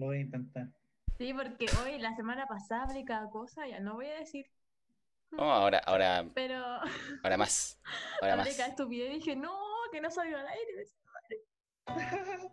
[0.00, 0.66] Lo voy a intentar.
[1.18, 4.46] Sí, porque hoy, la semana pasada hablé cada cosa, ya no voy a decir.
[5.30, 6.56] No, ahora, ahora, Pero
[7.22, 7.78] ahora más.
[8.22, 8.56] Ahora hablé más.
[8.56, 9.54] cada estupidez y dije, no,
[9.92, 10.86] que no salió al aire.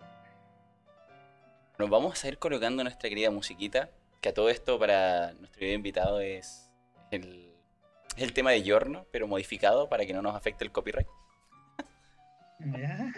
[1.79, 5.77] Nos vamos a ir colocando nuestra querida musiquita, que a todo esto para nuestro querido
[5.77, 6.69] invitado es
[7.11, 7.53] el,
[8.17, 11.07] es el tema de Giorno, pero modificado para que no nos afecte el copyright.
[12.59, 13.13] ¿Ya?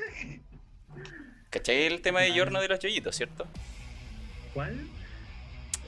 [1.50, 3.48] ¿Cachai el tema de Giorno de los yoyitos, cierto?
[4.60, 4.90] ¿Cuál?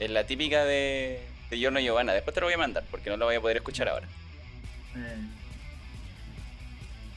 [0.00, 2.14] Es la típica de, de Giorno Giovanna.
[2.14, 4.08] Después te lo voy a mandar porque no lo voy a poder escuchar ahora.
[4.96, 5.16] Eh,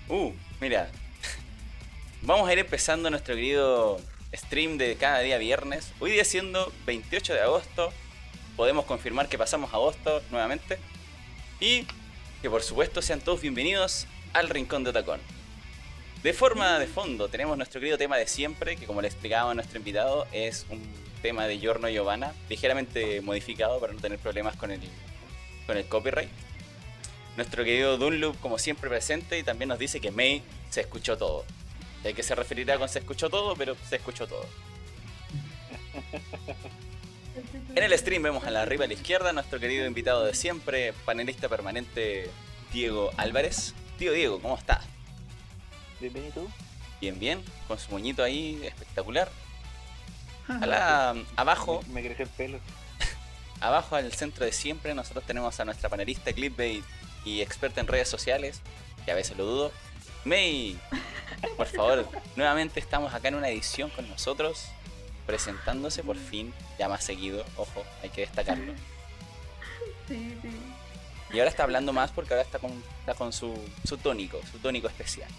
[0.09, 0.89] Uh, mira.
[2.23, 4.01] Vamos a ir empezando nuestro querido
[4.33, 5.93] stream de cada día viernes.
[6.01, 7.93] Hoy día siendo 28 de agosto.
[8.57, 10.77] Podemos confirmar que pasamos agosto nuevamente.
[11.61, 11.87] Y
[12.41, 15.21] que por supuesto sean todos bienvenidos al Rincón de Otacón.
[16.21, 19.53] De forma de fondo tenemos nuestro querido tema de siempre, que como le explicaba a
[19.53, 20.81] nuestro invitado, es un
[21.25, 24.79] tema de Giorno Giovanna, ligeramente modificado para no tener problemas con el,
[25.65, 26.29] con el copyright.
[27.35, 31.43] Nuestro querido Dunloop, como siempre, presente y también nos dice que May se escuchó todo.
[32.03, 33.55] ¿De qué se referirá con se escuchó todo?
[33.55, 34.45] Pero se escuchó todo.
[37.75, 40.93] En el stream vemos a la arriba a la izquierda nuestro querido invitado de siempre,
[41.05, 42.29] panelista permanente
[42.71, 43.73] Diego Álvarez.
[43.97, 44.79] Tío Diego, ¿cómo está?
[45.99, 46.47] Bienvenido.
[47.01, 49.31] Bien, bien, con su moñito ahí espectacular.
[50.47, 52.59] A la- abajo, Me, me creció el pelo.
[53.59, 56.83] abajo al centro de siempre nosotros tenemos a nuestra panelista clickbait
[57.23, 58.61] y experta en redes sociales,
[59.05, 59.71] que a veces lo dudo.
[60.23, 60.79] May,
[61.57, 64.65] por favor, nuevamente estamos acá en una edición con nosotros,
[65.25, 68.73] presentándose por fin, ya más seguido, ojo, hay que destacarlo.
[70.07, 70.49] Sí, sí.
[71.33, 74.59] Y ahora está hablando más porque ahora está con, está con su, su tónico, su
[74.59, 75.29] tónico especial.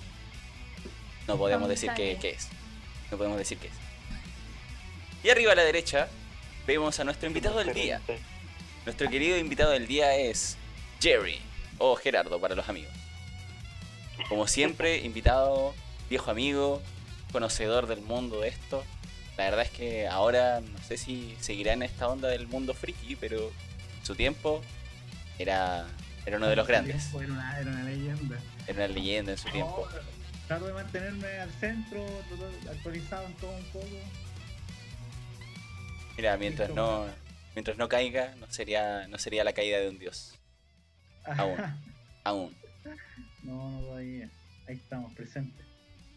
[1.29, 2.49] No podemos decir qué, qué es.
[3.11, 3.73] No podemos decir qué es.
[5.27, 6.07] Y arriba a la derecha
[6.69, 8.01] vemos a nuestro invitado del día.
[8.85, 10.57] Nuestro querido invitado del día es
[11.01, 11.41] Jerry,
[11.79, 12.93] o Gerardo para los amigos.
[14.29, 15.75] Como siempre, invitado,
[16.09, 16.81] viejo amigo,
[17.33, 18.85] conocedor del mundo de esto.
[19.37, 23.17] La verdad es que ahora no sé si seguirá en esta onda del mundo friki,
[23.17, 23.49] pero
[23.99, 24.63] en su tiempo
[25.41, 25.89] era,
[26.25, 27.13] era uno de los grandes.
[27.13, 28.39] Era una, era una leyenda.
[28.69, 29.89] Era una leyenda en su tiempo.
[30.47, 32.07] Trato de mantenerme al centro,
[32.71, 33.87] actualizado en todo un poco.
[36.17, 37.07] Mira, mientras no,
[37.55, 40.39] mientras no caiga, no sería, no sería la caída de un dios.
[41.25, 41.57] Aún.
[42.25, 42.57] Aún.
[43.43, 44.31] No, no todavía.
[44.67, 45.67] Ahí estamos, presentes.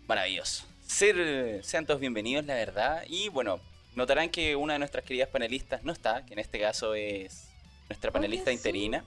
[0.07, 0.65] Maravilloso.
[0.88, 3.03] Ser, sean todos bienvenidos, la verdad.
[3.07, 3.59] Y bueno,
[3.95, 7.49] notarán que una de nuestras queridas panelistas no está, que en este caso es
[7.89, 9.03] nuestra panelista interina.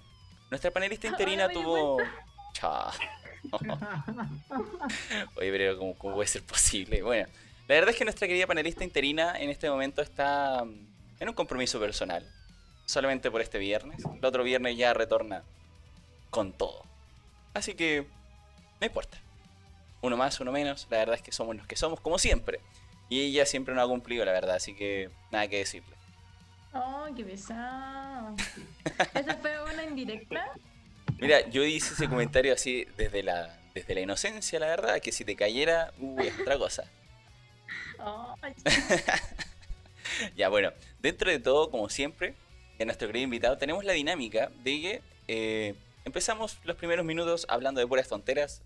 [0.51, 1.99] Nuestra panelista Ahora interina me di tuvo.
[2.53, 2.91] Chao.
[5.37, 7.03] Oye, pero ¿cómo, cómo puede ser posible?
[7.03, 7.29] Bueno,
[7.69, 10.87] la verdad es que nuestra querida panelista interina en este momento está mm,
[11.21, 12.29] en un compromiso personal.
[12.85, 14.03] Solamente por este viernes.
[14.05, 15.45] El otro viernes ya retorna
[16.31, 16.85] con todo.
[17.55, 18.07] Así que
[18.81, 19.19] no importa.
[20.01, 20.89] Uno más, uno menos.
[20.91, 22.61] La verdad es que somos los que somos, como siempre.
[23.09, 24.57] Y ella siempre nos ha cumplido, la verdad.
[24.57, 25.95] Así que nada que decirle.
[26.75, 28.35] Oh, qué pesado.
[29.15, 30.51] ¿Esa fue una indirecta?
[31.19, 35.01] Mira, yo hice ese comentario así desde la, desde la inocencia, la verdad.
[35.01, 36.85] Que si te cayera, uy, es otra cosa.
[40.37, 42.35] Ya, bueno, dentro de todo, como siempre,
[42.79, 45.75] en nuestro querido invitado, tenemos la dinámica de que eh,
[46.05, 48.61] empezamos los primeros minutos hablando de puras tonteras,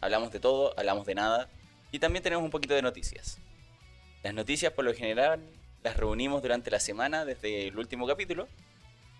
[0.00, 1.48] hablamos de todo, hablamos de nada,
[1.90, 3.38] y también tenemos un poquito de noticias.
[4.22, 5.40] Las noticias, por lo general,
[5.82, 8.46] las reunimos durante la semana desde el último capítulo,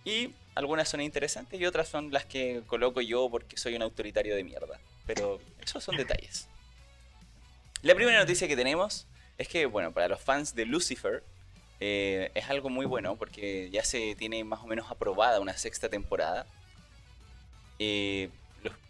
[0.04, 4.34] y algunas son interesantes y otras son las que coloco yo porque soy un autoritario
[4.34, 4.81] de mierda.
[5.06, 6.48] Pero esos son detalles.
[7.82, 9.06] La primera noticia que tenemos
[9.41, 11.25] es que, bueno, para los fans de Lucifer,
[11.81, 15.89] eh, es algo muy bueno porque ya se tiene más o menos aprobada una sexta
[15.89, 16.45] temporada.
[17.79, 18.29] Eh,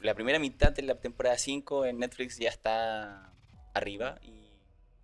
[0.01, 3.33] la primera mitad de la temporada 5 en Netflix ya está
[3.75, 4.51] arriba y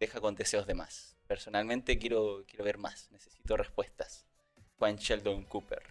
[0.00, 1.16] deja con deseos de más.
[1.28, 4.26] Personalmente quiero, quiero ver más, necesito respuestas.
[4.80, 5.84] Juan Sheldon Cooper.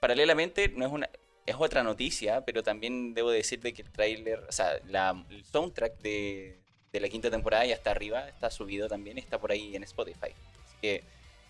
[0.00, 1.08] Paralelamente, no es una.
[1.46, 5.98] Es otra noticia, pero también debo decirte que el tráiler, o sea, la, el soundtrack
[6.00, 6.61] de,
[6.92, 10.34] de la quinta temporada ya está arriba, está subido también, está por ahí en Spotify.
[10.66, 11.02] Así que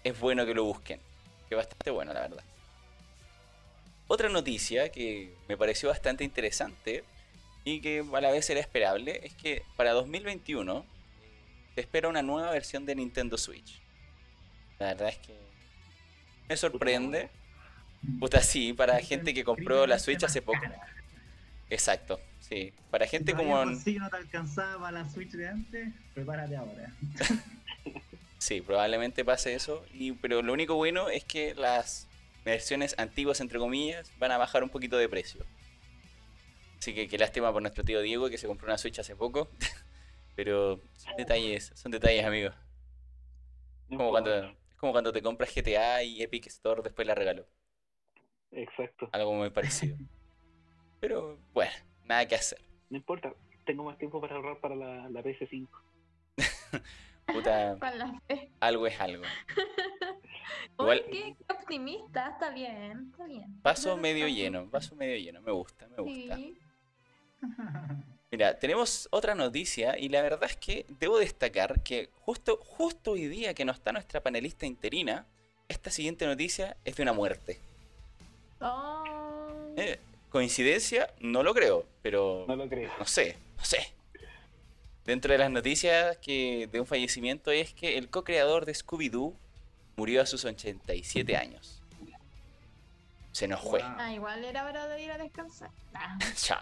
[0.05, 1.01] es bueno que lo busquen,
[1.49, 2.45] que es bastante bueno, la verdad.
[4.07, 7.03] Otra noticia que me pareció bastante interesante
[7.65, 10.85] y que a la vez era esperable es que para 2021
[11.75, 13.81] se espera una nueva versión de Nintendo Switch.
[14.79, 15.35] La verdad es que
[16.49, 17.31] me sorprende.
[18.21, 20.61] Puta, sí, para gente que compró la Switch hace poco.
[21.71, 22.21] Exacto,
[22.53, 22.73] sí.
[22.91, 23.57] Para gente si como...
[23.57, 26.93] bolsillo no te alcanzaba la Switch de antes, prepárate ahora.
[28.39, 29.85] Sí, probablemente pase eso.
[29.95, 32.09] Y, pero lo único bueno es que las
[32.45, 35.47] versiones antiguas, entre comillas, van a bajar un poquito de precio.
[36.77, 39.49] Así que qué lástima por nuestro tío Diego que se compró una Switch hace poco.
[40.35, 42.53] pero son detalles, son detalles, amigos.
[43.89, 47.47] Como cuando, como cuando te compras GTA y Epic Store después la regaló.
[48.51, 49.09] Exacto.
[49.13, 49.97] Algo muy parecido.
[51.01, 51.73] Pero bueno,
[52.07, 52.61] nada que hacer.
[52.91, 53.33] No importa.
[53.65, 55.69] Tengo más tiempo para ahorrar para la, la PS5.
[57.27, 58.51] Puta, Con la fe.
[58.61, 59.25] algo es algo.
[60.79, 63.63] Igual- qué, qué optimista, está bien, está bien.
[63.63, 66.37] Vaso medio lleno, vaso medio lleno, me gusta, me gusta.
[66.37, 66.59] Sí.
[68.31, 73.27] Mira, tenemos otra noticia y la verdad es que debo destacar que justo, justo hoy
[73.27, 75.27] día que no está nuestra panelista interina,
[75.69, 77.61] esta siguiente noticia es de una muerte.
[78.61, 79.75] Oh.
[79.77, 79.99] Eh,
[80.33, 81.13] ¿Coincidencia?
[81.21, 82.91] No lo creo, pero No lo creo.
[82.99, 83.93] no sé, no sé.
[85.05, 89.35] Dentro de las noticias que de un fallecimiento es que el co-creador de Scooby-Doo
[89.97, 91.83] murió a sus 87 años.
[93.33, 93.81] Se nos fue.
[93.83, 93.93] Wow.
[93.99, 95.71] Ah, igual era hora de ir a descansar.
[95.95, 96.61] Ah, Ya.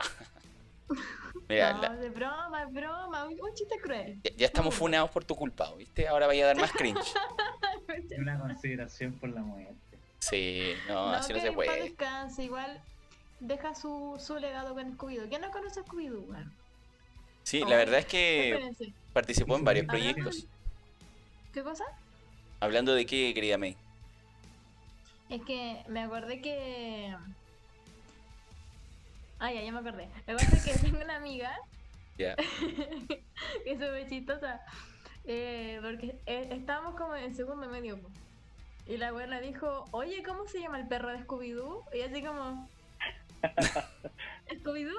[1.49, 4.19] Mira, no, la- de broma, es broma, un, chiste cruel.
[4.25, 6.09] ya, ya estamos funados por tu culpa, ¿viste?
[6.09, 6.99] Ahora vaya a dar más cringe.
[8.19, 9.75] Una consideración por la muerte.
[10.19, 11.85] Sí, no, así no se puede.
[11.85, 12.83] descanse, igual
[13.41, 15.29] deja su, su legado con Scooby-Doo.
[15.29, 16.27] ¿Quién no conoce a Scooby-Doo?
[17.43, 20.47] Sí, Oh, la verdad es que Espérense, participó en varios proyectos.
[21.53, 21.85] ¿Qué cosa?
[22.61, 23.77] Hablando de qué, querida May.
[25.29, 27.15] Es que me acordé que.
[29.39, 30.09] Ah, ya, ya me acordé.
[30.27, 31.57] Me pasa que tengo una amiga
[32.19, 32.37] Ya.
[32.37, 33.23] que
[33.65, 34.61] es súper chistosa.
[35.25, 37.99] eh, porque eh, estábamos como en segundo medio.
[38.87, 41.85] Y la abuela dijo, oye, ¿cómo se llama el perro de Scooby-Doo?
[41.95, 42.69] Y así como...
[44.61, 44.99] ¿Scooby-Doo?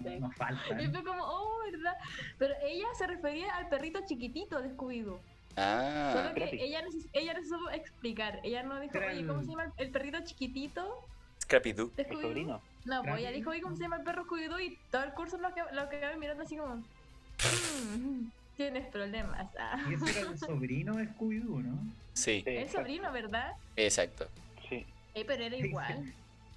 [0.20, 0.82] Nos falta.
[0.82, 1.94] Y fue como, oh, ¿verdad?
[2.38, 5.18] Pero ella se refería al perrito chiquitito de Scooby-Doo.
[5.56, 8.40] Ah, Solo que ella no, se- ella no se supo explicar.
[8.42, 11.04] Ella no dijo, oye, ¿cómo se llama el perrito chiquitito
[11.42, 11.90] Scrappy Doo.
[11.96, 12.60] de El sobrino.
[12.84, 14.60] No, pues ella dijo, oye, ¿cómo se llama el perro Scooby-Doo?
[14.62, 19.46] Y todo el curso lo que, lo que quedaba mirando así como, "Mm, tienes problemas.
[19.58, 19.78] Ah.
[19.90, 21.78] Y ese era el sobrino de Scooby-Doo, ¿no?
[22.14, 23.54] Sí, El sobrino, ¿verdad?
[23.76, 24.26] exacto.
[24.68, 24.84] Sí.
[25.14, 26.12] Eh, pero era igual.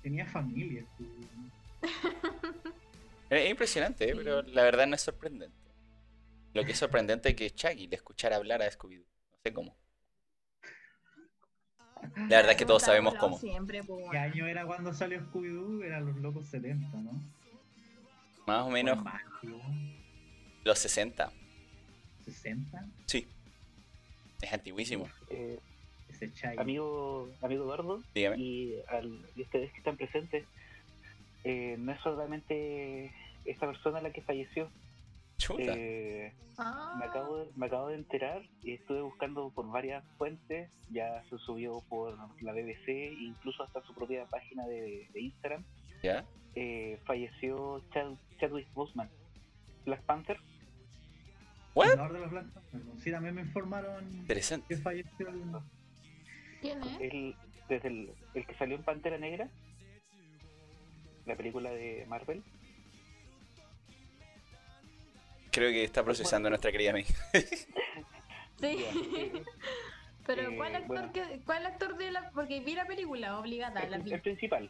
[0.08, 1.52] Tenía familia Scooby-Doo.
[3.30, 4.16] Es impresionante, ¿eh?
[4.16, 5.58] pero la verdad no es sorprendente.
[6.54, 9.04] Lo que es sorprendente es que Chucky le escuchara hablar a Scooby-Doo.
[9.04, 9.76] No sé cómo.
[12.16, 13.38] La verdad es que todos sabemos cómo.
[13.38, 15.84] Siempre, pues, ¿Qué año era cuando salió Scooby-Doo?
[15.84, 17.12] Eran los locos 70, ¿no?
[18.46, 19.00] Más o menos
[20.64, 21.34] los 60.
[22.24, 22.86] 60.
[23.08, 23.28] Sí.
[24.42, 25.10] Es antiguísimo.
[25.30, 25.60] Eh,
[26.20, 26.58] Ese Chai.
[26.58, 28.38] amigo, amigo Eduardo Dígame.
[28.38, 30.46] y, al- y ustedes que están presentes,
[31.44, 33.12] eh, no es solamente
[33.46, 34.70] esta persona la que falleció.
[35.38, 35.64] Chuta.
[35.76, 40.72] Eh, Ah, me, acabo de, me acabo de enterar y estuve buscando por varias fuentes.
[40.90, 45.64] Ya se subió por la BBC, incluso hasta su propia página de, de Instagram.
[46.02, 46.26] ¿Ya?
[46.56, 49.08] Eh, falleció Chad- Chadwick Boseman,
[49.86, 50.40] Black Panther.
[51.76, 51.90] ¿What?
[53.04, 54.66] Sí, también me informaron Interesante.
[54.68, 55.44] que falleció el...
[56.62, 57.00] ¿Quién es?
[57.02, 57.36] El,
[57.70, 59.50] desde el, el que salió en Pantera Negra,
[61.26, 62.44] la película de Marvel.
[65.52, 67.06] Creo que está procesando nuestra querida May.
[68.60, 68.86] Sí.
[70.26, 71.12] Pero Eh, ¿cuál actor bueno.
[71.14, 74.14] que, cuál actor de la porque vi la película obligada, la el, vi.
[74.14, 74.70] el principal.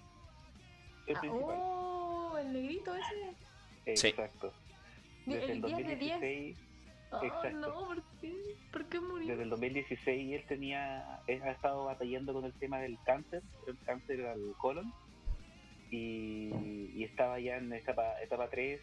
[1.08, 1.56] El Ah, principal.
[1.58, 3.96] oh, el negrito ese.
[3.96, 4.08] Sí.
[4.10, 4.54] Exacto.
[5.26, 6.58] Di- Desde El el 10 de 10.
[7.12, 7.58] 2016, Oh, exacto.
[7.60, 8.34] no, ¿por qué?
[8.72, 9.28] ¿Por qué murió?
[9.28, 13.78] desde el 2016 él tenía, él ha estado batallando con el tema del cáncer, el
[13.86, 14.92] cáncer al colon,
[15.90, 16.50] y,
[16.96, 18.82] y estaba ya en etapa, etapa 3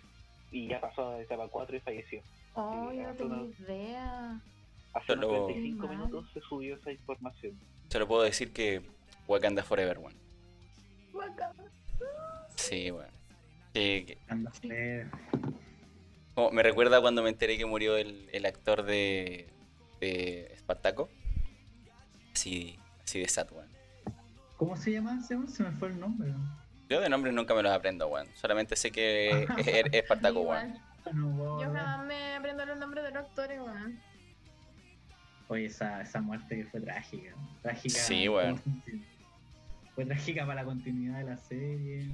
[0.52, 2.22] y ya pasó a etapa 4 y falleció.
[2.54, 4.40] Oh, yo no hace tenía unos- idea.
[4.94, 5.96] Hace unos Solo- 35 Mal.
[5.96, 7.58] minutos se subió esa información.
[7.88, 8.80] Solo puedo decir que
[9.26, 10.14] Wakanda Forever, one.
[11.12, 11.52] Bacán.
[12.54, 13.12] Sí, bueno.
[13.72, 14.54] Que- que- Anda a
[16.34, 19.48] como me recuerda cuando me enteré que murió el, el actor de,
[20.00, 21.08] de Espartaco.
[22.32, 23.68] Así, así de sad, weón.
[24.56, 25.20] ¿Cómo se llama?
[25.22, 26.32] Se me fue el nombre.
[26.88, 28.28] Yo de nombres nunca me los aprendo, weón.
[28.34, 30.74] Solamente sé que es, es Espartaco, weón.
[31.04, 34.00] Yo jamás me aprendo los nombres de los actores, weón.
[35.48, 37.34] Oye, esa, esa muerte que fue trágica.
[37.62, 37.98] Trágica.
[37.98, 38.60] Sí, weón.
[39.94, 42.08] Fue trágica para la continuidad de la serie.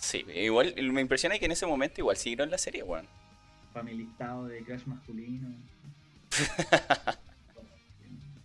[0.00, 3.06] Sí, igual me impresiona que en ese momento igual siguieron la serie, weón.
[3.72, 5.48] Para mi listado de Crash masculino.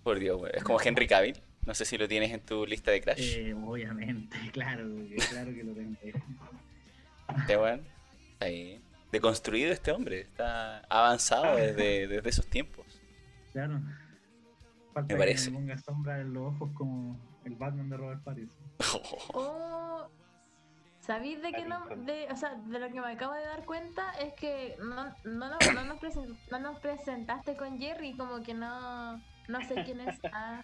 [0.04, 0.52] Por Dios, weón.
[0.56, 1.38] Es como Henry Cavill.
[1.66, 3.36] No sé si lo tienes en tu lista de Crash.
[3.38, 4.86] Eh, obviamente, claro,
[5.30, 5.98] claro que lo tengo.
[7.38, 7.82] Este weón.
[8.34, 8.82] Está ahí.
[9.12, 10.22] Deconstruido este hombre.
[10.22, 12.86] Está avanzado desde, desde esos tiempos.
[13.54, 13.80] Claro.
[14.94, 15.46] Falta Me parece.
[15.46, 18.64] que me ponga sombra en los ojos como el Batman de Robert Pattinson.
[19.36, 20.10] Oh,
[21.06, 24.10] ¿Sabéis de qué no, de, o sea, de lo que me acabo de dar cuenta
[24.22, 28.54] es que no, no, nos- no nos, presen- no nos presentaste con Jerry, como que
[28.54, 29.18] no,
[29.50, 30.18] no sé quién es.
[30.32, 30.64] Ah,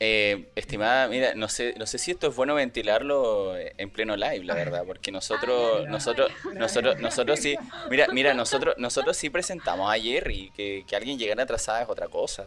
[0.00, 4.44] Eh, estimada, mira, no sé, no sé si esto es bueno ventilarlo en pleno live,
[4.44, 7.56] la verdad, porque nosotros, Ay, ay, nosotros, nosotros, nosotros sí,
[7.90, 12.06] mira, mira, nosotros, nosotros sí presentamos a Jerry, que, que alguien llegara atrasada es otra
[12.06, 12.46] cosa.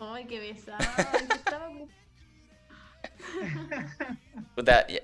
[0.00, 0.78] ay, qué besado.
[1.28, 1.86] que
[4.54, 5.00] Puta, ya,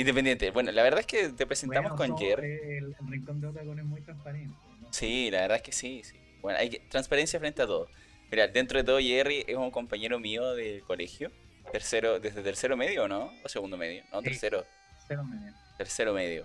[0.00, 2.52] independiente, bueno, la verdad es que te presentamos Bueno, con Jerry.
[2.52, 4.56] El, el rincón de Otagon es muy transparente.
[4.80, 4.92] ¿no?
[4.92, 6.16] Sí, la verdad es que sí, sí.
[6.42, 7.88] Bueno, hay que, transparencia frente a todo.
[8.30, 11.30] Mira, dentro de todo Jerry es un compañero mío del colegio,
[11.72, 13.32] tercero, desde tercero medio, ¿no?
[13.44, 14.26] O segundo medio, no, Sí.
[14.26, 14.64] tercero.
[15.08, 15.52] Cero medio.
[15.78, 16.44] tercero medio.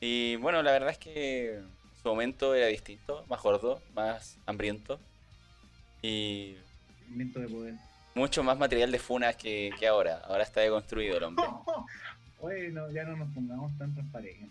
[0.00, 1.60] Y bueno, la verdad es que
[2.02, 5.00] su momento era distinto, más gordo, más hambriento
[6.02, 6.56] y
[7.08, 7.74] de poder.
[8.14, 10.18] mucho más material de funas que, que ahora.
[10.26, 11.44] Ahora está deconstruido el hombre.
[12.40, 14.48] Oye, no, ya no nos pongamos tan transparentes.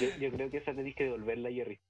[0.00, 1.80] Yo, yo creo que esa tenéis que devolverla, Jerry.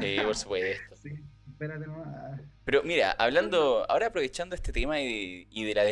[0.00, 0.96] Sí, por supuesto.
[0.96, 1.10] Sí,
[1.48, 2.40] espérate nomás.
[2.64, 5.84] Pero mira, hablando, ahora aprovechando este tema y, y de la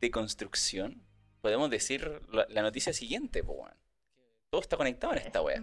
[0.00, 1.02] deconstrucción,
[1.40, 3.72] podemos decir la, la noticia siguiente, pues.
[4.50, 5.62] Todo está conectado en esta wea.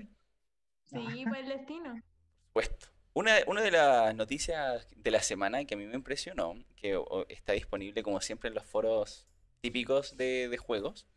[0.85, 2.01] Sí, fue el destino.
[2.47, 2.87] supuesto.
[3.13, 7.53] Una, una de las noticias de la semana que a mí me impresionó, que está
[7.53, 9.27] disponible como siempre en los foros
[9.67, 11.07] típicos de, de juegos,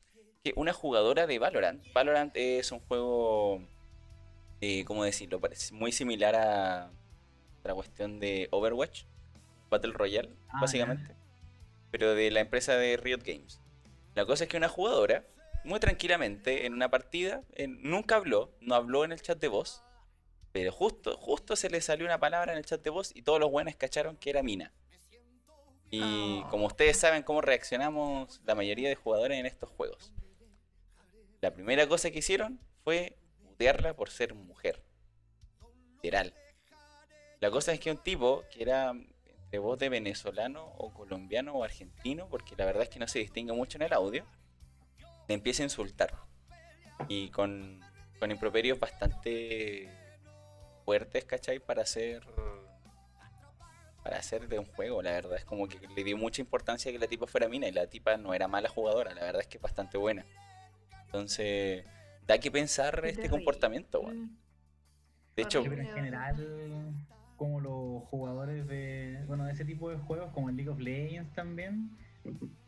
[0.42, 3.62] que una jugadora de Valorant, Valorant es un juego,
[4.60, 5.40] eh, ¿cómo decirlo?
[5.40, 6.90] Parece muy similar a
[7.64, 9.04] la cuestión de Overwatch,
[9.70, 11.14] Battle Royale, Ah, básicamente,
[11.90, 13.60] pero de la empresa de Riot Games.
[14.14, 15.26] La cosa es que una jugadora,
[15.64, 19.82] muy tranquilamente, en una partida, en- nunca habló, no habló en el chat de voz,
[20.52, 23.38] pero justo, justo se le salió una palabra en el chat de voz y todos
[23.38, 24.72] los buenos cacharon que era Mina.
[25.90, 26.48] Y Oh.
[26.50, 30.12] como ustedes saben cómo reaccionamos la mayoría de jugadores en estos juegos.
[31.40, 34.82] La primera cosa que hicieron fue mutearla por ser mujer.
[35.94, 36.32] Literal.
[37.40, 41.64] La cosa es que un tipo que era entre voz de venezolano o colombiano o
[41.64, 44.24] argentino, porque la verdad es que no se distingue mucho en el audio,
[45.26, 46.14] le empieza a insultar.
[47.08, 47.80] Y con,
[48.18, 49.88] con improperios bastante
[50.84, 51.58] fuertes, ¿cachai?
[51.58, 52.22] Para hacer.
[54.02, 55.36] Para hacer de un juego, la verdad.
[55.36, 58.16] Es como que le dio mucha importancia que la tipa fuera mina y la tipa
[58.16, 60.24] no era mala jugadora, la verdad es que es bastante buena.
[61.06, 61.84] Entonces,
[62.26, 64.38] da que pensar este comportamiento, weón.
[65.36, 66.94] De hecho, Sí, pero en general,
[67.36, 71.32] como los jugadores de, bueno, de ese tipo de juegos, como el League of Legends
[71.34, 71.90] también,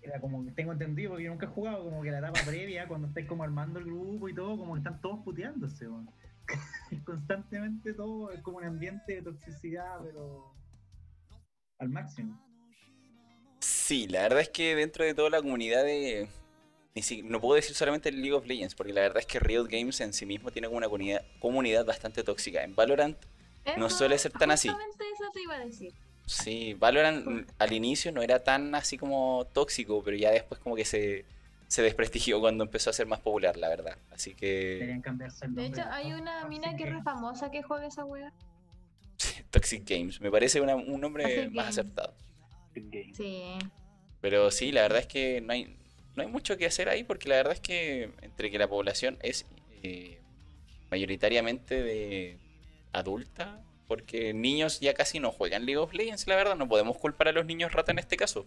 [0.03, 2.89] era como que tengo entendido, porque yo nunca he jugado, como que la etapa previa,
[2.89, 6.11] cuando estáis como armando el grupo y todo, como que están todos puteándose, weón.
[7.05, 10.53] Constantemente todo, es como un ambiente de toxicidad, pero
[11.83, 12.39] al máximo.
[13.61, 16.29] Sí, la verdad es que dentro de toda la comunidad de...
[16.95, 19.39] ni si- no puedo decir solamente el League of Legends, porque la verdad es que
[19.39, 22.63] Riot Games en sí mismo tiene como una comunidad, comunidad bastante tóxica.
[22.65, 23.17] En Valorant,
[23.77, 24.69] No suele ser tan así.
[24.69, 25.93] Justamente eso te iba a decir.
[26.27, 30.85] sí, Valorant al inicio no era tan así como tóxico, pero ya después como que
[30.85, 31.25] se,
[31.69, 33.97] se desprestigió cuando empezó a ser más popular, la verdad.
[34.11, 34.75] Así que...
[34.75, 38.05] Deberían cambiarse el De hecho, hay una mina que es re famosa que juega esa
[38.05, 38.33] wea.
[39.51, 41.79] Toxic Games, me parece una- un nombre Toxic más Games.
[41.79, 42.15] acertado.
[43.15, 43.59] Sí.
[44.21, 45.77] Pero sí, la verdad es que no hay,
[46.15, 49.19] no hay mucho que hacer ahí porque la verdad es que entre que la población
[49.23, 49.47] es
[49.83, 50.21] eh,
[50.91, 52.39] mayoritariamente de
[52.93, 57.29] adulta, porque niños ya casi no juegan League of Legends, la verdad, no podemos culpar
[57.29, 58.47] a los niños rata en este caso.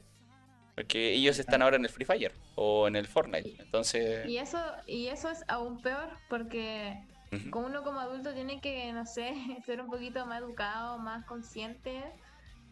[0.75, 3.55] Porque ellos están ahora en el Free Fire o en el Fortnite.
[3.59, 6.97] Entonces, Y eso, y eso es aún peor porque
[7.51, 9.33] como uno como adulto tiene que, no sé,
[9.65, 12.03] ser un poquito más educado, más consciente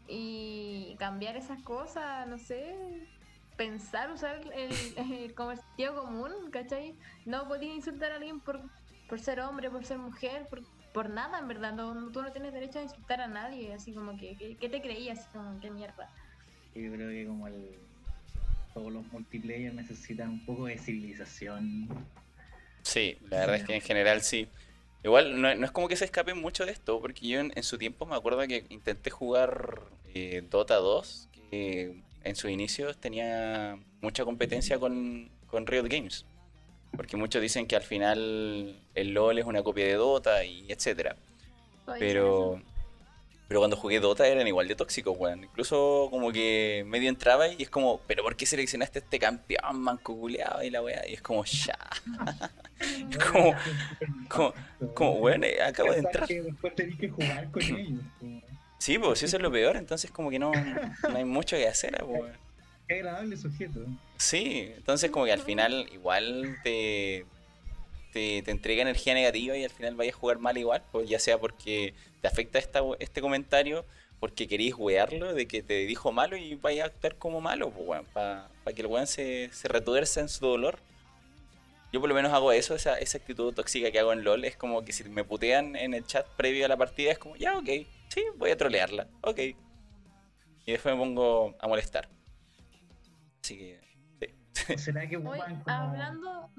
[0.08, 2.76] y cambiar esas cosas, no sé,
[3.58, 6.96] pensar, usar el, el sentido común, ¿cachai?
[7.26, 8.62] No podías insultar a alguien por,
[9.08, 10.62] por ser hombre, por ser mujer, por,
[10.94, 11.74] por nada, en verdad.
[11.74, 14.82] No, tú no tienes derecho a insultar a nadie, así como que, que- ¿qué te
[14.82, 15.28] creías?
[15.28, 16.10] Como, qué mierda.
[16.76, 17.80] Yo creo que como el,
[18.74, 21.88] todos los multiplayer necesitan un poco de civilización.
[22.84, 24.48] Sí, la verdad es que en general sí.
[25.04, 27.63] Igual no, no es como que se escapen mucho de esto, porque yo en, en
[27.63, 29.82] su tiempo me acuerdo que intenté jugar
[30.13, 36.25] eh, Dota 2, que en sus inicios tenía mucha competencia con, con Riot Games.
[36.96, 41.16] Porque muchos dicen que al final el LOL es una copia de Dota y etcétera.
[42.00, 42.62] Pero,
[43.48, 45.44] pero cuando jugué Dota eran igual de tóxicos, weón.
[45.44, 49.80] Incluso como que medio entraba y es como, ¿pero por qué seleccionaste a este campeón
[49.80, 51.08] manco culeado y la weá?
[51.08, 51.78] Y es como, ya.
[52.84, 53.56] Es como,
[54.28, 54.54] como,
[54.94, 56.28] como, weón, eh, acabo de entrar.
[56.28, 58.02] Que después tenés que jugar con ellos.
[58.78, 62.04] Sí, pues eso es lo peor, entonces como que no, no hay mucho que hacer,
[62.06, 62.34] pues.
[62.88, 63.80] Qué agradable sujeto.
[64.18, 67.26] Sí, entonces como que al final igual te,
[68.13, 71.20] te, te entrega energía negativa y al final vayas a jugar mal igual, pues ya
[71.20, 73.86] sea porque te afecta esta, este comentario,
[74.20, 77.88] porque queréis wearlo, de que te dijo malo y vaya a actuar como malo, pues
[77.88, 80.79] weón, para que el weón se, se retuerza en su dolor.
[81.91, 84.55] Yo por lo menos hago eso, esa, esa actitud tóxica que hago en LOL, es
[84.55, 87.58] como que si me putean en el chat previo a la partida, es como, ya,
[87.58, 87.70] ok,
[88.08, 89.39] sí, voy a trolearla, ok.
[90.65, 92.10] Y después me pongo a molestar.
[93.43, 93.79] Así que,
[94.53, 94.74] sí.
[94.74, 95.63] ¿O será que Hoy, como...
[95.67, 96.50] hablando.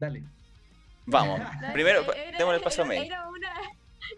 [0.00, 0.22] Dale.
[1.06, 1.40] Vamos,
[1.72, 3.06] primero, era- démosle el paso a era- May.
[3.06, 3.52] Era una,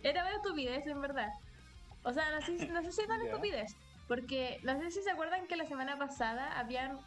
[0.03, 1.29] era una estupidez, en verdad.
[2.05, 3.27] O sea, no sé, no sé si es tan Ya.
[3.27, 3.77] estupidez.
[4.09, 6.99] Porque no sé si se acuerdan que la semana pasada habían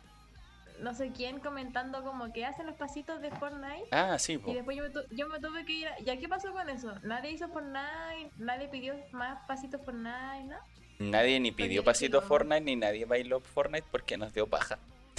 [0.81, 3.85] no sé quién comentando como que hacen los pasitos de Fortnite.
[3.91, 4.53] Ah, sí, Y po.
[4.53, 5.87] después yo me, tu- yo me tuve que ir.
[5.87, 6.93] a- ¿Ya qué pasó con eso?
[7.03, 10.57] Nadie hizo Fortnite, nadie pidió más pasitos Fortnite, ¿no?
[10.99, 12.27] Nadie ni pidió Porque pasito no.
[12.27, 14.77] Fortnite ni nadie bailó Fortnite porque nos dio paja.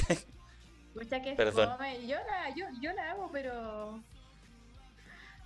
[0.99, 1.71] Que Perdón.
[1.77, 2.07] fome.
[2.07, 4.01] Yo la, yo, yo la hago, pero.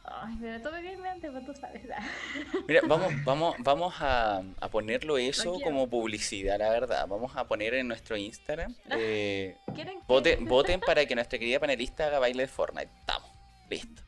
[0.04, 1.83] Ay, pero que irme antes, pues tú sabes.
[2.69, 7.07] Mira, vamos, vamos, vamos a, a ponerlo eso como publicidad, la verdad.
[7.07, 8.75] Vamos a poner en nuestro Instagram.
[8.90, 12.90] eh, ¿Quieren que- voten, voten para que nuestra querida panelista haga baile de Fortnite.
[13.00, 13.30] Estamos,
[13.69, 14.02] listo.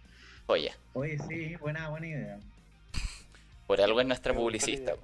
[0.46, 2.38] Oye, Oye, sí, buena, buena idea.
[3.66, 4.94] por algo es nuestra publicista.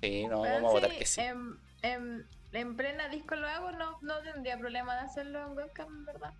[0.00, 1.20] Sí, no, Pero vamos a votar que sí.
[1.20, 6.04] En, en, en plena disco lo hago, no, no tendría problema de hacerlo en webcam,
[6.04, 6.32] verdad.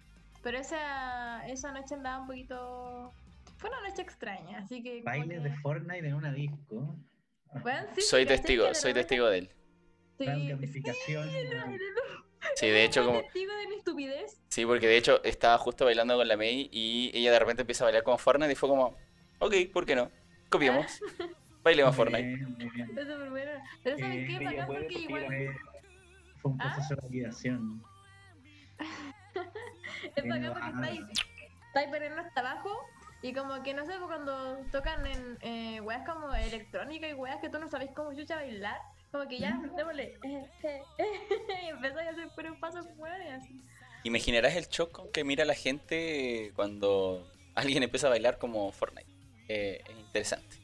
[0.42, 3.12] Pero esa, esa noche andaba un poquito.
[3.58, 5.02] Fue una noche extraña, así que.
[5.02, 6.96] Bailes que- de Fortnite en una disco.
[7.62, 9.50] Bueno, sí, Soy ¿cachai que testigo, soy testigo de él.
[10.18, 10.24] Sí,
[12.56, 13.20] sí, de hecho, como.
[13.20, 14.40] testigo de mi estupidez.
[14.48, 17.84] Sí, porque de hecho estaba justo bailando con la May y ella de repente empieza
[17.84, 18.96] a bailar con Fortnite y fue como,
[19.38, 20.10] ok, ¿por qué no?
[20.48, 21.00] Copiamos.
[21.62, 22.22] Bailemos Fortnite.
[22.22, 22.90] Bien, bien.
[23.82, 24.64] Pero ¿sabes Eh, qué?
[24.66, 25.26] porque igual.
[26.40, 26.75] Fue, un ¿Ah?
[26.75, 27.83] proceso de validación.
[30.15, 31.00] Es bacán porque estáis,
[31.67, 32.71] estáis perdiendo hasta abajo
[33.23, 37.41] y como que no sé, pues cuando tocan en eh, weas como electrónica y weas
[37.41, 41.69] que tú no sabes cómo chucha bailar, como que ya, démosle, eh, eh, eh, y
[41.69, 43.60] empezáis a hacer puros pasos weones así.
[44.04, 49.10] Imaginarás el shock con que mira la gente cuando alguien empieza a bailar como Fortnite.
[49.49, 50.57] Eh, es interesante.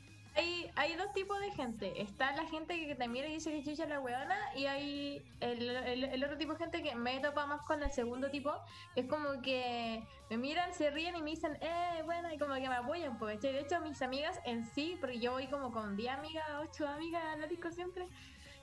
[0.77, 2.03] Hay, dos tipos de gente.
[2.03, 4.37] Está la gente que te mira y dice que chucha la weona.
[4.57, 8.53] Y hay el, otro tipo de gente que me topa más con el segundo tipo.
[8.97, 12.69] Es como que me miran, se ríen y me dicen, eh, bueno, y como que
[12.69, 13.19] me apoyan.
[13.19, 16.89] Pues, de hecho, mis amigas en sí, porque yo voy como con 10 amigas, 8
[16.89, 18.09] amigas a la disco siempre.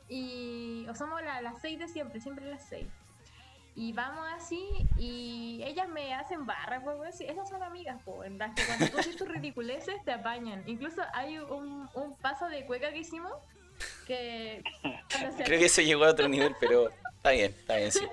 [0.09, 2.87] Y somos la- las 6 de siempre, siempre las 6.
[3.73, 4.61] Y vamos así,
[4.97, 8.97] y ellas me hacen barra, pues, esas son amigas, pues, en las que cuando tú
[8.97, 10.63] haces tus ridiculeces te apañan.
[10.67, 13.31] Incluso hay un, un paso de cueca que hicimos
[14.05, 14.61] que
[15.09, 18.07] cuando se Creo que eso llegó a otro nivel, pero está bien, está bien, sí.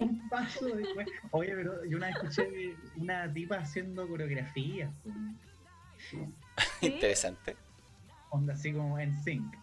[0.00, 1.08] Un paso después.
[1.30, 4.90] Oye, pero yo una vez escuché una tipa haciendo coreografía.
[6.10, 6.18] ¿Sí?
[6.82, 7.56] Interesante.
[8.30, 9.56] Onda así como en sync.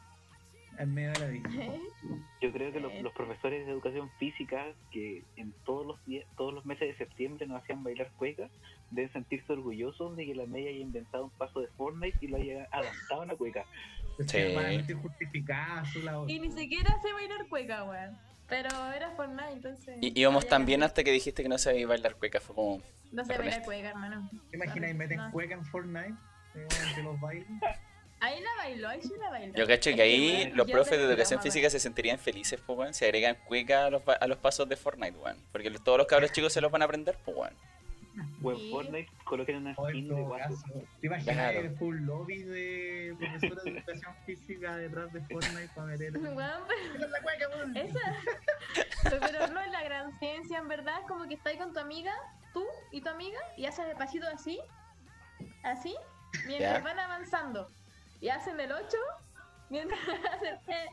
[0.77, 1.49] En medio de la disco.
[2.41, 6.53] Yo creo que los, los profesores de educación física que en todos los días, todos
[6.53, 8.49] los meses de septiembre nos hacían bailar cueca,
[8.91, 12.37] deben sentirse orgullosos de que la media haya inventado un paso de Fortnite y lo
[12.37, 13.65] haya adaptado a la cueca.
[14.19, 14.55] Sí.
[14.87, 14.93] Sí.
[14.93, 16.29] justificada su labor.
[16.29, 18.17] Y ni siquiera sé bailar cueca, weón.
[18.47, 19.97] Pero era Fortnite, entonces.
[20.01, 22.39] Y íbamos tan bien hasta que dijiste que no sabías bailar cueca.
[22.39, 24.29] Fue como, No sé bailar cueca, hermano.
[24.51, 24.93] ¿Te imaginas?
[24.95, 25.31] Meten No.
[25.31, 26.13] cueca en Fortnite.
[26.53, 27.47] eh, de los bailes.
[28.25, 29.53] Ahí la bailó, ahí sí la bailó.
[29.53, 32.93] yo cacho Es que ahí los profes de educación física se sentirían felices, pues, weón.
[32.93, 35.37] Se agregan cueca a los, ba- a los pasos de Fortnite, weón.
[35.51, 37.53] Porque todos los cabros chicos se los van a aprender, pues, weón.
[38.57, 38.69] Sí.
[38.71, 40.63] Fortnite coloquen una skin de guaso.
[41.01, 41.59] ¿Te imaginas Claro.
[41.59, 46.13] el full lobby de profesores de educación física detrás de Fortnite para meter.
[46.17, 47.75] Weón, pero- ¡Esa es la cueca, weón!
[47.77, 47.99] Esa.
[49.03, 51.01] Pero no es la gran ciencia, en verdad.
[51.01, 52.13] Es como que estás con tu amiga,
[52.53, 54.59] tú y tu amiga, y haces el pasito así,
[55.63, 55.93] así,
[56.47, 56.79] mientras Ya.
[56.83, 57.69] van avanzando.
[58.21, 58.97] Y hacen el 8,
[59.69, 59.99] mientras
[60.33, 60.87] hacen.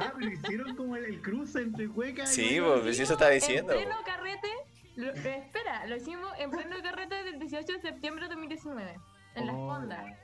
[0.00, 2.26] Ah, pero hicieron como el, el cruce entre cueca y.
[2.26, 2.82] Sí, baile.
[2.82, 3.72] pues, sí, eso estaba diciendo.
[3.72, 4.48] En pleno carrete.
[4.96, 8.96] lo- espera, lo hicimos en pleno carrete del 18 de septiembre de 2019.
[9.34, 9.68] En las Oh.
[9.68, 10.16] fondas.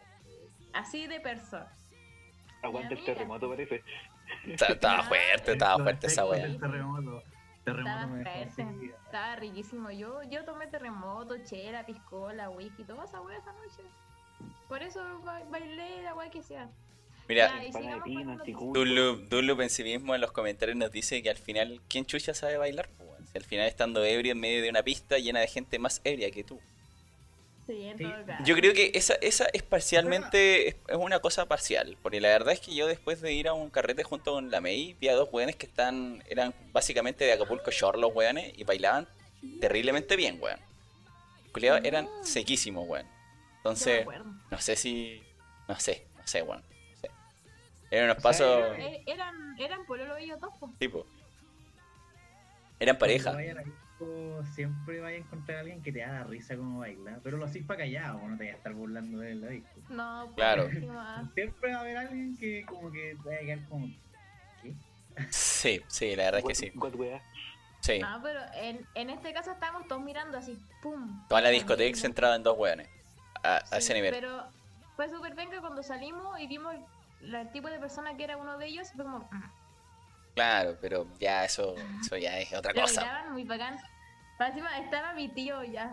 [0.72, 1.70] Así de persona.
[2.62, 3.82] Aguanta el terremoto, parece.
[4.46, 6.42] Estaba fuerte, estaba fuerte esa weá.
[6.58, 7.22] terremoto.
[7.64, 8.66] Terremoto Estaba fuerte.
[9.04, 9.90] Estaba riquísimo.
[9.92, 13.82] Yo, yo tomé terremoto, chela, piscola, whisky, toda esa wea esa noche.
[14.68, 16.68] Por eso ba- bailé la wea que sea.
[17.28, 17.52] Mira.
[18.74, 22.34] Dunloop, Dunloop en sí mismo en los comentarios nos dice que al final, ¿quién chucha
[22.34, 22.88] sabe bailar?
[22.98, 23.10] pues?
[23.32, 26.30] Si al final estando ebrio en medio de una pista llena de gente más ebria
[26.30, 26.60] que tú.
[27.66, 28.04] Sí, en Sí.
[28.04, 28.44] todo caso.
[28.44, 32.52] Yo creo que esa, esa es parcialmente, es, es una cosa parcial, porque la verdad
[32.52, 35.14] es que yo después de ir a un carrete junto con la May, vi a
[35.14, 39.08] dos weones que están, eran básicamente de Acapulco Shore los weones, y bailaban
[39.60, 40.60] terriblemente bien, weón.
[41.52, 42.20] Culeados eran Ah.
[42.22, 43.06] sequísimos, weón.
[43.64, 44.06] Entonces,
[44.50, 45.22] no sé si,
[45.66, 46.60] no sé, no sé, weón.
[46.60, 47.10] No sé.
[47.90, 50.70] Eran unos O sea, pasos, era- Eh, Eran, eran pololo ellos dos, po.
[50.78, 51.06] tipo,
[52.78, 53.30] eran pareja.
[53.32, 56.56] Cuando vaya a la disco, siempre vaya a encontrar a alguien que te haga risa
[56.58, 59.46] como baila, pero lo haces para callado, no te vayas a estar burlando de la
[59.48, 59.80] disco.
[59.88, 60.68] No, pues, Claro.
[61.34, 63.86] Siempre va a haber alguien que como que te vaya a quedar como...
[64.60, 64.74] ¿Qué?
[65.30, 66.72] Sí, sí, la verdad es que sí.
[67.80, 67.98] Sí.
[67.98, 71.26] No, pero en, en este caso estábamos todos mirando así, pum.
[71.28, 72.88] Toda la discoteca centrada en dos weones.
[73.44, 74.10] A, a Sí, ese nivel.
[74.12, 74.44] Pero
[74.96, 76.74] fue súper venga cuando salimos y vimos
[77.20, 79.18] la- el tipo de persona que era uno de ellos y fue como.
[79.20, 79.52] mm.
[80.34, 83.02] Claro, pero ya eso, eso ya es otra cosa.
[83.02, 83.78] miraban muy bacán.
[84.36, 85.92] Para encima estaba mi tío ya.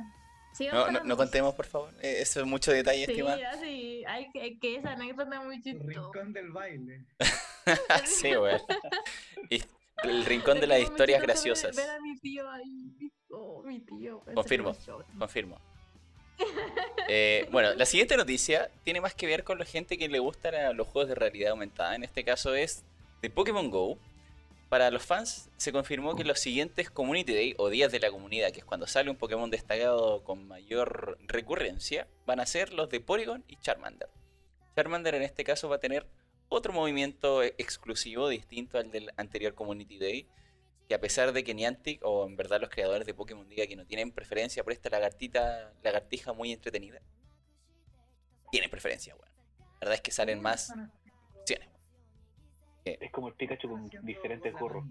[0.73, 1.93] No, no, no contemos, por favor.
[2.01, 3.39] Eh, Eso es mucho detalle, Sí, estimado.
[3.53, 5.87] así, hay que, que esa anécdota es muy El chistosa.
[6.01, 7.05] rincón del baile.
[8.05, 8.59] sí, weón.
[9.49, 9.63] Y
[10.03, 11.73] El rincón de las historias graciosas.
[11.75, 13.11] ver- Ver a mi tío ahí.
[13.29, 14.23] Oh, mi tío.
[14.27, 14.75] en Confirmo.
[15.17, 15.57] Confirmo.
[17.13, 20.77] Eh, bueno, la siguiente noticia tiene más que ver con la gente que le gustan
[20.77, 21.93] los juegos de realidad aumentada.
[21.93, 22.85] En este caso es
[23.21, 23.97] de Pokémon Go.
[24.69, 28.51] Para los fans se confirmó que los siguientes Community Day o días de la comunidad,
[28.51, 33.01] que es cuando sale un Pokémon destacado con mayor recurrencia, van a ser los de
[33.01, 34.07] Porygon y Charmander.
[34.77, 36.05] Charmander en este caso va a tener
[36.47, 40.27] otro movimiento exclusivo distinto al del anterior Community Day,
[40.91, 43.77] que a pesar de que Niantic o en verdad los creadores de Pokémon digan que
[43.77, 46.99] no tienen preferencia por esta lagartita, lagartija muy entretenida,
[48.51, 49.31] tienen preferencia, weón.
[49.59, 50.73] La verdad es que salen más
[51.39, 51.69] opciones.
[52.83, 54.83] Es como el Pikachu con diferentes gorros.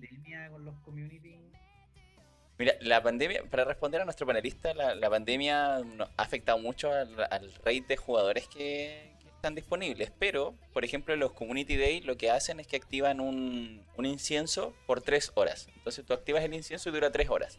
[2.59, 5.83] Mira, la pandemia, para responder a nuestro panelista, la, la pandemia ha
[6.17, 9.10] afectado mucho al, al rate de jugadores que
[9.41, 10.13] están disponibles.
[10.19, 14.75] Pero, por ejemplo, los Community Day lo que hacen es que activan un, un incienso
[14.87, 15.69] por 3 horas.
[15.77, 17.59] Entonces tú activas el incienso y dura 3 horas.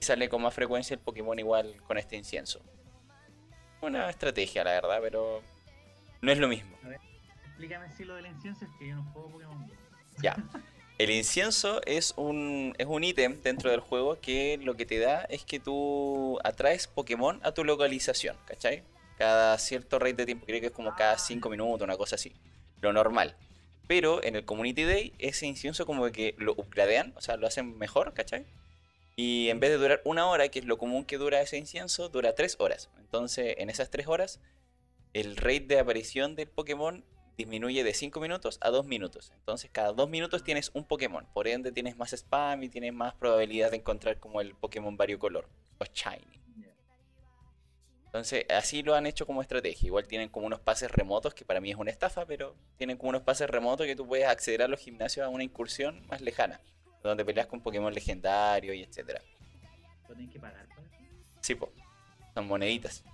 [0.00, 2.60] Y sale con más frecuencia el Pokémon igual con este incienso.
[3.82, 5.42] Una estrategia, la verdad, pero
[6.22, 6.76] no es lo mismo.
[7.44, 9.70] Explícame si lo del incienso es que yo no juego Pokémon.
[10.22, 10.36] Ya.
[10.98, 15.22] El incienso es un es un ítem dentro del juego que lo que te da
[15.30, 18.82] es que tú atraes Pokémon a tu localización, ¿cachai?
[19.20, 22.32] Cada cierto rate de tiempo, creo que es como cada 5 minutos, una cosa así.
[22.80, 23.36] Lo normal.
[23.86, 27.76] Pero en el Community Day, ese incienso como que lo upgradean, o sea, lo hacen
[27.76, 28.46] mejor, ¿cachai?
[29.16, 32.08] Y en vez de durar una hora, que es lo común que dura ese incienso,
[32.08, 32.88] dura 3 horas.
[32.98, 34.40] Entonces, en esas 3 horas,
[35.12, 37.04] el rate de aparición del Pokémon
[37.36, 39.34] disminuye de 5 minutos a 2 minutos.
[39.36, 41.26] Entonces cada 2 minutos tienes un Pokémon.
[41.34, 45.46] Por ende tienes más spam y tienes más probabilidad de encontrar como el Pokémon variocolor
[45.78, 46.40] o shiny.
[48.10, 49.86] Entonces así lo han hecho como estrategia.
[49.86, 53.10] Igual tienen como unos pases remotos, que para mí es una estafa, pero tienen como
[53.10, 56.60] unos pases remotos que tú puedes acceder a los gimnasios a una incursión más lejana.
[57.04, 59.22] Donde peleas con Pokémon legendarios y etcétera.
[60.08, 60.96] ¿Lo tienes que pagar para eso?
[61.40, 61.72] Sí, po.
[62.34, 63.04] Son moneditas.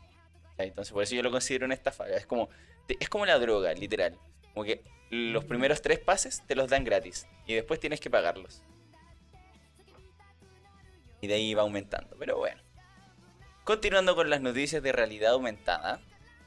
[0.56, 2.08] Entonces, por eso yo lo considero una estafa.
[2.08, 2.48] Es como,
[2.88, 4.18] es como la droga, literal.
[4.54, 7.26] Como que los primeros tres pases te los dan gratis.
[7.46, 8.62] Y después tienes que pagarlos.
[11.20, 12.16] Y de ahí va aumentando.
[12.18, 12.65] Pero bueno.
[13.66, 16.00] Continuando con las noticias de realidad aumentada.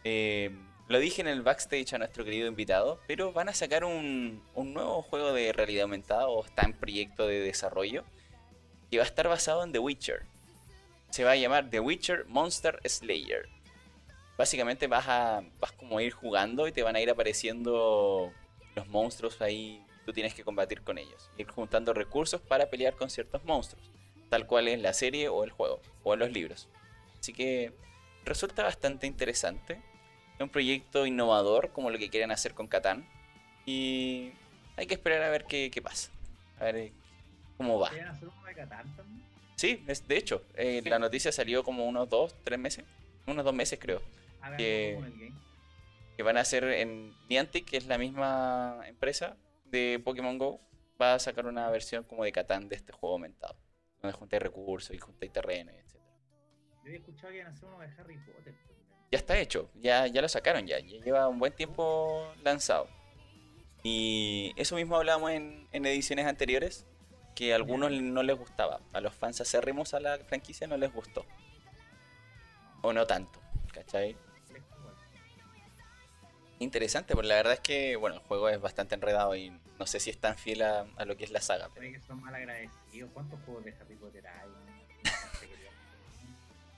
[0.06, 0.52] eh,
[0.88, 3.02] lo dije en el backstage a nuestro querido invitado.
[3.08, 6.30] Pero van a sacar un, nuevo juego de realidad aumentada.
[6.30, 8.06] O está en proyecto de desarrollo.
[8.90, 10.24] Que va a estar basado en The Witcher
[11.10, 13.50] se va a llamar The Witcher Monster Slayer.
[14.38, 18.32] Básicamente vas a vas como a ir jugando y te van a ir apareciendo
[18.76, 23.10] los monstruos ahí, tú tienes que combatir con ellos, ir juntando recursos para pelear con
[23.10, 23.92] ciertos monstruos,
[24.30, 26.70] tal cual es la serie o el juego o en los libros.
[27.20, 27.74] Así que
[28.26, 29.82] resulta bastante interesante.
[30.36, 33.06] Es un proyecto innovador como lo que quieren hacer con Catán
[33.66, 34.32] y
[34.78, 36.12] hay que esperar a ver qué, qué pasa.
[36.60, 36.94] A ver eh,
[37.58, 37.90] cómo va.
[37.90, 39.24] ¿Quieren hacer uno de Catán también?
[39.56, 42.86] Sí, es, de hecho, eh, la noticia salió como unos dos, tres meses,
[43.28, 44.02] unos dos meses creo,
[44.42, 45.34] Hagan Que- como el game.
[46.16, 50.62] que van a hacer en Niantic, que es la misma empresa de Pokémon Go,
[51.02, 53.58] va a sacar una versión como de Catán de este juego aumentado,
[54.02, 55.99] donde juntáis recursos y juntáis terreno, etc.
[56.90, 58.56] Yo había escuchado que iban a hacer uno de Harry Potter.
[58.56, 58.80] también.
[59.12, 62.88] Ya está hecho, ya, ya lo sacaron ya, ya lleva un buen tiempo lanzado.
[63.84, 66.86] Y eso mismo hablábamos en, en ediciones anteriores,
[67.36, 70.92] que a algunos no les gustaba, a los fans acérrimos a la franquicia no les
[70.92, 71.26] gustó.
[72.82, 73.40] O no tanto,
[73.72, 74.18] ¿cachai?
[76.58, 80.00] Interesante, porque la verdad es que, bueno, el juego es bastante enredado y no sé
[80.00, 81.70] si es tan fiel a, a lo que es la saga.
[81.74, 83.12] Pero que son mal agradecidos.
[83.14, 84.50] ¿Cuántos juegos de Harry Potter hay?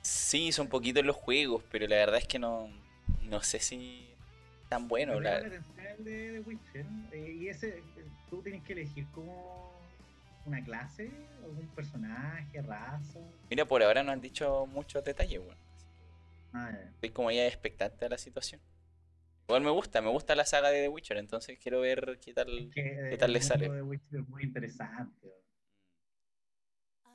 [0.01, 2.69] Sí, son poquitos los juegos, pero la verdad es que no,
[3.23, 4.07] no sé si
[4.69, 5.19] tan bueno.
[5.19, 6.85] La- el de, de Witcher.
[7.11, 7.83] eh, y ese, eh,
[8.29, 9.79] tú tienes que elegir como
[10.45, 11.11] una clase,
[11.43, 13.19] algún personaje, raza.
[13.49, 15.57] Mira, por ahora no han dicho muchos detalles, weón.
[16.53, 16.71] Ah.
[16.95, 18.59] Estoy como ya expectante a la situación.
[19.47, 22.57] Igual me gusta, me gusta la saga de The Witcher, entonces quiero ver qué tal.
[22.57, 23.69] Es que, eh, ¿Qué tal el le sale?
[23.69, 25.27] de Witcher es muy interesante.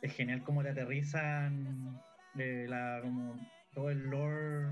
[0.02, 2.00] Es genial cómo te aterrizan
[2.38, 3.34] eh, la, como
[3.74, 4.68] todo el lore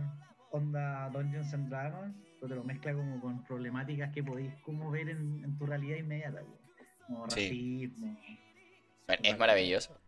[0.50, 5.08] onda Dungeons and Dragons, pero te lo mezcla como con problemáticas que podéis como ver
[5.08, 6.58] en, en tu realidad inmediata, güey.
[7.06, 7.86] como Sí.
[7.88, 8.18] racismo,
[9.22, 9.98] Es maravilloso.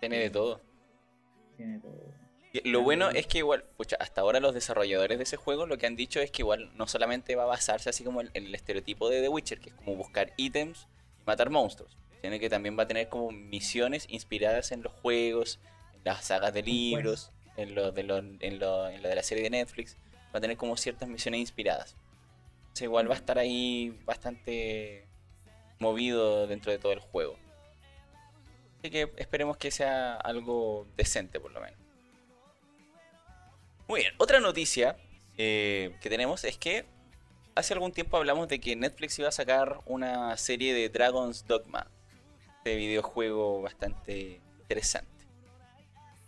[0.00, 0.60] Tiene de todo.
[1.56, 2.14] tiene todo.
[2.64, 5.86] Lo bueno es que igual, pucha, hasta ahora los desarrolladores de ese juego lo que
[5.86, 8.54] han dicho es que igual no solamente va a basarse así como en en el
[8.54, 10.88] estereotipo de The Witcher, que es como buscar ítems
[11.20, 15.60] y matar monstruos, sino que también va a tener como misiones inspiradas en los juegos,
[16.04, 19.44] las sagas de libros, en lo de, lo, en lo, en lo de la serie
[19.44, 19.96] de Netflix,
[20.34, 21.96] va a tener como ciertas misiones inspiradas.
[22.60, 25.06] Entonces igual va a estar ahí bastante
[25.78, 27.36] movido dentro de todo el juego.
[28.78, 31.78] Así que esperemos que sea algo decente por lo menos.
[33.88, 34.96] Muy bien, otra noticia
[35.36, 36.86] eh, que tenemos es que
[37.54, 41.90] hace algún tiempo hablamos de que Netflix iba a sacar una serie de Dragon's Dogma,
[42.58, 45.09] este videojuego bastante interesante.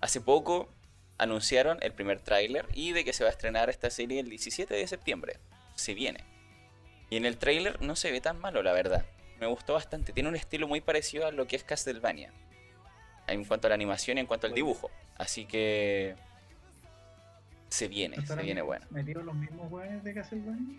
[0.03, 0.69] Hace poco
[1.17, 4.75] anunciaron el primer tráiler y de que se va a estrenar esta serie el 17
[4.75, 5.38] de septiembre.
[5.77, 6.25] Se viene.
[7.09, 9.07] Y en el tráiler no se ve tan malo, la verdad.
[9.38, 10.12] Me gustó bastante.
[10.12, 12.33] Tiene un estilo muy parecido a lo que es Castlevania.
[13.27, 14.91] En cuanto a la animación y en cuanto al dibujo.
[15.17, 16.17] Así que...
[17.69, 18.85] Se viene, se ¿Estarán viene bueno.
[18.91, 20.79] ¿Metieron los mismos juegos de Castlevania?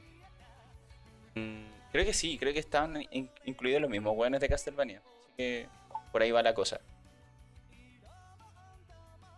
[1.35, 5.01] Mm, creo que sí, creo que estaban in- incluidos los mismos hueones de Castlevania.
[5.21, 5.67] Así que
[6.11, 6.79] por ahí va la cosa.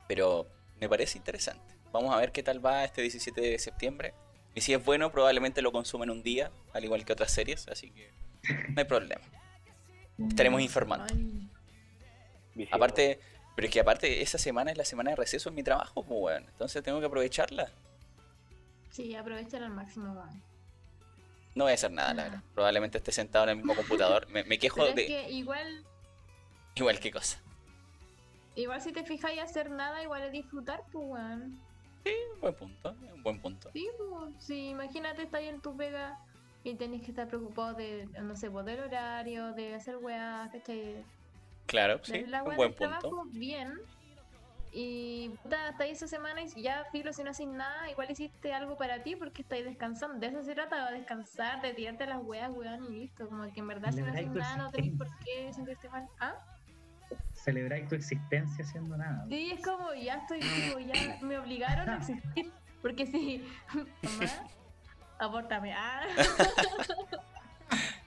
[0.08, 0.48] Pero
[0.80, 1.76] me parece interesante.
[1.92, 4.14] Vamos a ver qué tal va este 17 de septiembre.
[4.54, 7.92] Y si es bueno, probablemente lo consumen un día, al igual que otras series, así
[7.92, 8.12] que
[8.70, 9.22] no hay problema.
[10.30, 11.14] Estaremos informando.
[12.72, 13.20] Aparte,
[13.56, 16.20] pero es que aparte, esa semana es la semana de receso en mi trabajo, pues
[16.22, 16.46] weón.
[16.50, 17.72] Entonces tengo que aprovecharla.
[18.92, 20.14] sí, aprovechen al máximo.
[21.54, 22.44] No voy a hacer nada, la verdad.
[22.54, 24.28] Probablemente esté sentado en el mismo computador.
[24.30, 25.86] Me, me quejo Pero es de que igual,
[26.76, 27.42] igual que cosa.
[28.56, 31.60] Igual si te fijas y hacer nada, igual es disfrutar, pues, weón.
[32.34, 33.70] Un buen punto, un buen punto.
[33.74, 36.18] Sí, pues, sí, imagínate estar ahí en tu pega
[36.64, 41.04] y tenés que estar preocupado de, no sé, pues, del horario, de hacer weá, ¿cachai?
[41.66, 43.00] Claro, De sí, la un buen punto.
[43.00, 43.74] trabajo bien.
[44.78, 48.54] Y puta, hasta ahí esa semana y ya filo si no haces nada, igual hiciste
[48.54, 50.20] algo para ti porque estáis descansando.
[50.20, 53.28] De eso se trata, de descansar, de tirarte las weas, weón, y listo.
[53.30, 56.06] Como que en verdad si no haces nada no tenéis por qué sentirte mal.
[56.20, 56.36] ¿Ah?
[57.34, 59.26] Celebráis tu existencia haciendo nada.
[59.30, 62.52] Sí, es como ya estoy vivo, ya me obligaron a existir.
[62.82, 63.46] Porque si,
[64.02, 64.48] mamá,
[65.20, 65.74] abórtame.
[65.74, 66.02] Ah.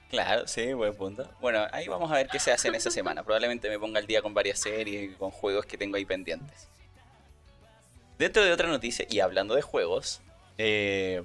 [0.09, 1.29] Claro, sí, buen punto.
[1.39, 3.21] Bueno, ahí vamos a ver qué se hace en esa semana.
[3.21, 6.67] Probablemente me ponga al día con varias series y con juegos que tengo ahí pendientes.
[8.17, 10.21] Dentro de otra noticia, y hablando de juegos,
[10.57, 11.23] eh,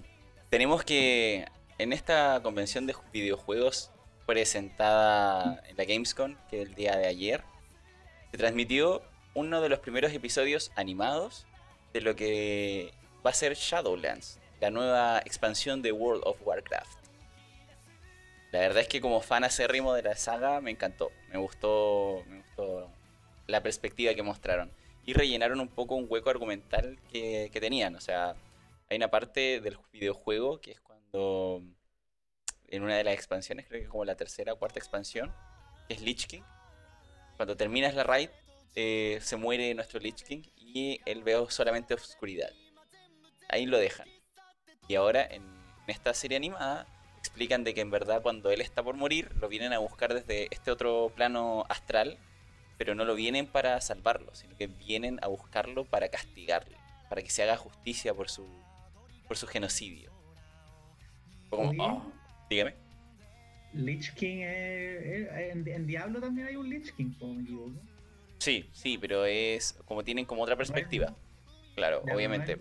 [0.51, 1.47] tenemos que
[1.79, 3.91] en esta convención de videojuegos
[4.27, 7.43] presentada en la Gamescom, que el día de ayer,
[8.35, 9.01] se transmitió
[9.35, 11.47] uno de los primeros episodios animados
[11.93, 12.93] de lo que
[13.25, 16.99] va a ser Shadowlands, la nueva expansión de World of Warcraft.
[18.51, 21.13] La verdad es que como fan acérrimo de la saga me encantó.
[21.31, 22.91] Me gustó, me gustó
[23.47, 24.73] la perspectiva que mostraron.
[25.07, 27.95] Y rellenaron un poco un hueco argumental que, tenían.
[27.95, 28.35] O sea,
[28.91, 31.63] hay una parte del videojuego que es cuando
[32.67, 35.33] en una de las expansiones, creo que como la tercera o cuarta expansión,
[35.87, 36.43] que es Lich King.
[37.37, 38.31] Cuando terminas la raid,
[38.77, 42.51] eh, se muere nuestro Lich King y él ve solamente oscuridad.
[43.49, 44.09] Ahí lo dejan.
[44.89, 45.43] Y ahora en
[45.87, 46.87] esta serie animada
[47.19, 50.49] explican de que en verdad cuando él está por morir lo vienen a buscar desde
[50.51, 52.19] este otro plano astral,
[52.77, 56.77] pero no lo vienen para salvarlo, sino que vienen a buscarlo para castigarlo,
[57.09, 58.47] para que se haga justicia por su
[59.27, 60.13] por su genocidio.
[61.49, 61.83] Como.
[61.83, 62.13] "Oh",
[62.51, 62.84] dígame.
[63.75, 67.73] Lich King es, es- en, en Diablo también hay un Lich King, me equivoco.
[68.39, 71.15] Sí, sí, pero es como tienen como otra perspectiva.
[71.75, 72.59] Claro, obviamente.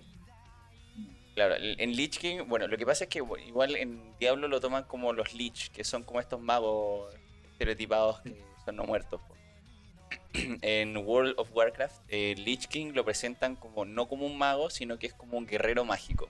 [1.36, 4.84] Claro, en Lich King, bueno, lo que pasa es que igual en Diablo lo toman
[4.84, 7.14] como los Lich, que son como estos magos
[7.54, 9.20] estereotipados que son no muertos.
[10.62, 14.98] En World of Warcraft, eh, Lich King lo presentan como no como un mago, sino
[14.98, 16.28] que es como un guerrero mágico,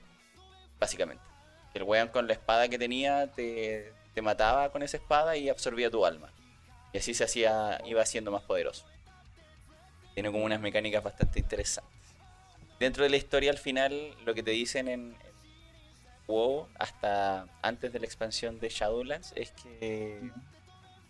[0.80, 1.24] básicamente.
[1.74, 5.90] El weón con la espada que tenía te, te mataba con esa espada y absorbía
[5.90, 6.32] tu alma.
[6.92, 8.86] Y así se hacía, iba siendo más poderoso.
[10.14, 11.92] Tiene como unas mecánicas bastante interesantes.
[12.80, 15.34] dentro de la historia al final lo que te dicen en, en
[16.28, 20.20] WoW hasta antes de la expansión de Shadowlands es que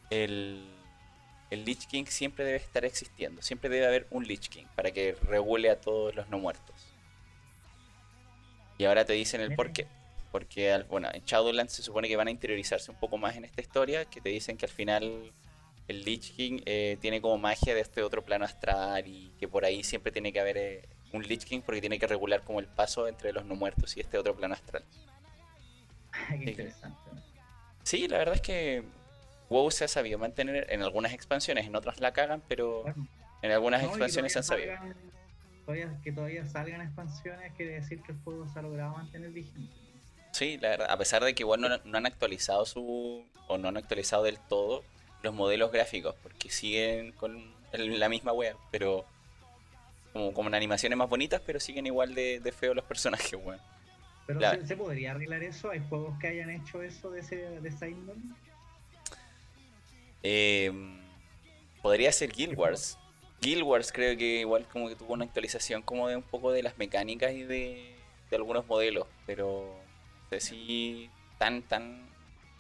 [0.10, 0.66] el,
[1.50, 5.16] el Lich King siempre debe estar existiendo, siempre debe haber un Lich King para que
[5.24, 6.76] regule a todos los no muertos.
[8.78, 9.88] Y ahora te dicen el por qué.
[10.34, 13.62] Porque bueno, en Shadowlands se supone que van a interiorizarse un poco más en esta
[13.62, 15.32] historia, que te dicen que al final
[15.88, 19.64] el Lich King eh, tiene como magia de este otro plano astral y que por
[19.64, 22.66] ahí siempre tiene que haber eh, un Lich King porque tiene que regular como el
[22.66, 24.84] paso entre los no muertos y este otro plano astral.
[26.30, 26.98] Qué interesante.
[27.84, 28.84] Sí, la verdad es que
[29.52, 32.86] WoW se ha sabido mantener en algunas expansiones, en otras la cagan, pero
[33.44, 34.74] en algunas no, expansiones se han sabido.
[34.74, 34.96] salgan-
[35.64, 39.83] todavía- que todavía salgan expansiones quiere decir que el juego se ha logrado mantener vigente.
[40.34, 43.24] Sí, la verdad, a pesar de que igual no, no han actualizado su.
[43.48, 44.84] o no han actualizado del todo
[45.22, 49.06] los modelos gráficos, porque siguen con la misma wea, pero.
[50.12, 53.62] como, como en animaciones más bonitas, pero siguen igual de, de feos los personajes, weón.
[54.26, 54.40] Pero.
[54.42, 55.70] ¿se, se podría arreglar eso?
[55.70, 58.20] ¿Hay juegos que hayan hecho eso de, ese, de esa índole?
[60.24, 60.72] Eh,
[61.82, 62.98] podría ser Guild Wars.
[63.40, 66.64] Guild Wars creo que igual como que tuvo una actualización como de un poco de
[66.64, 67.94] las mecánicas y de,
[68.30, 69.83] de algunos modelos, pero
[70.34, 72.10] sé si tan tan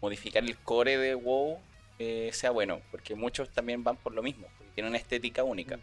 [0.01, 1.59] modificar el core de WoW
[1.99, 5.79] eh, sea bueno, porque muchos también van por lo mismo, porque tienen una estética única.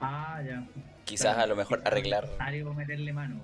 [0.00, 0.66] Ah, ya.
[1.04, 3.40] Quizás Claro, a lo mejor arreglar necesario meterle mano.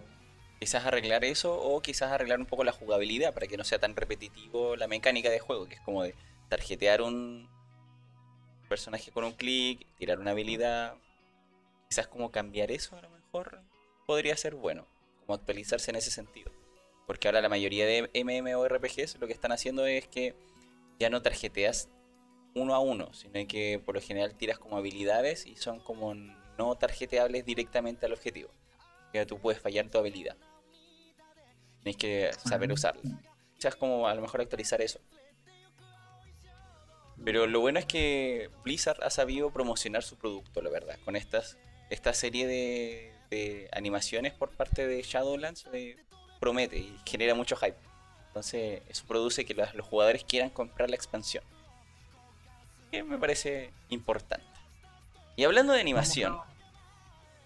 [0.61, 3.96] quizás arreglar eso o quizás arreglar un poco la jugabilidad para que no sea tan
[3.96, 6.14] repetitivo la mecánica de juego, que es como de
[6.48, 7.48] tarjetear un
[8.68, 10.94] personaje con un clic, tirar una habilidad.
[11.88, 13.61] Quizás como cambiar eso a lo mejor
[14.06, 14.87] podría ser bueno,
[15.20, 16.52] como actualizarse en ese sentido.
[17.06, 20.34] Porque ahora la mayoría de MMORPGs lo que están haciendo es que
[20.98, 21.88] ya no tarjeteas
[22.54, 26.74] uno a uno, sino que por lo general tiras como habilidades y son como no
[26.76, 28.50] tarjeteables directamente al objetivo.
[29.12, 30.36] Ya tú puedes fallar tu habilidad.
[31.82, 32.74] Tienes que saber Ah.
[32.74, 33.02] usarla.
[33.54, 35.00] Quizás como a lo mejor actualizar eso.
[37.24, 40.98] Pero lo bueno es que Blizzard ha sabido promocionar su producto, la verdad.
[41.04, 41.56] Con estas,
[41.90, 45.96] esta serie de, de animaciones por parte de Shadowlands eh,
[46.42, 47.76] promete y genera mucho hype.
[48.26, 51.44] Entonces eso produce que los, jugadores quieran comprar la expansión.
[52.90, 54.44] Que me parece importante.
[55.37, 56.44] Y hablando de animación, No,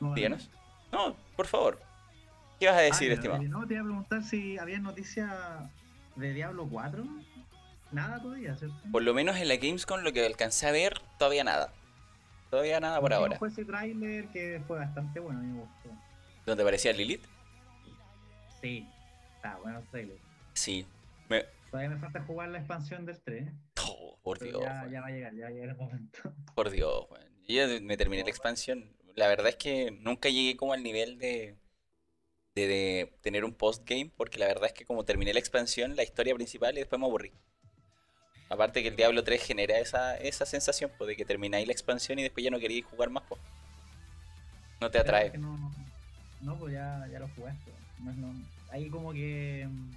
[0.00, 0.14] no, no.
[0.14, 0.50] díganos.
[0.90, 1.78] No, por favor.
[2.58, 3.42] ¿Qué vas a decir, Ah, estimado?
[3.42, 5.30] No, te iba a preguntar si había noticias
[6.16, 7.04] de Diablo 4.
[7.92, 8.76] Nada todavía, ¿cierto?
[8.90, 11.70] Por lo menos en la Gamescom lo que alcancé a ver, todavía nada.
[12.48, 13.38] Todavía nada por ahora.
[13.38, 15.90] Fue ese tráiler que fue bastante bueno, me gustó.
[16.46, 17.35] ¿Dónde aparecía Lilith?
[18.60, 18.88] Sí,
[19.36, 20.18] está bueno trailer.
[20.54, 20.86] Sí.
[21.28, 21.44] Me...
[21.70, 23.48] Todavía me falta jugar la expansión del 3.
[23.84, 26.18] Oh, por Pero Dios, ya, ya va a llegar, ya va a llegar el momento.
[26.54, 27.26] Por Dios, weón.
[27.48, 28.90] Yo ya me terminé la expansión.
[29.14, 31.56] La verdad es que nunca llegué como al nivel de,
[32.54, 36.02] de, de tener un postgame, porque la verdad es que como terminé la expansión, la
[36.02, 37.32] historia principal y después me aburrí.
[38.48, 42.18] Aparte que el Diablo 3 genera esa, esa sensación pues, de que termináis la expansión
[42.18, 43.24] y después ya no queréis jugar más.
[43.28, 43.40] Pues.
[44.80, 45.26] No te atrae.
[45.26, 45.72] es que no, no,
[46.42, 47.72] no, pues ya, ya lo jugaste.
[48.00, 48.34] No, no,
[48.70, 49.92] ahí como que mm,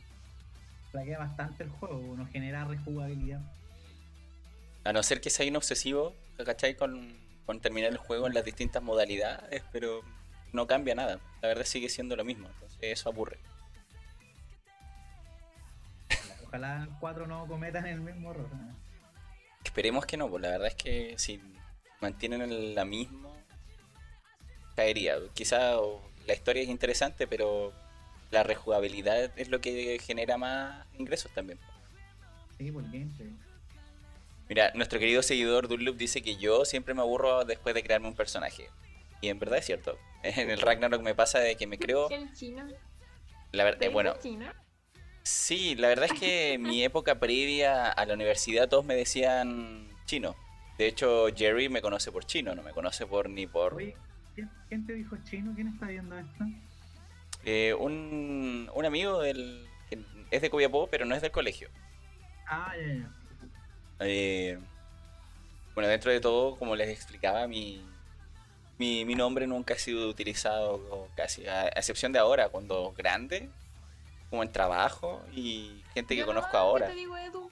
[0.92, 3.42] flaquea bastante el juego, no genera rejugabilidad.
[4.84, 6.76] A no ser que sea un obsesivo, ¿cachai?
[6.76, 7.14] Con,
[7.46, 10.02] con terminar el juego en las distintas modalidades, pero
[10.54, 11.20] no cambia nada.
[11.42, 13.40] La verdad sigue siendo lo mismo, entonces eso aburre.
[16.48, 18.50] Ojalá el 4 no cometan el mismo error.
[18.54, 18.76] ¿no?
[19.64, 21.42] Esperemos que no, pues la verdad es que si
[22.02, 23.30] mantienen la misma,
[24.76, 25.16] caería.
[25.34, 25.76] Quizá
[26.26, 27.74] la historia es interesante, pero
[28.32, 31.60] la rejugabilidad es lo que genera más ingresos también.
[32.58, 32.84] Sí, por.
[34.50, 38.16] Mira, nuestro querido seguidor Dunloop dice que yo siempre me aburro después de crearme un
[38.16, 38.70] personaje.
[39.22, 39.98] Y en verdad es cierto.
[40.24, 42.10] En el Ragnarok me pasa de que me creo...
[42.10, 42.68] El chino.
[43.54, 44.52] La verdad, ¿Te eh, bueno, chino?
[45.24, 49.88] Sí, la verdad es que en mi época previa a la universidad todos me decían
[50.06, 50.36] chino.
[50.78, 53.96] De hecho, Jerry me conoce por chino, no me conoce por ni por Oye,
[54.36, 55.54] ¿quién, quién te dijo chino?
[55.56, 56.46] ¿Quién está viendo esto?
[57.46, 60.00] Eh, un, un amigo del que
[60.32, 61.70] es de Copiapó, pero no es del colegio.
[62.48, 63.10] Ah, ya, ya.
[64.02, 64.58] Eh,
[65.76, 67.86] bueno, dentro de todo, como les explicaba, mi,
[68.78, 73.50] mi, mi nombre nunca ha sido utilizado casi, a excepción de ahora, cuando grande,
[74.30, 76.88] como en trabajo y gente que Yo conozco ahora.
[76.88, 77.50] Te digo Edu.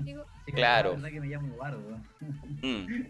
[0.00, 0.90] Digo, Sí, Claro.
[0.90, 2.00] La verdad que me llamo Eduardo.
[2.62, 3.06] Mm.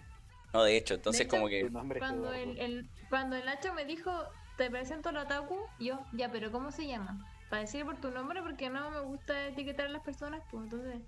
[0.52, 1.68] No, de hecho, entonces hecho, como que...
[1.98, 4.10] Cuando el, el- cuando el Hacho me dijo,
[4.58, 7.24] te presento al otaku, yo, ya, pero ¿cómo se llama?
[7.48, 11.00] Para decir por tu nombre, porque no me gusta etiquetar a las personas, pues entonces.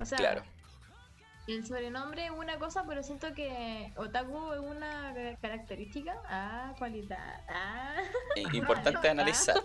[0.00, 0.42] O sea, Claro.
[1.48, 6.14] el sobrenombre es una cosa, pero siento que otaku es una ca- característica.
[6.28, 7.40] Ah, cualidad.
[7.48, 7.96] Ah.
[8.54, 9.56] Importante analizar.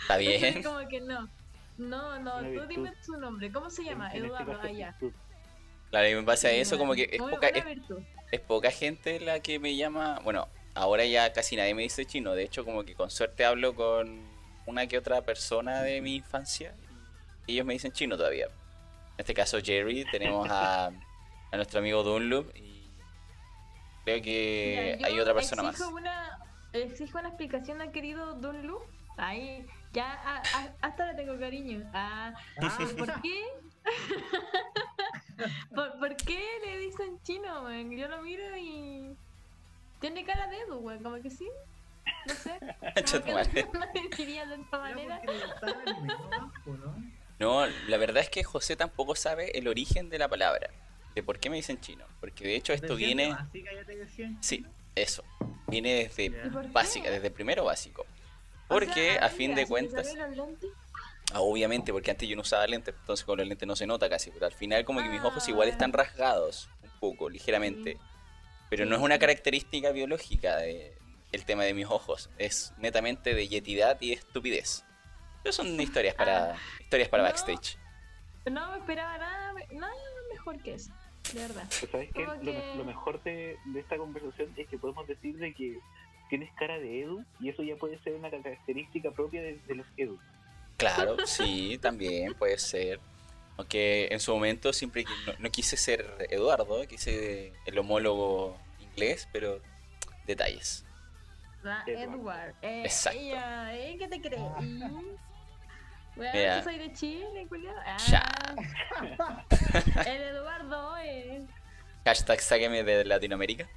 [0.00, 0.42] Está bien.
[0.44, 1.28] Entonces, como que no.
[1.76, 3.52] No, no, Una tú dime su nombre.
[3.52, 4.08] ¿Cómo se llama?
[4.10, 4.96] En- este Eduardo, caso, allá.
[5.90, 7.64] Claro, y en base a eso, como que es poca, es,
[8.32, 10.18] es poca gente la que me llama.
[10.24, 12.32] Bueno, ahora ya casi nadie me dice chino.
[12.34, 14.20] De hecho, como que con suerte hablo con
[14.66, 16.74] una que otra persona de mi infancia.
[17.46, 18.46] Y ellos me dicen chino todavía.
[18.46, 18.52] En
[19.18, 20.04] este caso, Jerry.
[20.10, 22.54] Tenemos a, a nuestro amigo Dunloop.
[22.56, 22.90] Y
[24.04, 25.72] creo que hay otra persona más.
[25.74, 26.38] exijo Una,
[26.72, 28.80] exijo una explicación al querido Lu.
[29.16, 31.82] Ahí, ya, a- a- hasta le tengo cariño.
[31.92, 33.44] Ah, Ah, ¿Por qué?
[35.74, 37.90] ¿Por, por qué le dicen chino, weón?
[37.96, 39.16] Yo lo miro y.
[40.00, 41.48] Tiene cara de Edu, weón, como que sí.
[42.26, 42.58] No sé.
[47.38, 50.70] No, no la verdad es que José tampoco sabe el origen de la palabra.
[51.14, 52.04] De por qué me dicen chino.
[52.20, 53.30] Porque de hecho esto viene.
[53.30, 54.38] básica, ya te decían.
[54.42, 55.24] Sí, eso.
[55.66, 56.30] Viene desde
[56.72, 58.06] básica, desde primero básico.
[58.68, 60.14] Porque a fin de cuentas,
[61.32, 64.08] ah, obviamente, porque antes yo no usaba lentes, entonces con los lentes no se nota
[64.10, 65.50] casi, pero al final como que mis ojos Ah.
[65.50, 67.96] igual están rasgados, un poco, ligeramente.
[68.70, 70.94] Pero no es una característica biológica de
[71.32, 74.84] el tema de mis ojos, es netamente de yetidad y estupidez.
[75.42, 77.28] Pero son historias para historias para No.
[77.28, 77.78] backstage.
[78.50, 79.94] No me esperaba nada, nada
[80.32, 80.90] mejor que eso.
[81.34, 81.64] De verdad.
[81.80, 82.24] Pero ¿sabes qué?
[82.24, 82.42] Como
[82.76, 85.78] Lo, mejor de, de esta conversación es que podemos decir de que
[86.30, 89.86] tienes cara de Edu y eso ya puede ser una característica propia de, de los
[89.98, 90.18] Edu.
[90.78, 93.00] Claro, sí, también puede ser.
[93.58, 99.60] Aunque en su momento siempre no, no quise ser Eduardo, quise el homólogo inglés, pero
[100.26, 100.84] detalles.
[101.64, 102.54] Ah, Edward.
[102.62, 103.18] Eh, Exacto.
[103.18, 103.96] ella, ¿eh?
[103.98, 104.40] ¿Qué te crees?
[104.40, 104.60] Ah.
[106.14, 106.58] Bueno, Mira.
[106.58, 107.74] yo soy de Chile, culiao.
[107.84, 108.24] Ah, Ya.
[110.06, 111.42] El Eduardo, eh.
[112.04, 113.68] Hashtag sáqueme de Latinoamérica.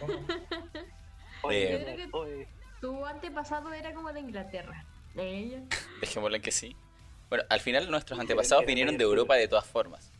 [0.00, 0.12] ¿Cómo?
[1.42, 2.48] Oye, Eh, Yo creo que- oye,
[2.80, 4.84] Tu antepasado era como de Inglaterra.
[5.14, 5.62] De ella.
[6.00, 6.76] Dejémoslo en que sí.
[7.28, 10.12] Bueno, al final nuestros antepasados vinieron de Europa de todas formas.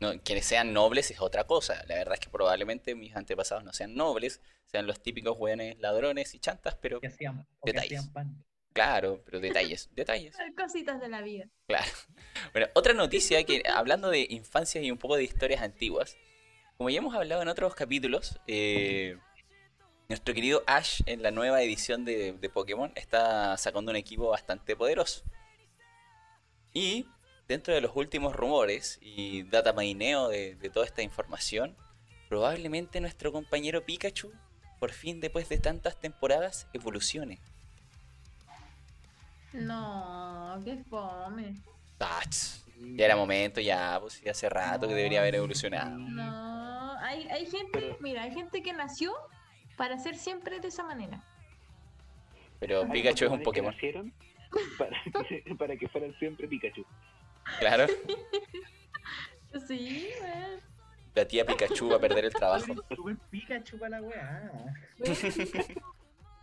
[0.00, 1.82] No, quienes sean nobles es otra cosa.
[1.86, 6.34] La verdad es que probablemente mis antepasados no sean nobles, sean los típicos hueones ladrones
[6.34, 7.98] y chantas, pero Que hacían, o que Detalles.
[7.98, 8.44] hacían pan.
[8.72, 10.36] claro, pero detalles, detalles.
[10.56, 11.46] Cositas de la vida.
[11.66, 11.90] Claro.
[12.52, 16.16] Bueno, otra noticia que hablando de infancias y un poco de historias antiguas,
[16.78, 19.18] como ya hemos hablado en otros capítulos, eh,
[20.10, 24.74] nuestro querido Ash en la nueva edición de, de Pokémon está sacando un equipo bastante
[24.74, 25.22] poderoso.
[26.74, 27.06] Y
[27.46, 31.76] dentro de los últimos rumores y data maineo de, de toda esta información,
[32.28, 34.32] probablemente nuestro compañero Pikachu,
[34.80, 37.38] por fin después de tantas temporadas, evolucione.
[39.52, 41.54] No, qué fome.
[42.96, 45.90] Ya era momento, ya, pues ya hace rato que debería haber evolucionado.
[45.90, 49.12] No, hay, hay gente, Pero- mira, hay gente que nació
[49.80, 51.22] para ser siempre de esa manera.
[52.58, 53.74] Pero Pikachu es un Pokémon.
[54.78, 54.94] para
[55.26, 56.84] que, para que fueran siempre Pikachu.
[57.58, 57.86] Claro.
[59.66, 60.60] Sí, weón.
[61.12, 62.72] La tía Pikachu va a perder el trabajo.
[62.94, 64.52] Super Pikachu para la weá.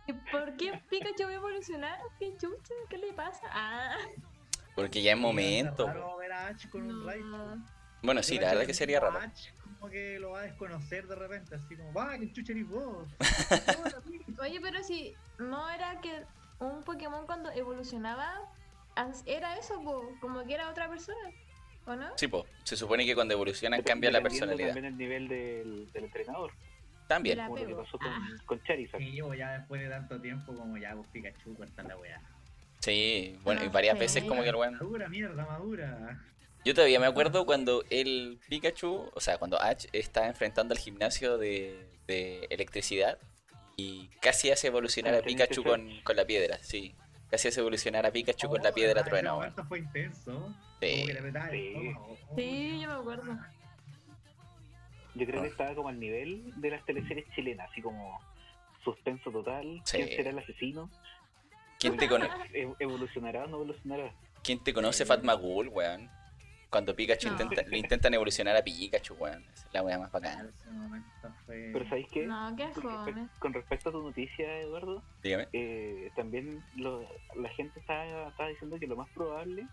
[0.06, 1.98] ¿Y ¿Por qué Pikachu va a evolucionar?
[2.18, 2.74] ¿Qué chucha?
[2.90, 3.46] ¿Qué le pasa?
[3.50, 3.96] Ah,
[4.74, 5.88] Porque ya es momento.
[5.88, 7.24] Es raro ver a Ash con un Raichu.
[7.24, 7.64] no.
[8.02, 9.20] Bueno, sí, la verdad que sería raro.
[9.78, 13.06] Como que lo va a desconocer de repente, así como, va, que chucha eres vos.
[14.40, 16.22] Oye, pero si no era que
[16.58, 18.40] un Pokémon cuando evolucionaba
[19.26, 21.16] era eso, po, como que era otra persona,
[21.86, 22.08] ¿o no?
[22.16, 22.44] Sí, po.
[22.64, 24.74] Se supone que cuando evolucionan cambia la personalidad.
[24.74, 26.50] También el nivel del, del entrenador,
[27.06, 27.38] También.
[27.38, 28.28] Como lo que pasó con, Ah.
[28.46, 29.00] con Charizard.
[29.00, 32.20] Y yo ya después de tanto tiempo, como ya, vos Pikachu, corta la weá.
[32.80, 34.74] Sí, bueno, y No varias veces como que el weón.
[34.74, 36.20] Madura, mierda, madura.
[36.64, 41.38] Yo todavía me acuerdo cuando el Pikachu, o sea, cuando Ash estaba enfrentando al gimnasio
[41.38, 43.18] de, de electricidad
[43.76, 46.94] y casi hace evolucionar a Pikachu con, con la piedra, sí.
[47.30, 49.26] Casi hace evolucionar a Pikachu con la Oh, piedra ese weón.
[49.26, 50.54] momento fue intenso.
[50.80, 51.06] Sí.
[51.06, 51.94] Sí.
[51.96, 53.38] Oh, yo me acuerdo.
[55.14, 55.50] Yo creo que Ah.
[55.50, 58.20] estaba como al nivel de las teleseries chilenas, así como
[58.84, 59.80] suspenso total.
[59.84, 59.96] Sí.
[59.98, 60.90] ¿Quién será el asesino?
[61.78, 64.12] ¿Quién te, cono- ¿E- ¿Evolucionará o no evolucionará?
[64.42, 66.10] ¿Quién te conoce Fatmagul, weón?
[66.70, 67.32] Cuando Pikachu No.
[67.32, 69.42] intenta, le intentan evolucionar a Pikachu, weón.
[69.54, 70.50] Esa es la weá más bacana.
[71.46, 71.70] Fue.
[71.72, 72.26] Pero ¿sabéis qué?
[72.26, 73.28] No, qué Con, respe- fome.
[73.38, 75.48] con respecto a tu noticia, Eduardo, Dígame.
[75.54, 79.66] eh, también lo- la gente está, está diciendo que lo más probable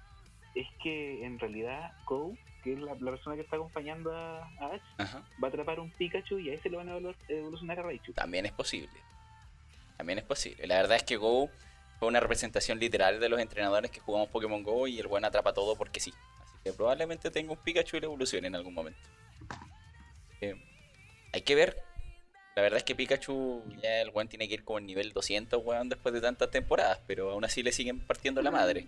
[0.55, 2.33] es que en realidad Go,
[2.63, 5.19] que es la, la persona que está acompañando a, a Ash, Ajá.
[5.43, 8.13] va a atrapar un Pikachu y a ese lo van a evolu- evolucionar a Raichu.
[8.13, 8.97] También es posible.
[9.97, 10.65] También es posible.
[10.67, 11.49] La verdad es que Go
[11.99, 15.53] fue una representación literal de los entrenadores que jugamos Pokémon Go y el weón atrapa
[15.53, 16.13] todo porque sí.
[16.66, 18.99] Que probablemente tenga un Pikachu y le evolucione en algún momento.
[20.41, 20.55] Eh,
[21.32, 21.78] hay que ver.
[22.55, 25.61] La verdad es que Pikachu ya el weón tiene que ir como en nivel 200,
[25.63, 28.88] weón, después de tantas temporadas, pero aún así le siguen partiendo la madre.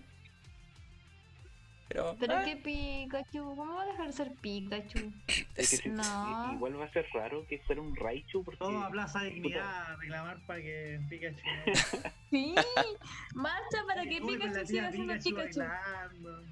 [1.86, 5.12] Pero, Pero ah, que Pikachu, ¿cómo va a dejar de ser Pikachu?
[5.54, 6.52] Es que si- No.
[6.54, 9.96] igual va a ser raro que fuera un Raichu porque Todo a Plaza Dignidad a
[9.96, 11.42] reclamar para que Pikachu.
[12.30, 12.54] Sí,
[13.34, 15.60] marcha para que Uy, la Pikachu siga siendo Pikachu.
[15.60, 16.44] bailando.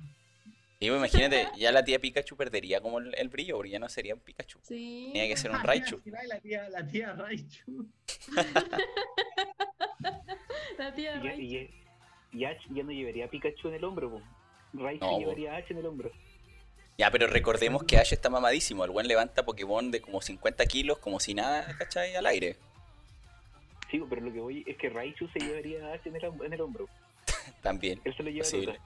[0.79, 3.89] Y pues, imagínate, ya la tía Pikachu perdería como el, el brillo, porque ya no
[3.89, 4.59] sería un Pikachu.
[4.62, 5.11] Sí.
[5.12, 6.01] Tenía que ser un Ah, Raichu.
[6.05, 7.87] La tía, la tía Raichu.
[10.79, 11.41] La tía Raichu.
[11.43, 11.70] y,
[12.33, 14.22] y Ash ya no llevaría a Pikachu en el hombro, po.
[14.74, 15.18] Raichu No, po.
[15.18, 16.11] llevaría a Ash en el hombro.
[16.99, 18.85] Ya, pero recordemos que Ash está mamadísimo.
[18.85, 22.14] El buen levanta Pokémon de como 50 kilos, como si nada, ¿cachai?
[22.16, 22.57] Al aire.
[23.91, 26.53] Sí, pero lo que voy es que Raichu se llevaría a Ash en el, en
[26.53, 26.89] el hombro.
[27.62, 28.01] También.
[28.05, 28.77] Él se lo lleva.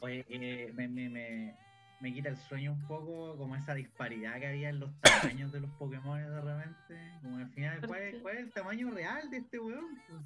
[0.00, 1.54] Oye, eh, me, me, me,
[2.00, 5.60] me quita el sueño un poco como esa disparidad que había en los tamaños de
[5.60, 7.18] los Pokémon de repente.
[7.22, 10.00] Como al final, ¿Por ¿cuál, es- cuál es el tamaño real de este weón?
[10.08, 10.20] Pues,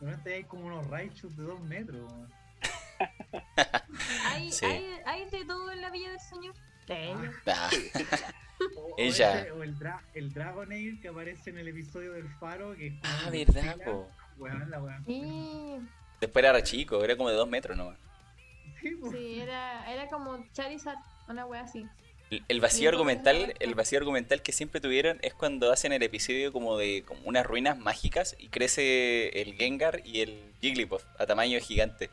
[0.00, 2.10] De repente hay como unos Raichus de dos metros.
[2.12, 2.32] weón.
[4.26, 4.64] ¿Hay, Sí.
[4.64, 6.54] hay, hay de todo en la Villa del Señor?
[6.86, 7.30] Bello.
[7.46, 7.70] Ah,
[8.76, 9.40] O, o Ella.
[9.42, 12.74] ese- o el, dra el Dragonair que aparece en el episodio del Faro.
[12.74, 14.08] Que es ah, verdad, po.
[14.36, 15.04] Weón, la weón.
[15.04, 15.78] Sí,
[16.20, 17.98] Después era chico, era como de 2 metros nomás.
[18.80, 19.10] Sí, po.
[19.10, 20.98] sí, era, era como Charizard,
[21.28, 21.86] una wea así.
[22.48, 26.76] El- vacío argumental, el vacío argumental que siempre tuvieron es cuando hacen el episodio como
[26.76, 32.10] de como unas ruinas mágicas y crece el Gengar y el Jigglypuff a tamaño gigante.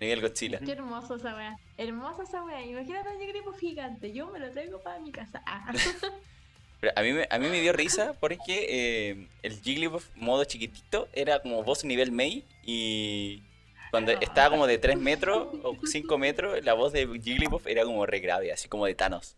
[0.00, 0.60] Nivel Godzilla.
[0.60, 1.56] Qué hermoso esa wea.
[1.76, 2.64] Hermosa esa wea.
[2.64, 4.12] Imagínate un Jigglypuff gigante.
[4.12, 5.42] Yo me lo traigo para mi casa.
[5.46, 5.72] Ah.
[6.80, 11.08] Pero a mí me, a mí me dio risa porque eh, el Jigglypuff modo chiquitito
[11.12, 13.42] era como voz nivel Mei y
[13.90, 18.06] cuando estaba como de 3 metros o 5 metros la voz de Jigglypuff era como
[18.06, 19.36] re grave, así como de Thanos.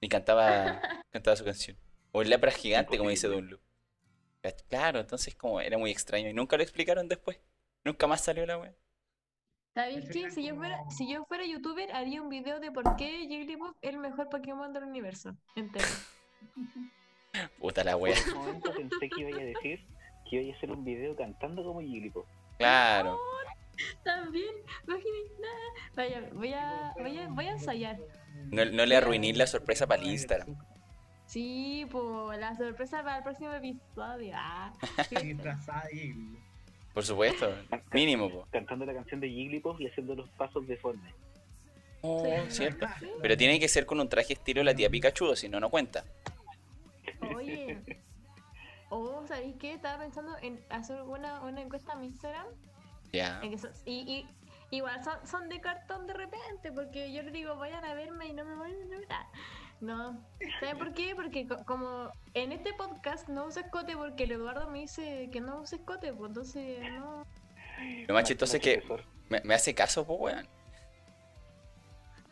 [0.00, 0.80] Y cantaba,
[1.10, 1.76] cantaba su canción.
[2.12, 3.60] O el lepra gigante, como dice Dunlu.
[4.68, 7.40] Claro, entonces como era muy extraño y nunca lo explicaron después.
[7.84, 8.74] Nunca más salió la wea.
[9.74, 10.30] ¿Sabéis qué?
[10.30, 13.90] Si yo, fuera, si yo fuera youtuber, haría un video de por qué Jigglypuff es
[13.90, 15.36] el mejor Pokémon del universo.
[15.54, 15.86] Entero.
[17.58, 18.16] Puta la wea.
[18.34, 19.84] un momento pensé que iba a decir
[20.28, 22.26] que iba a hacer un video cantando como Jigglypuff.
[22.58, 23.18] Claro.
[24.04, 24.54] También,
[24.86, 25.60] imagínate nada.
[25.94, 27.98] Vaya, voy a, voy a, voy a ensayar.
[28.50, 30.56] No, no le arruiné la sorpresa para el Instagram.
[31.26, 34.32] Sí, pues la sorpresa para el próximo episodio.
[34.36, 34.72] Ah.
[36.94, 37.52] Por supuesto.
[37.92, 38.46] Mínimo, po.
[38.50, 41.14] Cantando la canción de Jigglypuff y haciendo los pasos de Fortnite.
[42.00, 42.56] Oh, Sí.
[42.58, 42.86] cierto.
[43.20, 46.04] Pero tiene que ser con un traje estilo la tía Pikachu, si no, no cuenta.
[47.34, 47.78] Oye.
[48.88, 49.72] Oh, ¿sabéis qué?
[49.72, 52.46] Estaba pensando en hacer una, una encuesta a mi Instagram.
[53.12, 53.40] Ya.
[53.42, 54.26] en que son- y,
[54.70, 58.26] y igual son, son de cartón de repente, porque yo les digo, vayan a verme
[58.26, 59.06] y no me vayan a ver.
[59.80, 60.20] No.
[60.60, 61.14] ¿Saben por qué?
[61.14, 65.40] Porque co- como en este podcast no uso escote porque el Eduardo me dice que
[65.40, 67.26] no use escote, pues entonces no.
[68.08, 68.82] Lo más chistoso es que
[69.28, 70.48] me, me hace caso, pues, weón.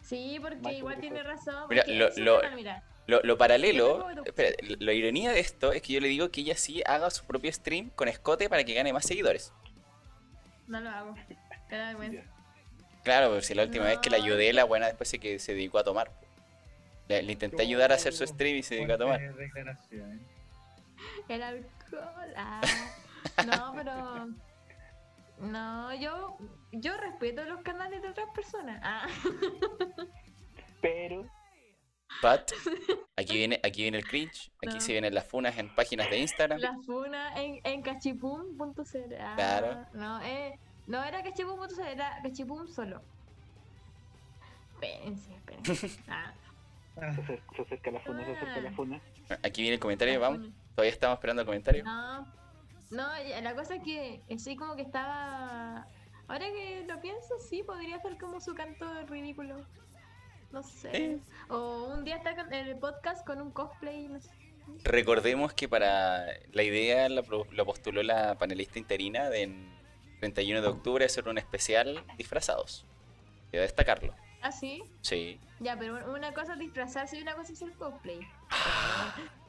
[0.03, 1.67] Sí, porque Macho igual tiene razón.
[1.69, 2.41] Mira, lo- lo-.
[3.07, 6.57] Lo, lo paralelo, espera, la ironía de esto es que yo le digo que ella
[6.57, 9.53] sí haga su propio stream con escote para que gane más seguidores.
[10.67, 11.15] No lo hago.
[11.71, 12.23] Vergüenza.
[13.03, 15.39] Claro, porque si la última vez que la No, ayudé, la buena después se, que
[15.39, 16.11] se dedicó a tomar.
[17.09, 19.21] Le, le intenté ayudar a hacer su stream y se dedicó a tomar.
[21.29, 22.35] El alcohol.
[22.37, 22.63] ah.
[23.47, 24.29] No, pero.
[25.41, 26.39] No, yo,
[26.73, 28.81] yo respeto los canales de otras personas.
[28.83, 29.07] Ah.
[30.81, 31.29] Pero
[32.23, 32.53] But,
[33.17, 34.81] aquí viene, aquí viene el cringe, aquí No.
[34.81, 36.59] se vienen las funas en páginas de Instagram.
[36.61, 39.15] La funa en, en cachipum.cl.
[39.21, 39.87] Ah, Claro.
[39.93, 43.03] No, eh, no era cachipum.cl, era cachipum solo.
[44.75, 46.01] Espérense, espérense.
[46.09, 46.33] Ah,
[46.97, 47.12] Ah,
[47.57, 49.01] se acerca, la funa, se acerca la funa.
[49.43, 50.47] Aquí viene el comentario, vamos.
[50.77, 51.83] Todavía estamos esperando el comentario.
[51.85, 52.21] No,
[52.93, 53.09] no,
[53.43, 55.89] la cosa es que sí como que estaba...
[56.29, 59.57] Ahora que lo pienso, sí, podría ser como su canto ridículo.
[60.55, 61.19] No sé.
[61.49, 64.31] O un día está en el podcast con un cosplay, no sé.
[64.85, 69.75] Recordemos que para la idea la, la postuló la panelista interina de en
[70.21, 72.87] 31 de octubre hacer un especial disfrazados.
[73.51, 74.15] Quiero destacarlo.
[74.43, 74.85] Ah, sí.
[75.01, 78.21] Sí, Ya, pero una cosa es disfrazarse y una cosa es el cosplay.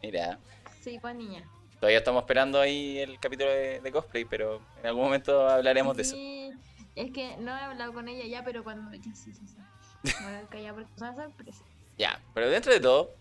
[0.02, 0.40] mira.
[0.82, 1.48] Sí, pues niña.
[1.80, 6.02] Todavía estamos esperando ahí el capítulo de, de cosplay, pero en algún momento hablaremos de
[6.02, 6.16] eso.
[6.16, 6.52] Sí,
[6.96, 8.92] es que no he hablado con ella ya, pero cuando.
[8.96, 9.58] Ya, sí, sí, sí.
[10.06, 11.64] Sorpresa.
[11.98, 13.14] Ya, pero dentro de todo,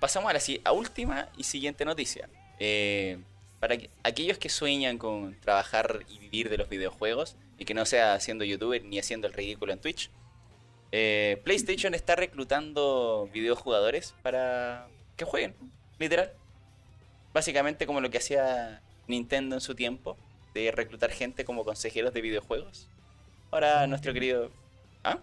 [0.00, 2.28] pasamos a la si- a última y siguiente noticia.
[2.58, 3.18] Eh,
[3.58, 7.84] para que- aquellos que sueñan con trabajar y vivir de los videojuegos y que no
[7.84, 10.10] sea siendo youtuber ni haciendo el ridículo en Twitch,
[10.92, 15.54] Eh, PlayStation está reclutando videojugadores para que jueguen,
[16.00, 16.32] literal.
[17.32, 20.16] Básicamente como lo que hacía Nintendo en su tiempo,
[20.52, 22.88] de reclutar gente como consejeros de videojuegos.
[23.52, 24.50] Ahora nuestro querido...
[25.04, 25.18] ¿Ah?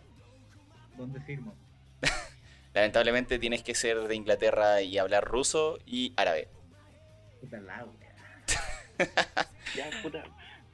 [0.98, 1.54] ¿Dónde firmo?
[2.74, 6.50] Lamentablemente tienes que ser de Inglaterra y hablar ruso y árabe.
[7.41, 7.86] Puta la.
[9.76, 10.24] Ya, puta.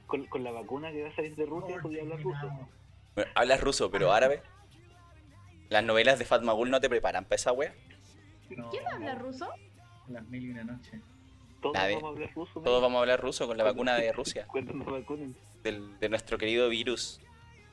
[0.06, 2.70] Con, con la vacuna que va a salir de Rusia, podía hablar ruso.
[3.14, 4.42] Bueno, hablas ruso, pero árabe.
[5.68, 7.74] Las novelas de Fatmagul no te preparan para esa wea.
[8.50, 9.48] No, ¿Quién habla ruso?
[10.08, 11.00] Las mil y una noche.
[11.60, 11.96] Todos Nadie.
[11.96, 12.60] vamos a hablar ruso.
[12.60, 15.34] Todos vamos a hablar ruso con la vacuna de Rusia, Cuando nos vacunen.
[15.62, 17.20] del- de nuestro querido virus,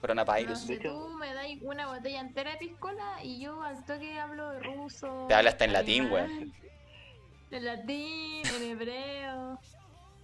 [0.01, 0.59] coronavirus.
[0.59, 5.25] Si tú me das una botella entera de piscola y yo al toque hablo ruso.
[5.27, 6.53] Te habla hasta en latín, alemán,
[7.51, 9.59] En latín, en hebreo.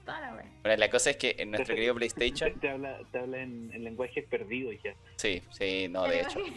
[0.06, 0.52] Toda la wea.
[0.64, 3.72] Bueno, la cosa es que en nuestro querido Te, PlayStation, te habla, te habla en,
[3.74, 4.94] en lenguajes perdidos ya.
[5.18, 6.40] sí, sí, no, de hecho.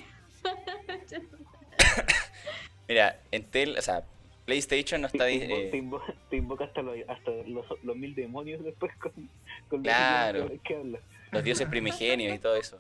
[2.89, 4.03] Mira, Entel, o sea,
[4.45, 5.25] PlayStation no está.
[5.27, 8.93] Te, invo- eh, te invo- te invoca hasta, los, hasta los, los mil demonios después
[8.97, 9.13] con,
[9.69, 10.39] con los Claro.
[10.47, 10.99] idiomas que habla.
[11.33, 12.79] los dioses primigenios y todo eso.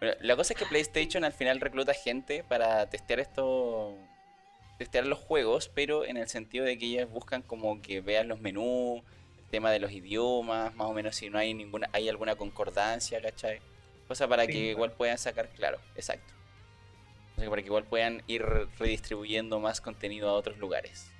[0.00, 3.96] Bueno, la cosa es que PlayStation al final recluta gente para testear esto,
[4.78, 8.40] testear los juegos, pero en el sentido de que ellas buscan como que vean los
[8.40, 9.02] menús,
[9.38, 13.20] el tema de los idiomas, más o menos si no hay ninguna, hay alguna concordancia,
[13.20, 13.60] ¿cachai?
[14.06, 14.70] Cosa para Sí, que claro.
[14.70, 16.32] igual puedan sacar, claro, exacto.
[17.36, 18.42] O sea, para que igual puedan ir
[18.78, 21.10] redistribuyendo más contenido a otros lugares.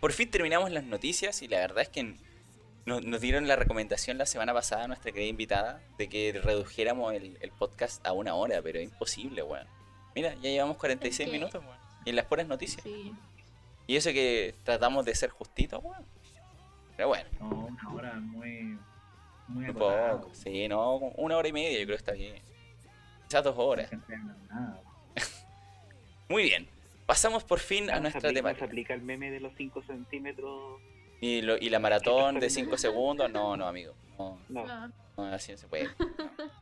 [0.00, 2.14] Por fin terminamos las noticias y la verdad es que
[2.88, 7.12] nos, nos dieron la recomendación la semana pasada a nuestra querida invitada de que redujéramos
[7.14, 9.66] el, el podcast a una hora, pero es imposible, weón.
[10.14, 11.78] Mira, ya llevamos 46 Es que- minutos, weón.
[12.04, 12.82] Y en las puras noticias.
[12.82, 13.12] Sí.
[13.86, 16.04] Y eso que tratamos de ser justitos, weón.
[16.96, 18.78] Pero bueno, No, una hora muy.
[19.46, 20.30] Muy un poco.
[20.34, 22.36] Sí, no, una hora y media yo creo que está bien.
[23.28, 23.88] Quizás dos horas.
[24.50, 24.80] No.
[26.28, 26.68] Muy bien.
[27.06, 28.66] Pasamos por fin a No se nuestra temática.
[28.66, 30.80] aplica el meme de los 5 centímetros.
[31.20, 33.94] Y, lo- y la maratón de 5 segundos, no, no, amigo.
[34.18, 35.88] No, No, así no se puede.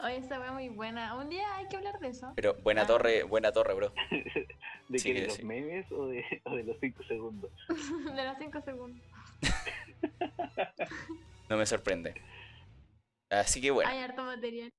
[0.00, 1.14] Oye, esa wea muy buena.
[1.16, 2.30] Un día hay que hablar de eso.
[2.36, 2.86] Pero buena Ah.
[2.86, 3.92] torre, buena torre, bro.
[4.88, 5.44] ¿de Sí, que de los sí.
[5.44, 7.50] memes o de, o de los 5 segundos?
[8.14, 9.02] de los 5 segundos.
[11.48, 12.14] No me sorprende.
[13.30, 13.88] Así que bueno.
[13.90, 14.70] Hay harto material.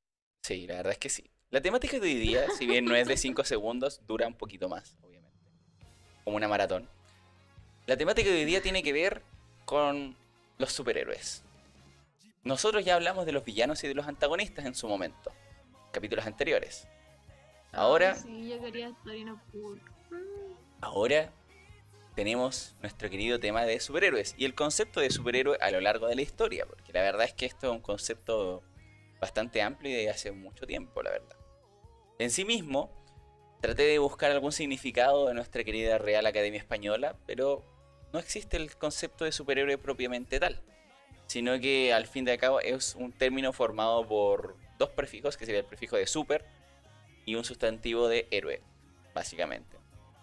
[0.43, 1.29] Sí, la verdad es que sí.
[1.49, 4.67] La temática de hoy día, si bien no es de 5 segundos, dura un poquito
[4.69, 5.37] más, obviamente.
[6.23, 6.89] Como una maratón.
[7.87, 9.21] La temática de hoy día tiene que ver
[9.65, 10.15] con
[10.57, 11.43] los superhéroes.
[12.43, 15.31] Nosotros ya hablamos de los villanos y de los antagonistas en su momento.
[15.91, 16.87] Capítulos anteriores.
[17.71, 18.89] Ahora- sí, yo quería.
[18.89, 19.79] Mm,
[20.81, 21.31] Ahora
[22.15, 26.15] tenemos nuestro querido tema de superhéroes y el concepto de superhéroe a lo largo de
[26.15, 28.63] la historia, porque la verdad es que esto es un concepto
[29.19, 31.35] bastante amplio y de hace mucho tiempo, la verdad.
[32.19, 32.91] En sí mismo,
[33.61, 37.63] traté de buscar algún significado de nuestra querida Real Academia Española, pero
[38.13, 40.61] no existe el concepto de superhéroe propiamente tal,
[41.27, 45.61] sino que al fin de cabo es un término formado por dos prefijos, que sería
[45.61, 46.45] el prefijo de super
[47.25, 48.61] y un sustantivo de héroe,
[49.13, 49.77] básicamente.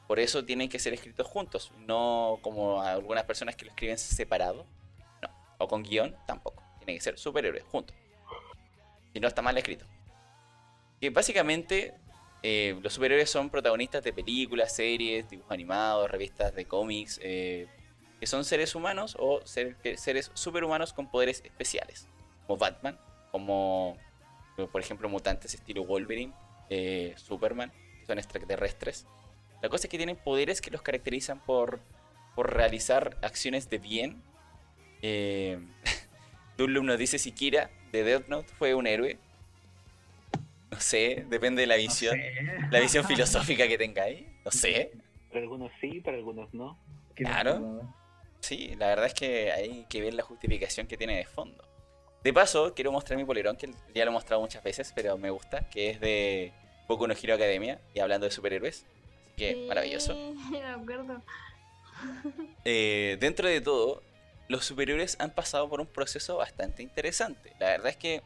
[0.07, 4.67] Por eso tienen que ser escritos juntos, no como algunas personas que lo escriben separado.
[5.23, 5.29] No,
[5.59, 6.63] o con guion tampoco.
[6.79, 7.97] Tienen que ser superhéroes juntos.
[9.13, 9.87] Si no está mal escrito.
[11.01, 11.95] Que básicamente
[12.47, 17.67] eh, los superhéroes son protagonistas de películas, series, dibujos animados, revistas de cómics, eh,
[18.21, 22.07] que son seres humanos o seres superhumanos con poderes especiales.
[22.47, 22.99] Como Batman,
[23.33, 23.97] como
[24.71, 26.35] por ejemplo mutantes estilo Wolverine,
[26.69, 29.07] eh, Superman, que son extraterrestres.
[29.63, 31.81] La cosa es que tienen poderes que los caracterizan por,
[32.35, 34.23] por realizar acciones de bien.
[35.01, 35.59] Eh,
[36.59, 39.19] nos dice si Kira de Death Note fue un héroe.
[40.75, 42.17] No sé, depende de la No visión.
[42.17, 42.35] sé.
[42.71, 44.25] La visión filosófica que tengáis.
[44.45, 44.91] No sé.
[45.29, 46.77] Para algunos sí, para algunos no.
[47.15, 47.81] Claro.
[48.41, 51.65] Sí, la verdad es que hay que ver la justificación que tiene de fondo.
[52.25, 55.31] De paso, quiero mostrar mi polerón, que ya lo he mostrado muchas veces, pero me
[55.31, 56.53] gusta, que es de
[56.89, 58.85] Boku no Hero Academia, y hablando de superhéroes.
[59.27, 60.15] Así que, sí, maravilloso.
[60.51, 61.23] me acuerdo.
[62.65, 64.03] Eh, dentro de todo,
[64.49, 67.53] los superhéroes han pasado por un proceso bastante interesante.
[67.61, 68.23] La verdad es que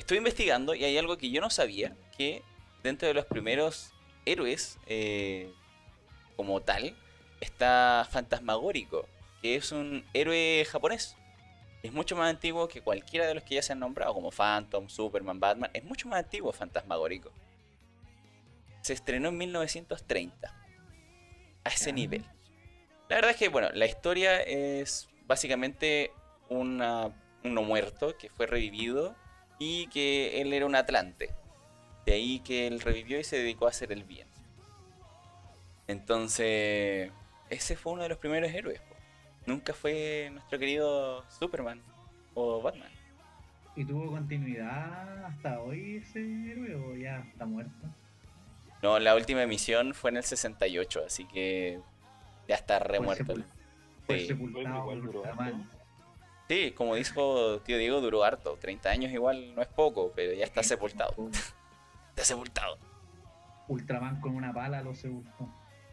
[0.00, 2.42] estoy investigando y hay algo que yo no sabía, que
[2.82, 3.92] dentro de los primeros
[4.24, 5.52] héroes eh,
[6.36, 6.96] como tal
[7.40, 9.06] está Fantasmagórico,
[9.42, 11.16] que es un héroe japonés.
[11.82, 14.88] Es mucho más antiguo que cualquiera de los que ya se han nombrado, como Phantom,
[14.88, 15.70] Superman, Batman.
[15.72, 17.32] Es mucho más antiguo Fantasmagórico.
[18.82, 20.54] Se estrenó en 1930.
[21.64, 21.92] A ese Ya.
[21.92, 22.24] nivel.
[23.08, 26.12] La verdad es que, bueno, la historia es básicamente
[26.50, 29.16] una, uno muerto que fue revivido
[29.60, 31.30] y que él era un atlante.
[32.06, 34.26] De ahí que él revivió y se dedicó a hacer el bien.
[35.86, 37.12] Entonces,
[37.50, 38.80] ese fue uno de los primeros héroes.
[38.80, 38.96] po.
[39.46, 41.80] Nunca fue nuestro querido Superman
[42.34, 42.90] o Batman.
[43.76, 47.86] ¿Y tuvo continuidad hasta hoy ese héroe o ya está muerto?
[48.82, 51.80] No, la última emisión fue en el 68, así que
[52.48, 53.34] ya está remuerto.
[54.06, 54.90] Fue sepultado.
[56.50, 58.58] Sí, como dijo tío Diego, duró harto.
[58.60, 61.14] 30 años igual no es poco, pero ya está sepultado.
[62.08, 62.76] Está sepultado.
[63.68, 65.48] Ultraman con una pala lo sepultó.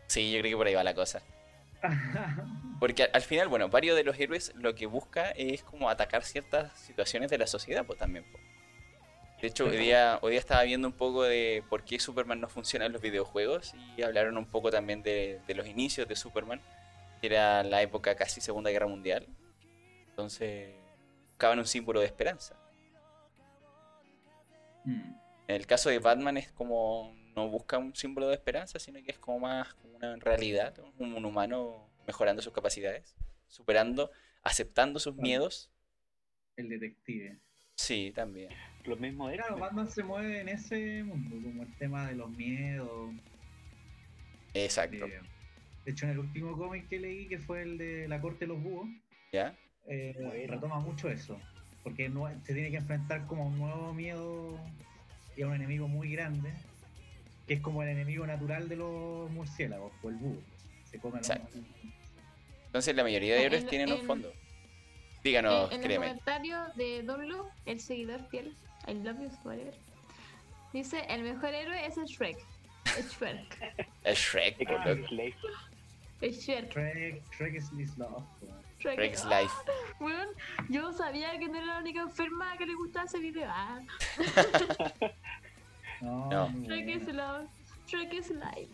[0.07, 1.21] Sí, yo creo que por ahí va la cosa.
[2.79, 6.23] Porque al, al final, bueno, varios de los héroes lo que busca es como atacar
[6.23, 8.25] ciertas situaciones de la sociedad, pues también.
[8.31, 8.39] po.
[9.39, 12.49] De hecho, hoy día, hoy día estaba viendo un poco de por qué Superman no
[12.49, 16.63] funciona en los videojuegos y hablaron un poco también de, de los inicios de Superman,
[17.21, 19.27] que era la época casi Segunda Guerra Mundial.
[20.18, 20.74] Entonces,
[21.30, 22.55] buscaban un símbolo de esperanza.
[24.84, 25.13] Mm.
[25.47, 29.11] En el caso de Batman es como no busca un símbolo de esperanza, sino que
[29.11, 33.15] es como más como una realidad, un, un humano mejorando sus capacidades,
[33.47, 34.09] superando,
[34.41, 35.70] aceptando sus miedos.
[36.55, 37.38] El detective.
[37.76, 38.49] Sí, también.
[38.88, 39.59] Mismos Claro, X-Men.
[39.59, 43.13] Batman se mueve en ese mundo, como el tema de los miedos.
[44.55, 45.05] Exacto.
[45.05, 45.22] eh,
[45.86, 48.47] de hecho, en el último cómic que leí, que fue el de La Corte de
[48.47, 48.89] los Búhos,
[49.32, 49.55] ¿Ya?
[49.88, 51.39] Eh, retoma mucho eso.
[51.83, 54.59] Porque no, se tiene que enfrentar como a un nuevo miedo
[55.38, 56.51] y a un enemigo muy grande,
[57.47, 60.41] que es como el enemigo natural de los murciélagos, o el búho.
[60.91, 61.57] Se come Exacto.
[62.67, 64.31] Entonces la mayoría de En- héroes tienen un en- fondo.
[65.23, 68.53] Díganos, en, en el comentario de Doblo, el seguidor fiel,
[68.88, 69.29] I love you,
[70.73, 72.38] dice: El mejor héroe es el Shrek.
[72.97, 73.61] El Shrek.
[74.03, 74.59] El Shrek.
[76.21, 76.71] El Shrek.
[76.71, 78.23] Shrek, Shrek is is love.
[78.80, 79.53] Shrek's Ah, Life.
[79.99, 80.28] weón,
[80.69, 83.49] yo sabía que no era la única enferma que le gustaba ese video.
[83.49, 83.80] Ah,
[86.01, 86.49] No, No.
[86.49, 87.13] bueno.
[87.13, 87.49] love.
[87.91, 88.69] Life.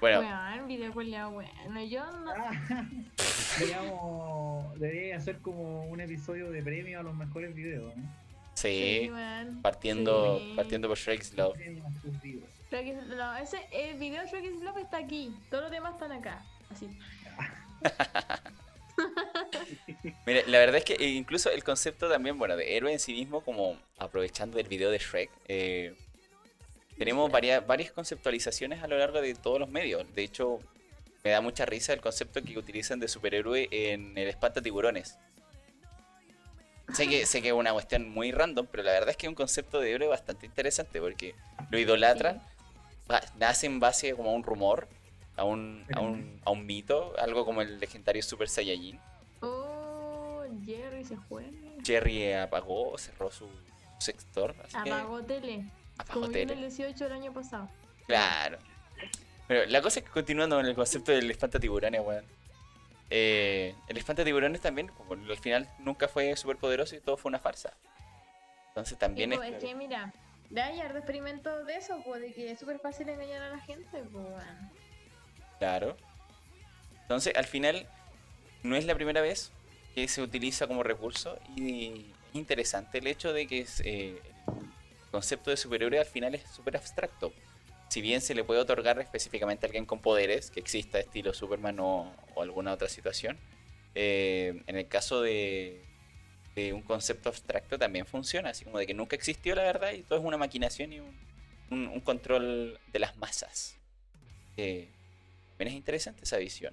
[0.00, 1.82] Bueno, Weón, video culiao, bueno.
[1.84, 2.30] Yo no.
[2.30, 2.52] Ah,
[3.58, 7.94] Deberíamos, debería hacer como un episodio de premio a los mejores videos.
[7.96, 8.08] ¿no?
[8.54, 9.10] sí,
[9.62, 10.52] partiendo, Sí.
[10.56, 11.54] partiendo por Shrek's Love.
[11.56, 12.48] Premio a sus videos.
[12.70, 15.34] Shrek is- no, ese, el video Shrek is love está aquí.
[15.50, 16.42] Todos los demás están acá.
[16.70, 16.88] Así.
[20.26, 23.12] Mira, la verdad es que eh, incluso el concepto también, bueno, de héroe en sí
[23.12, 25.94] mismo, como aprovechando el video de Shrek, eh,
[26.96, 30.04] tenemos varias, varias conceptualizaciones a lo largo de todos los medios.
[30.14, 30.58] De hecho,
[31.24, 35.16] me da mucha risa el concepto que utilizan de superhéroe en el espanta tiburones.
[36.94, 39.28] Sé que, sé que es una cuestión muy random, pero la verdad es que es
[39.28, 41.34] un concepto de héroe bastante interesante porque
[41.70, 42.42] lo idolatran,
[43.38, 44.88] nace en base como a un rumor,
[45.38, 48.98] a un, a un, a un mito, algo como el legendario Super Saiyajin.
[49.40, 51.50] Oh, Jerry se fue.
[51.84, 53.48] Jerry apagó, cerró su
[53.98, 54.54] sector.
[54.64, 55.64] Así que Apagó tele.
[55.96, 56.52] apagó Como tele.
[56.54, 57.68] el 18 el año pasado.
[58.06, 58.58] Claro.
[59.46, 62.24] Pero la cosa es que continuando con el concepto del espantatiburones, weón.
[63.10, 67.38] Eh, el espantatiburones también, como al final nunca fue súper poderoso y todo fue una
[67.38, 67.72] farsa.
[68.68, 69.38] Entonces también Y, es.
[69.38, 70.12] pues, es que mira,
[70.50, 73.58] de hay harto experimentos de eso, pues de que es súper fácil engañar a la
[73.60, 74.70] gente, pues weón.
[75.58, 75.96] Claro.
[77.02, 77.86] Entonces, al final,
[78.62, 79.50] no es la primera vez
[79.94, 81.86] que se utiliza como recurso y
[82.30, 86.76] es interesante el hecho de que eh, el concepto de superhéroe al final es súper
[86.76, 87.32] abstracto.
[87.88, 91.80] Si bien se le puede otorgar específicamente a alguien con poderes, que exista estilo Superman
[91.80, 93.38] o, o alguna otra situación,
[93.94, 95.82] eh, en el caso de,
[96.54, 100.02] de un concepto abstracto también funciona, así como de que nunca existió la verdad y
[100.02, 101.00] todo es una maquinación y
[101.70, 103.76] un control de las masas.
[104.56, 104.88] Eh,
[105.58, 106.72] también es interesante esa visión.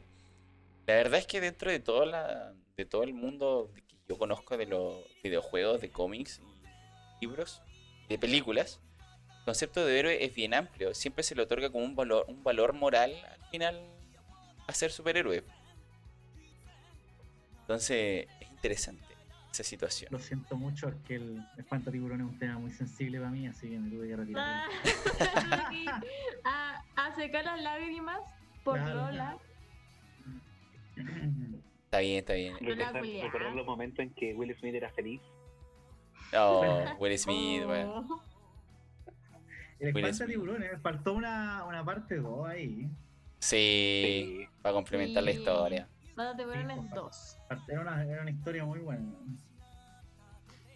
[0.85, 4.57] La verdad es que dentro de, toda la, de todo el mundo que yo conozco
[4.57, 6.39] de los videojuegos, de cómics,
[7.19, 7.63] libros,
[8.07, 8.79] de películas,
[9.39, 10.93] el concepto de héroe es bien amplio.
[10.93, 13.81] Siempre se le otorga como un valor, un valor moral al final
[14.67, 15.43] a ser superhéroe.
[17.61, 19.15] Entonces es interesante
[19.51, 20.09] esa situación.
[20.11, 23.67] Lo siento mucho, es que el espantatiburón es un tema muy sensible para mí, así
[23.67, 24.69] que me tuve que retirar.
[26.43, 28.19] Ah, a, a secar las lágrimas
[28.65, 28.95] por Claro.
[29.05, 29.37] Lola.
[31.85, 32.55] Está bien, está bien.
[32.59, 35.21] Recordar, los momentos en que Will Smith era feliz.
[36.37, 37.69] Oh, Will Smith, Oh.
[37.69, 38.07] weón.
[39.79, 42.89] El Will espantatiburón, eh, faltó una, una parte 2 ahí.
[43.39, 44.47] Sí, Sí.
[44.61, 45.37] para complementar la Sí.
[45.37, 45.87] historia.
[46.01, 46.89] Sí, por favor.
[46.95, 47.37] dos.
[47.67, 49.11] Era una, era una historia muy buena.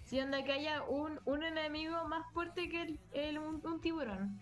[0.04, 4.38] Si onda que haya un, un enemigo más fuerte que el, el- un, un tiburón.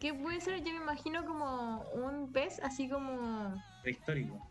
[0.00, 0.58] ¿Qué puede ser?
[0.64, 3.62] Yo me imagino como un pez, así como.
[3.82, 4.46] Prehistórico.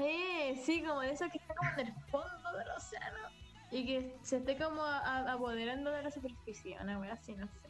[0.00, 3.18] Eh, sí, como de esos que está como en el fondo del océano.
[3.70, 7.46] Y que se esté como a- a- apoderando de la superficie, una wea así, no
[7.46, 7.68] sé.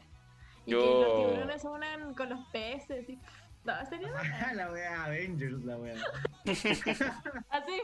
[0.67, 3.09] Y Yo- que los tiburones se unan con los peces.
[3.09, 3.19] Y...
[3.65, 4.11] No, sería
[4.55, 5.95] la wea Avengers, la wea.
[7.51, 7.81] así.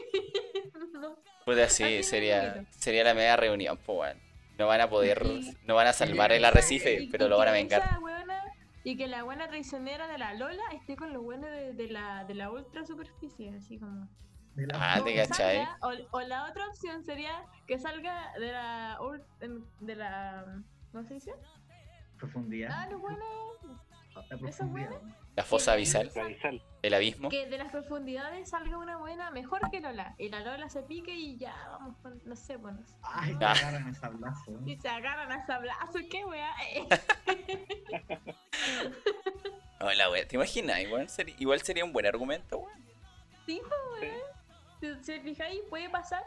[0.73, 1.17] mismo.
[1.45, 4.17] Puta, Así sería, sería la media reunión, pues, weón.
[4.57, 7.37] No van a poder, Y- no van a salvar el arrecife, Y- pero y lo
[7.37, 7.81] van a vengar.
[7.83, 8.38] esa weona-
[8.83, 12.23] y que la buena traicionera de la Lola esté con los buenos de, de la,
[12.25, 14.07] de la ultra superficie, así como.
[14.55, 15.67] De la Ah, te cachai.
[15.81, 18.97] O, o la otra opción sería que salga de la.
[19.79, 21.31] de la ¿Cómo se dice?
[22.17, 22.69] profundidad.
[22.73, 23.23] Ah, los buenos.
[24.47, 25.01] Esos buenos.
[25.39, 26.11] La fosa abisal,
[26.81, 27.29] el abismo.
[27.29, 30.13] Que de las profundidades salga una buena mejor que Lola.
[30.17, 32.79] Y la Lola se pique y ya, vamos, con- no sé, bueno.
[33.03, 33.39] Ay, Ah.
[33.39, 34.59] te agarran esa sablazo.
[34.65, 36.53] Y se agarran a sablazo, qué wea.
[39.79, 40.27] Hola, weón.
[40.27, 40.81] ¿Te imaginas?
[40.81, 42.83] Igual sería, igual sería un buen argumento, weón.
[43.45, 44.11] Sí, pues,
[44.81, 44.99] weón.
[45.01, 46.23] Si, si fijáis, puede pasar.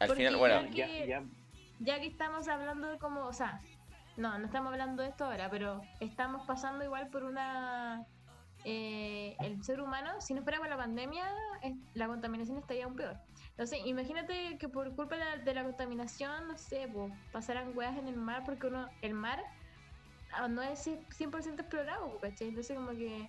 [0.00, 1.22] Al final, bueno, ya- Ya, ya,
[1.78, 3.58] Ya que estamos hablando de como, o sea,
[4.18, 8.04] no, no estamos hablando de esto ahora, pero estamos pasando igual por una...
[8.64, 11.24] eh, el ser humano, si no fuera por la pandemia,
[11.94, 13.16] la contaminación estaría aún peor.
[13.50, 17.96] Entonces, imagínate que por culpa de la, de la contaminación, no sé, pues, pasaran weas
[17.98, 19.42] en el mar, porque uno, el mar
[20.32, 22.48] ah, no es 100% explorado, ¿cachai?
[22.48, 23.28] Entonces, como que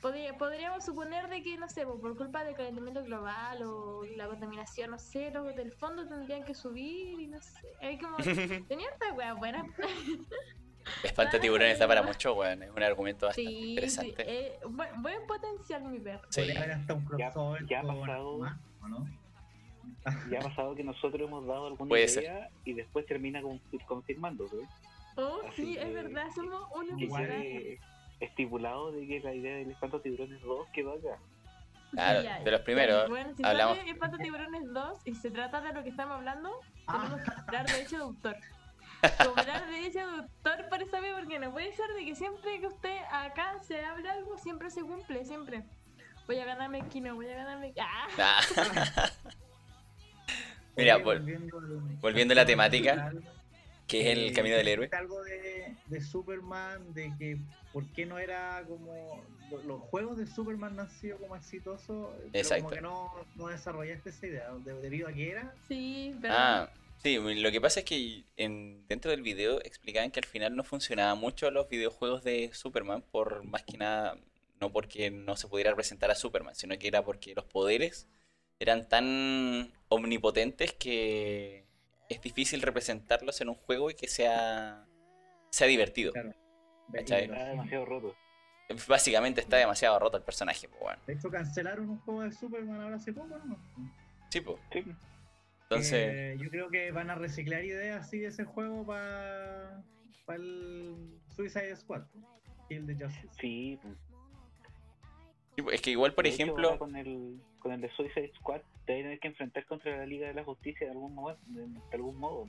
[0.00, 4.26] podría- podríamos suponer de que, no sé, pues, por culpa del calentamiento global o la
[4.28, 7.68] contaminación, no sé, los del fondo tendrían que subir y no sé.
[7.80, 8.16] Hay como.
[8.68, 9.62] Tenía esta wea buena.
[11.02, 12.62] espanta tiburones da para mucho, weón.
[12.62, 13.68] Es un argumento bastante Sí, sí.
[13.70, 14.24] interesante.
[14.26, 16.26] eh, buen, buen potencial, mi perro.
[16.30, 16.50] Sí.
[16.50, 17.32] Hasta un Ya-
[17.68, 18.38] ya ha pasado.
[18.38, 19.06] más, ¿o no?
[20.30, 24.56] ya ha pasado que nosotros hemos dado alguna Puede idea y después termina con- confirmándose.
[25.16, 27.78] Oh, Así sí, es que- verdad, somos un Que
[28.20, 31.18] estipulado de que la idea del espanto tiburones 2 quedó acá.
[31.92, 33.08] Claro, Ya, de los primeros.
[33.08, 36.60] Bueno, si hablamos- sale Espanto Tiburones 2 y se trata de lo que estamos hablando,
[36.86, 38.36] tenemos que cobrar derecho de autor.
[39.24, 42.98] Cobrar de autor por esa vez, porque no puede ser de que siempre que usted
[43.10, 45.64] acá se habla algo, siempre se cumple, siempre.
[46.26, 47.72] Voy a ganarme aquí, no voy a ganarme.
[47.80, 48.08] ¡Ah!
[48.18, 49.10] Ah,
[50.76, 53.12] Mira, vol- volviendo, a la temática,
[53.86, 54.88] que es el eh, camino del héroe.
[54.92, 57.38] algo de, de Superman, de que
[57.72, 59.24] por qué no era como.
[59.50, 62.64] lo- Los juegos de Superman no han sido como exitosos, pero Exacto.
[62.64, 65.52] como que no, no desarrollaste esa idea, de- debido a que era.
[65.68, 66.34] Sí, pero.
[66.36, 66.70] Ah,
[67.02, 70.64] sí, lo que pasa es que en, dentro del video explicaban que al final no
[70.64, 74.16] funcionaban mucho los videojuegos de Superman, por más que nada,
[74.60, 78.06] no porque no se pudiera representar a Superman, sino que era porque los poderes
[78.58, 81.64] eran tan omnipotentes que
[82.08, 84.84] es difícil representarlos en un juego y que sea,
[85.50, 86.12] sea divertido.
[86.92, 88.16] Está demasiado roto.
[88.86, 91.02] Básicamente está demasiado roto el personaje, pues bueno.
[91.06, 93.58] De hecho, cancelaron un juego de Superman ahora hace poco, ¿no?
[94.28, 94.58] Sí, pues.
[94.72, 94.84] Sí.
[95.70, 99.80] Entonces, Eh, yo creo que van a reciclar ideas así de ese juego para
[100.34, 100.96] el
[101.36, 102.02] Suicide Squad,
[102.68, 103.28] Kill the Justice.
[103.40, 103.94] Sí, pues.
[105.54, 108.32] sí, pues, es que igual, por De hecho, ejemplo, con el, con el de Suicide
[108.38, 111.14] Squad te vas a tener que enfrentar contra la Liga de la Justicia de algún
[111.14, 111.36] modo.
[111.46, 112.46] De, de algún modo.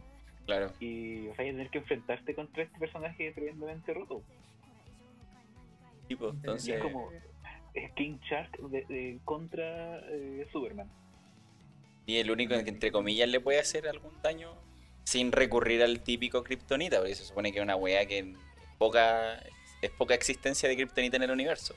[0.48, 4.24] claro, Y vas a tener que enfrentarte contra este personaje tremendamente roto.
[6.08, 7.12] sí, pues, Y entonces, es como
[7.96, 10.90] King Shark de, de- contra eh, Superman.
[12.12, 14.54] Y el único que entre comillas le puede hacer algún daño
[15.06, 18.26] sin recurrir al típico Kryptonita, porque se supone que es una weá que es
[18.78, 19.42] poca,
[19.82, 21.74] es poca existencia de Kryptonita en el universo.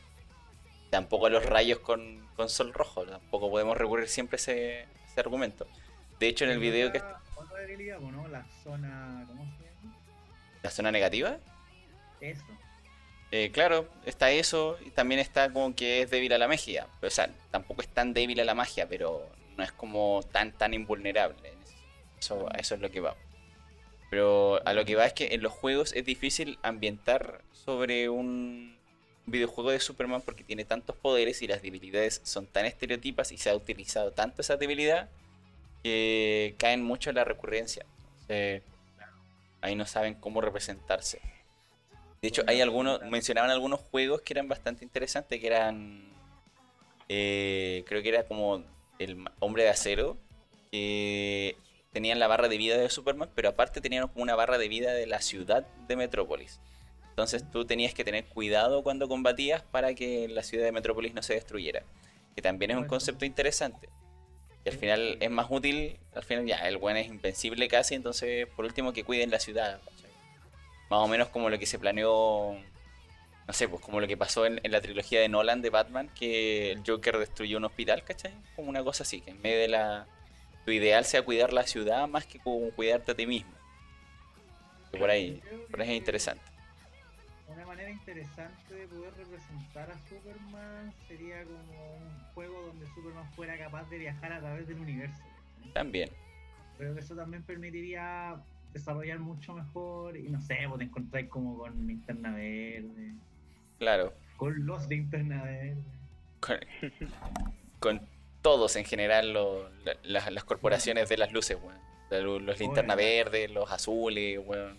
[0.91, 5.20] Tampoco a los rayos con, con sol rojo, tampoco podemos recurrir siempre a ese, ese
[5.20, 5.68] argumento.
[6.18, 8.26] De hecho, en el video que Otra, otra debilidad, pues, ¿no?
[8.26, 9.24] La zona.
[9.28, 9.97] ¿Cómo se llama?
[10.64, 11.39] la zona negativa,
[12.20, 12.43] Eso.
[13.30, 16.89] eh, claro, está eso y también está como que es débil a la magia.
[17.03, 20.75] O sea, tampoco es tan débil a la magia, pero no es como tan tan
[20.75, 21.53] invulnerable.
[22.19, 23.17] Eso, eso es lo que va.
[24.11, 28.77] Pero a lo que va es que en los juegos es difícil ambientar sobre un
[29.27, 33.51] videojuego de Superman porque tiene tantos poderes y las debilidades son tan estereotipas y se
[33.51, 35.09] ha utilizado tanto esa debilidad
[35.83, 37.85] que caen mucho en la recurrencia.
[39.61, 41.21] Ahí no saben cómo representarse.
[42.21, 46.05] De hecho, hay algunos, mencionaban algunos juegos que eran bastante interesantes, que eran,
[47.09, 48.63] eh, creo que era como
[48.99, 50.16] el Hombre de Acero,
[50.70, 51.57] que
[51.92, 54.92] tenían la barra de vida de Superman, pero aparte tenían como una barra de vida
[54.92, 56.61] de la ciudad de Metrópolis.
[57.11, 61.22] Entonces tú tenías que tener cuidado cuando combatías para que la ciudad de Metrópolis no
[61.22, 61.84] se destruyera.
[62.34, 63.88] Que también es un concepto interesante.
[64.64, 68.49] Y al final es más útil, al final ya, el buen es invencible casi, entonces
[68.57, 69.80] por último que cuiden la ciudad.
[69.84, 70.11] ¿cachai?
[70.90, 72.57] Más o menos como lo que se planeó,
[73.47, 76.09] no sé, pues como lo que pasó en, en la trilogía de Nolan de Batman,
[76.14, 78.32] que el Joker destruyó un hospital, ¿cachai?
[78.57, 80.07] Como una cosa así, que en vez de la...
[80.64, 83.53] Tu ideal sea cuidar la ciudad más que como cuidarte a ti mismo.
[84.90, 86.42] Que por ahí, por ahí es interesante.
[87.49, 93.59] Una manera interesante de poder representar a Superman sería como un juego donde Superman fuera
[93.59, 95.22] capaz de viajar a través del universo.
[95.59, 95.72] ¿cachai?
[95.74, 96.09] También.
[96.78, 98.40] Creo que eso también permitiría
[98.72, 103.14] desarrollar mucho mejor y no sé, pues te encontráis como con Linterna Verde,
[103.79, 104.12] Claro.
[104.37, 105.77] con los Linterna Verde.
[106.41, 106.59] Con,
[107.81, 108.01] con
[108.43, 111.79] todos en general, lo- la- las, las corporaciones de las luces, weón.
[112.22, 113.05] Lu- Los linterna Oye.
[113.25, 114.77] verdes, los azules, weón.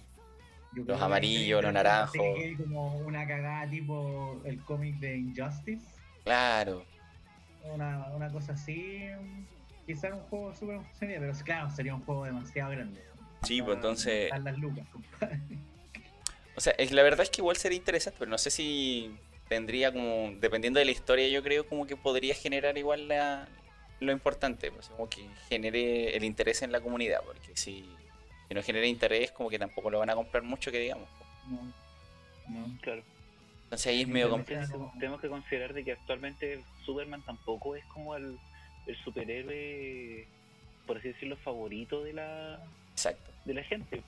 [0.74, 2.22] Los amarillos, los naranjos.
[2.62, 5.86] como una cagada tipo el cómic de Injustice,
[6.24, 6.86] Claro.
[7.64, 9.08] una, una cosa así.
[9.86, 13.04] Quizás un juego súper sería, pero claro, sería un juego demasiado grande.
[13.44, 14.32] Sí, pues entonces.
[14.44, 15.40] Las lucas, compadre.
[16.58, 19.12] O sea, es- la verdad es que igual sería interesante, pero no sé si
[19.48, 23.48] tendría como, dependiendo de la historia, yo creo como que podría generar igual la,
[24.00, 27.86] lo importante, pues, como que genere el interés en la comunidad, porque si,
[28.48, 31.08] si no genera interés, como que tampoco lo van a comprar mucho, que digamos.
[31.48, 31.74] No,
[32.50, 32.78] no.
[32.82, 33.04] Claro.
[33.66, 34.92] Entonces ahí es medio complicado.
[35.00, 38.38] Tenemos que, considerar de que actualmente Superman tampoco es como el,
[38.86, 40.28] el superhéroe,
[40.86, 42.60] por así decirlo, favorito de la,
[42.92, 43.32] Exacto.
[43.44, 44.02] de la gente.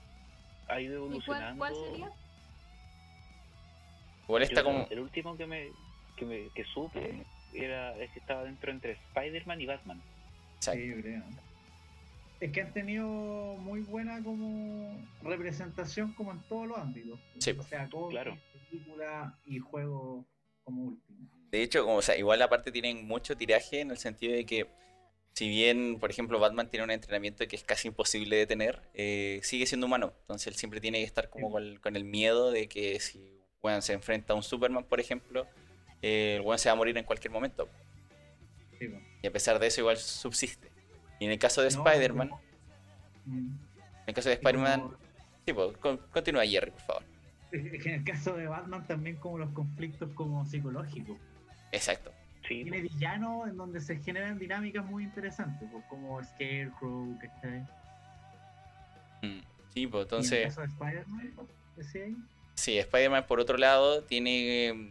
[0.68, 1.58] Ha ido ¿Y cuál, evolucionando.
[1.58, 2.12] cuál sería?
[4.28, 4.86] Igual está Yo- como...
[4.90, 5.68] El último que me,
[6.16, 7.24] que me que supe
[7.54, 10.02] era es que estaba dentro entre Spider-Man y Batman.
[10.56, 10.80] Exacto.
[10.80, 11.22] Sí, yo creo.
[12.40, 17.18] Es que han tenido muy buena como representación como en todos los ámbitos.
[17.38, 18.38] Sí, O sea, cómics, claro.
[18.70, 20.24] película y juego
[20.62, 21.18] como último.
[21.50, 24.66] De hecho, como, o sea, igual aparte tienen mucho tiraje en el sentido de que
[25.32, 29.40] si bien, por ejemplo, Batman tiene un entrenamiento que es casi imposible de tener, eh,
[29.42, 30.12] sigue siendo humano.
[30.20, 31.52] Entonces él siempre tiene que estar como Sí.
[31.52, 35.46] con, con el miedo de que si bueno, se enfrenta a un Superman, por ejemplo,
[36.02, 37.68] eh, el weón se va a morir en cualquier momento.
[38.78, 38.88] Sí.
[39.22, 40.70] Y a pesar de eso igual subsiste.
[41.18, 42.30] Y en el caso de No, Spider-Man,
[43.24, 43.38] Mm.
[43.48, 43.58] en
[44.06, 44.90] el caso de Spider-Man,
[45.44, 47.02] sí, pues, con- continúa Jerry, por favor.
[47.50, 51.16] es que en el caso de Batman también como los conflictos como psicológicos.
[51.72, 52.12] Exacto.
[52.46, 57.60] Sí, Tiene villanos en donde se generan dinámicas muy interesantes, pues, como Scarecrow, ¿cachai?
[59.22, 59.40] Mm,
[59.74, 60.44] Sí, pues Y en el entonces...
[60.46, 61.32] caso de Spider-Man,
[61.76, 62.16] decía ahí,
[62.58, 64.90] Sí, Spider-Man por otro lado tiene eh,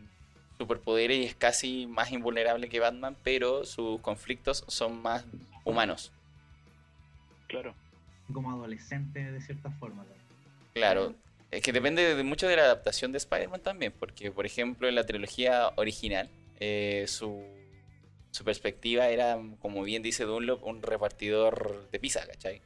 [0.57, 5.26] superpoderes y es casi más invulnerable que Batman, pero sus conflictos son más
[5.65, 6.13] humanos.
[7.47, 7.76] claro.
[8.32, 10.03] como adolescente de cierta forma.
[10.03, 10.24] también.
[10.76, 11.13] Claro,
[11.51, 14.95] es que depende de mucho de la adaptación de Spider-Man también, porque por ejemplo en
[14.95, 16.30] la trilogía original
[16.61, 17.43] eh, su,
[18.32, 22.61] su perspectiva era, como bien dice Dunlop, un repartidor de pizza, ¿cachai?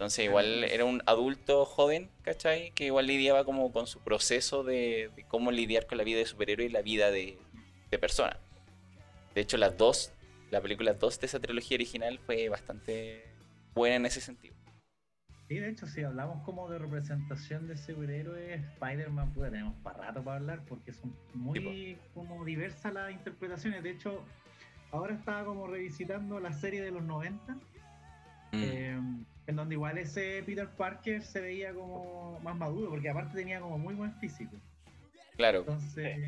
[0.00, 2.70] Entonces igual era un adulto joven, ¿cachai?
[2.70, 6.24] Que igual lidiaba como con su proceso de, de cómo lidiar con la vida de
[6.24, 7.36] superhéroe y la vida de,
[7.90, 8.38] de persona.
[9.34, 10.14] De hecho, las dos,
[10.50, 13.26] la película 2 de esa trilogía original fue bastante
[13.74, 14.54] buena en ese sentido.
[15.48, 20.24] Sí, de hecho, si hablamos como de representación de superhéroes, Spider-Man, pues tenemos para rato
[20.24, 23.82] para hablar porque son muy como diversas las interpretaciones.
[23.82, 24.24] De hecho,
[24.92, 27.58] ahora estaba como revisitando la serie de los 90,
[28.52, 29.00] Mm, eh,
[29.46, 33.78] en donde igual ese Peter Parker se veía como más maduro, porque aparte tenía como
[33.78, 34.56] muy buen físico.
[35.36, 36.18] claro, Entonces,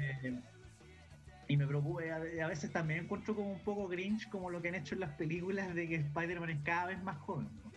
[1.48, 4.74] y me preocupa, a veces también encuentro como un poco cringe como lo que han
[4.76, 7.48] hecho en las películas de que Spider-Man es cada vez más joven.
[7.64, 7.72] ¿no?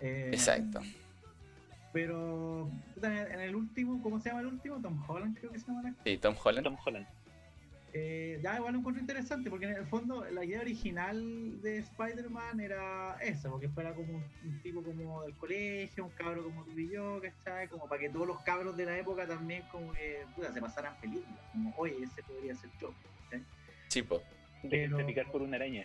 [0.00, 0.80] Eh, exacto.
[1.92, 2.70] Pero
[3.02, 4.80] en el último, ¿cómo se llama el último?
[4.80, 5.94] Tom Holland creo que se llama.
[6.04, 6.64] Sí, Tom Holland.
[6.64, 7.06] Tom Holland.
[7.94, 12.58] Eh, ya igual lo encuentro interesante porque en el fondo la idea original de Spider-Man
[12.60, 16.78] era esa, porque fuera como un, un tipo como del colegio, un cabro como tú
[16.78, 17.68] y yo, ¿cachai?
[17.68, 20.94] Como para que todos los cabros de la época también como que puta, se pasaran
[21.02, 22.94] películas, como oye, ese podría ser yo.
[23.24, 23.44] ¿cachai?
[23.88, 24.00] Sí.
[24.62, 25.84] Déjense Pero- picar por una araña.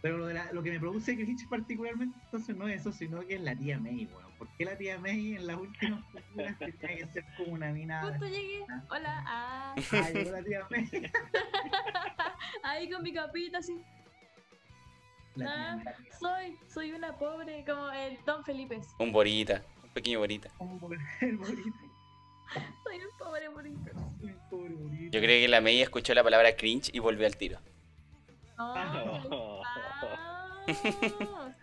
[0.00, 3.26] Pero lo, de la- lo que me produce cringe particularmente entonces no es eso, sino
[3.26, 4.27] que es la tía May, weón.
[4.38, 8.02] ¿Por qué la tía May en las últimas películas tenía que ser como una mina...
[8.02, 8.64] Justo llegué.
[8.90, 9.24] Hola.
[9.26, 10.88] Ah, Ah, llegó la tía May.
[12.62, 13.82] ahí con mi capita así.
[15.34, 18.80] La tía Ah, soy, soy una pobre, como el Don Felipe.
[18.98, 20.50] Un Borita, un pequeño Borita.
[21.20, 21.78] El bonito.
[22.84, 23.90] Soy un pobre bonito.
[25.10, 27.60] Yo creo que la Mei escuchó la palabra cringe y volvió al tiro.
[28.56, 28.72] No.
[29.64, 30.64] ah.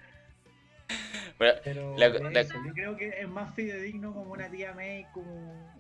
[1.63, 4.73] Pero, Pero La- por la- eso, yo creo que es más fidedigno como una tía
[4.73, 5.31] May, como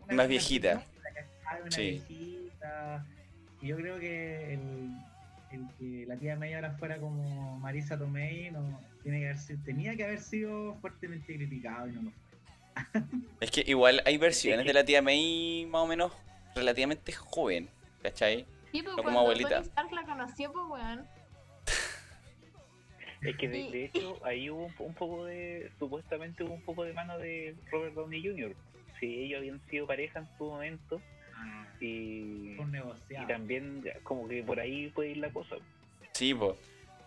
[0.05, 0.83] una Más viejita.
[1.03, 1.61] ¿cachai?
[1.61, 1.81] Una Sí.
[2.07, 3.05] viejita.
[3.61, 4.91] Y yo creo que el,
[5.51, 9.95] el que la tía May ahora fuera como Marisa Tomei no tiene que haber tenía
[9.95, 12.25] que haber sido fuertemente criticado y no lo fue.
[13.39, 16.11] es que igual hay versiones de la tía Mei más o menos
[16.55, 17.69] relativamente joven,
[18.01, 18.45] ¿cachai?
[18.71, 19.49] Sí, pues No como abuelita.
[19.61, 21.05] Tony Stark la conoció, pues weón.
[23.27, 26.61] Es que de, Y- de hecho ahí hubo un, un poco de, supuestamente hubo un
[26.61, 28.53] poco de mano de Robert Downey Jr.
[28.99, 31.01] Si ellos habían sido pareja en su momento,
[31.37, 32.73] Ah, Y, Un
[33.09, 35.57] y también como que por ahí puede ir la cosa.
[36.13, 36.55] Sí, po.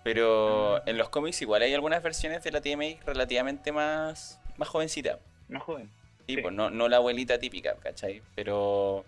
[0.05, 5.19] Pero en los cómics igual hay algunas versiones de la TMA relativamente más, más jovencita.
[5.49, 5.89] Más joven.
[6.27, 6.43] Sí, Sí.
[6.43, 8.21] pues no, no la abuelita típica, ¿cachai?
[8.35, 9.05] Pero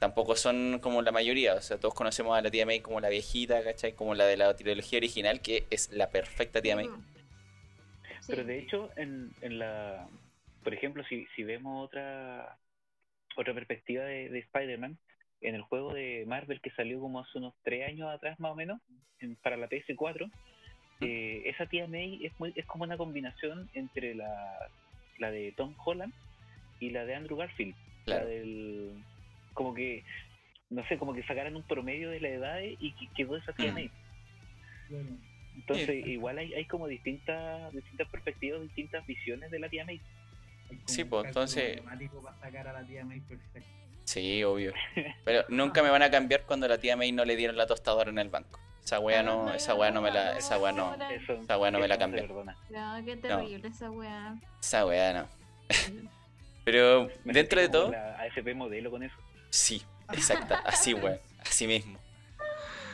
[0.00, 1.54] tampoco son como la mayoría.
[1.54, 3.92] O sea, todos conocemos a la tía May como la viejita, ¿cachai?
[3.92, 6.86] Como la de la trilogía original, que es la perfecta tía May.
[6.86, 8.26] Sí.
[8.26, 10.08] Pero de hecho, en, en la.
[10.64, 12.56] Por ejemplo, si, si vemos otra
[13.36, 14.98] otra perspectiva de, de Spider-Man,
[15.42, 18.54] en el juego de Marvel que salió como hace unos tres años atrás, más o
[18.56, 18.80] menos,
[19.20, 20.30] en- para la PS4,
[21.02, 24.68] eh, esa tía May es, muy, es como una combinación entre la,
[25.18, 26.12] la de Tom Holland
[26.80, 27.74] y la de Andrew Garfield.
[28.04, 28.24] Claro.
[28.24, 29.02] La del.
[29.54, 30.04] Como que.
[30.68, 33.72] No sé, como que sacaran un promedio de la edad y que quedó esa tía
[33.72, 33.74] Mm.
[33.74, 33.90] May.
[34.88, 35.04] Claro.
[35.56, 36.10] Entonces, Sí.
[36.12, 40.00] igual hay, hay como distintas distintas perspectivas, distintas visiones de la tía May.
[40.86, 43.68] Sí, pues, entonces- matemático para sacar a la tía May perfecta.
[44.04, 44.72] Sí, obvio.
[45.24, 48.10] Pero nunca me van a cambiar cuando la tía May no le dieron la tostadora
[48.10, 48.60] en el banco.
[48.84, 51.86] Esa wea no, esa wea no me la, esa wea no, Esa weá no me
[51.88, 52.26] la cambia.
[52.26, 54.36] No, qué terrible esa weá.
[54.60, 55.28] esa wea no.
[56.64, 59.14] Pero dentro de todo, La AFP modelo con eso.
[59.50, 59.82] Sí,
[60.12, 61.98] exacta, así weón, así mismo.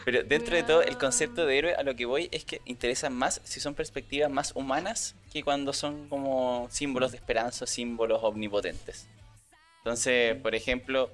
[0.05, 3.13] Pero dentro de todo, el concepto de héroe a lo que voy es que interesan
[3.13, 9.09] más si son perspectivas más humanas que cuando son como símbolos de esperanza, símbolos omnipotentes.
[9.79, 11.11] Entonces, por ejemplo,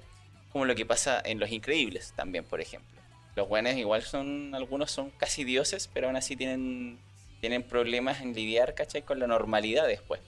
[0.51, 3.01] como lo que pasa en Los Increíbles también, por ejemplo.
[3.35, 6.99] Los buenos igual son, algunos son casi dioses, pero aún así tienen,
[7.41, 9.01] tienen problemas en lidiar, ¿cachai?
[9.01, 10.21] Con la normalidad después.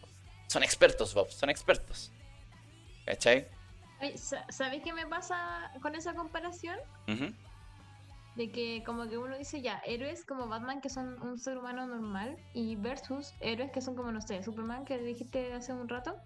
[0.47, 2.11] Son expertos, Bob, son expertos.
[3.05, 3.47] ¿Cachai?
[4.49, 6.77] ¿Sabéis qué me pasa con esa comparación?
[8.35, 11.87] De que como que uno dice ya, héroes como Batman que son un ser humano
[11.87, 16.17] normal y versus héroes que son como, no sé, Superman que dijiste hace un rato,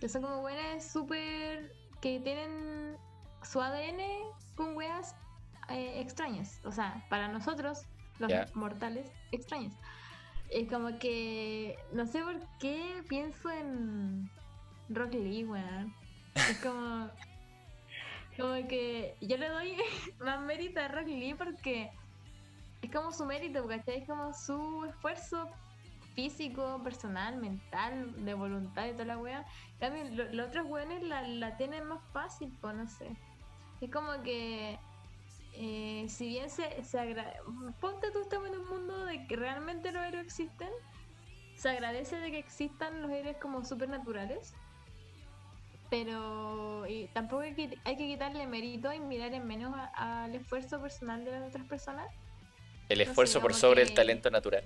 [0.00, 1.72] que son como buenas súper...
[2.00, 2.96] que tienen
[3.42, 4.00] su ADN
[4.56, 5.14] con weas
[5.68, 6.60] eh, extrañas.
[6.64, 7.82] O sea, para nosotros,
[8.18, 9.74] los mortales, extrañas.
[10.50, 14.30] Es como que, no sé por qué pienso en
[14.88, 15.94] Rock Lee, weón.
[16.50, 17.10] Es como...
[18.36, 19.76] Como que yo le doy
[20.20, 21.90] más mérito a Rock Lee porque
[22.82, 23.98] es como su mérito, ¿cachai?
[24.02, 25.48] Es como su esfuerzo
[26.14, 29.44] físico, personal, mental, de voluntad y toda la wea.
[30.12, 33.08] Lo- los otros weones la, la tienen más fácil, pues no sé.
[33.80, 34.78] Es como que
[35.54, 37.34] eh, si bien se, se agra-
[37.80, 40.70] ponte tú estamos en un mundo de que realmente los héroes existen,
[41.56, 44.54] se agradece de que existan los héroes como supernaturales.
[45.90, 50.80] Pero y tampoco hay que, hay que quitarle mérito y mirar en menos al esfuerzo
[50.80, 52.06] personal de las otras personas.
[52.88, 54.64] El No esfuerzo por sobre el talento natural.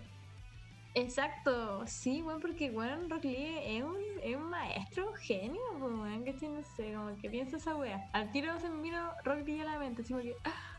[0.95, 6.25] Exacto, sí, bueno, porque bueno, Rock Lee es un, es un maestro genio, pues, weón,
[6.25, 8.11] que no sé, como que piensa esa wea.
[8.13, 10.77] Al tiro se me vino Rock Lee a la mente, así como que, ah,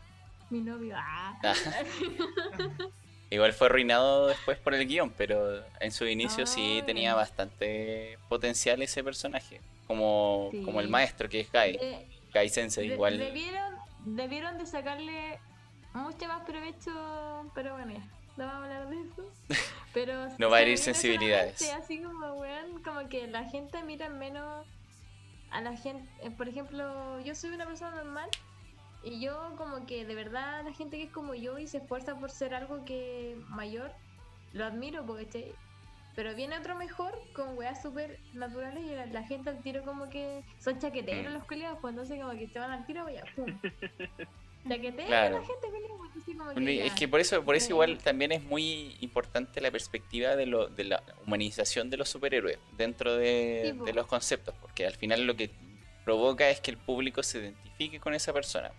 [0.50, 1.36] mi novio, ah.
[3.30, 8.80] Igual fue arruinado después por el guion, pero en su inicio sí tenía bastante potencial
[8.82, 9.60] ese personaje.
[9.86, 10.62] Como, Sí.
[10.62, 11.72] como el maestro que es Guy.
[11.78, 13.18] De- Guy Sensei, de- igual.
[13.18, 13.74] debieron,
[14.04, 15.38] debieron de sacarle
[15.92, 18.00] mucho más provecho, pero bueno, ya,
[18.36, 19.30] no vamos a hablar de eso.
[19.94, 21.70] Pero No va a herir sensibilidades.
[21.72, 24.66] Así como, weón, como que la gente mira menos
[25.52, 26.08] a la gente.
[26.26, 28.28] eh, Por ejemplo, yo soy una persona normal
[29.04, 32.16] y yo como que de verdad la gente que es como yo y se esfuerza
[32.18, 33.92] por ser algo que mayor,
[34.52, 35.54] lo admiro porque.
[36.16, 40.08] Pero viene otro mejor con weas súper naturales y la, la gente al tiro como
[40.08, 41.34] que son chaqueteros Mm.
[41.34, 43.46] los colegas, pues entonces como que se van al tiro y ya, pum.
[44.68, 45.38] Chaqueteros Claro.
[45.40, 46.94] la gente colega, pues como que Es ya.
[46.94, 47.72] que por eso, por eso Sí.
[47.72, 52.58] igual también es muy importante la perspectiva de, lo, de la humanización de los superhéroes
[52.76, 55.50] dentro de, Sí, de los conceptos, porque al final lo que
[56.04, 58.70] provoca es que el público se identifique con esa persona.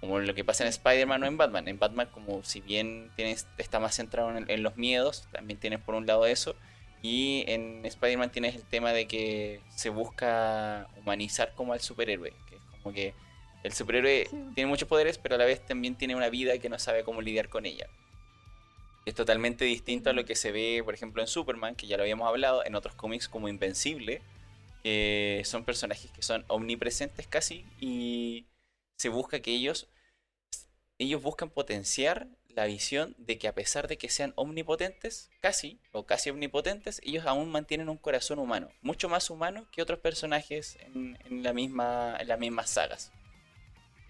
[0.00, 1.68] Como lo que pasa en Spider-Man o en Batman.
[1.68, 5.78] En Batman, como si bien tienes, está más centrado en, en los miedos, también tienes
[5.80, 6.56] por un lado eso.
[7.02, 12.32] Y en Spider-Man tienes el tema de que se busca humanizar como al superhéroe.
[12.48, 13.14] Que es como que
[13.62, 14.36] el superhéroe Sí.
[14.54, 17.22] tiene muchos poderes, pero a la vez también tiene una vida que no sabe cómo
[17.22, 17.86] lidiar con ella.
[19.06, 22.02] Es totalmente distinto a lo que se ve, por ejemplo, en Superman, que ya lo
[22.02, 24.20] habíamos hablado, en otros cómics como Invencible,
[24.82, 28.46] que son personajes que son omnipresentes casi y
[28.98, 29.88] se busca que ellos
[30.98, 36.04] ellos buscan potenciar la visión de que a pesar de que sean omnipotentes, casi o
[36.04, 41.42] casi omnipotentes, ellos aún mantienen un corazón humano, mucho más humano que otros personajes en,
[41.42, 43.12] la misma en las mismas sagas.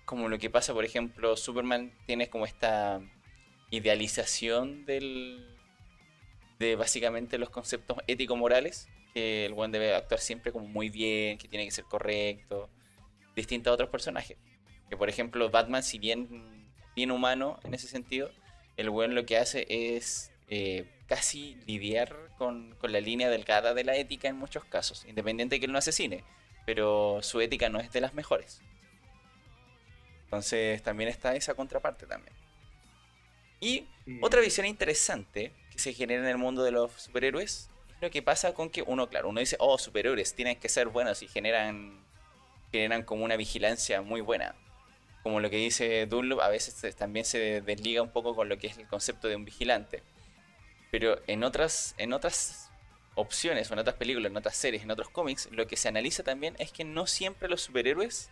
[0.05, 3.01] Como lo que pasa, por ejemplo, Superman tiene como esta
[3.71, 5.47] idealización del
[6.59, 11.49] de básicamente los conceptos ético-morales, que el buen debe actuar siempre como muy bien, que
[11.49, 12.69] tiene que ser correcto,
[13.35, 14.37] distinto a otros personajes.
[14.91, 16.60] Que por ejemplo, Batman, si bien
[17.01, 18.31] bien humano en ese sentido,
[18.77, 23.85] el weón lo que hace es eh, casi lidiar con, con la línea delgada de
[23.85, 26.25] la ética en muchos casos, independiente de que él no asesine,
[26.67, 28.61] pero su ética no es de las mejores.
[30.25, 32.35] Entonces también está esa contraparte también.
[33.61, 34.19] Y Sí.
[34.23, 38.23] otra visión interesante que se genera en el mundo de los superhéroes es lo que
[38.23, 42.01] pasa con que uno, claro, uno dice, oh, superhéroes tienen que ser buenos y generan,
[42.73, 44.55] generan como una vigilancia muy buena.
[45.23, 48.69] Como lo que dice Dunlop, a veces también se desliga un poco con lo que
[48.69, 50.03] es el concepto de un vigilante.
[50.91, 52.71] Pero en otras, en otras
[53.15, 56.23] opciones, o en otras películas, en otras series, en otros cómics, lo que se analiza
[56.23, 58.31] también es que no siempre los superhéroes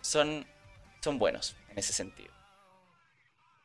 [0.00, 0.46] son,
[1.00, 2.32] son buenos en ese sentido.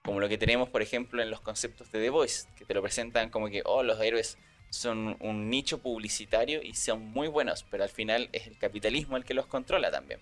[0.04, 2.82] Como lo que tenemos, por ejemplo, en los conceptos de The Voice, que te lo
[2.82, 4.38] presentan como que, oh, los héroes
[4.70, 9.24] son un nicho publicitario y son muy buenos, pero al final es el capitalismo el
[9.24, 10.20] que los controla también.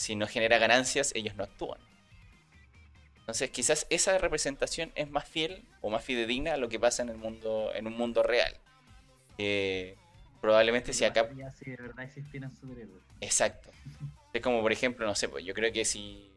[0.00, 1.78] Si no genera ganancias, ellos no actúan.
[3.18, 7.10] Entonces, quizás esa representación es más fiel o más fidedigna a lo que pasa en
[7.10, 8.56] el mundo, en un mundo real.
[9.36, 9.98] Que
[10.40, 13.02] probablemente si acá si de verdad existieran superhéroes.
[13.20, 13.70] Exacto.
[14.32, 16.32] Es como, por ejemplo, no sé, pues yo creo que si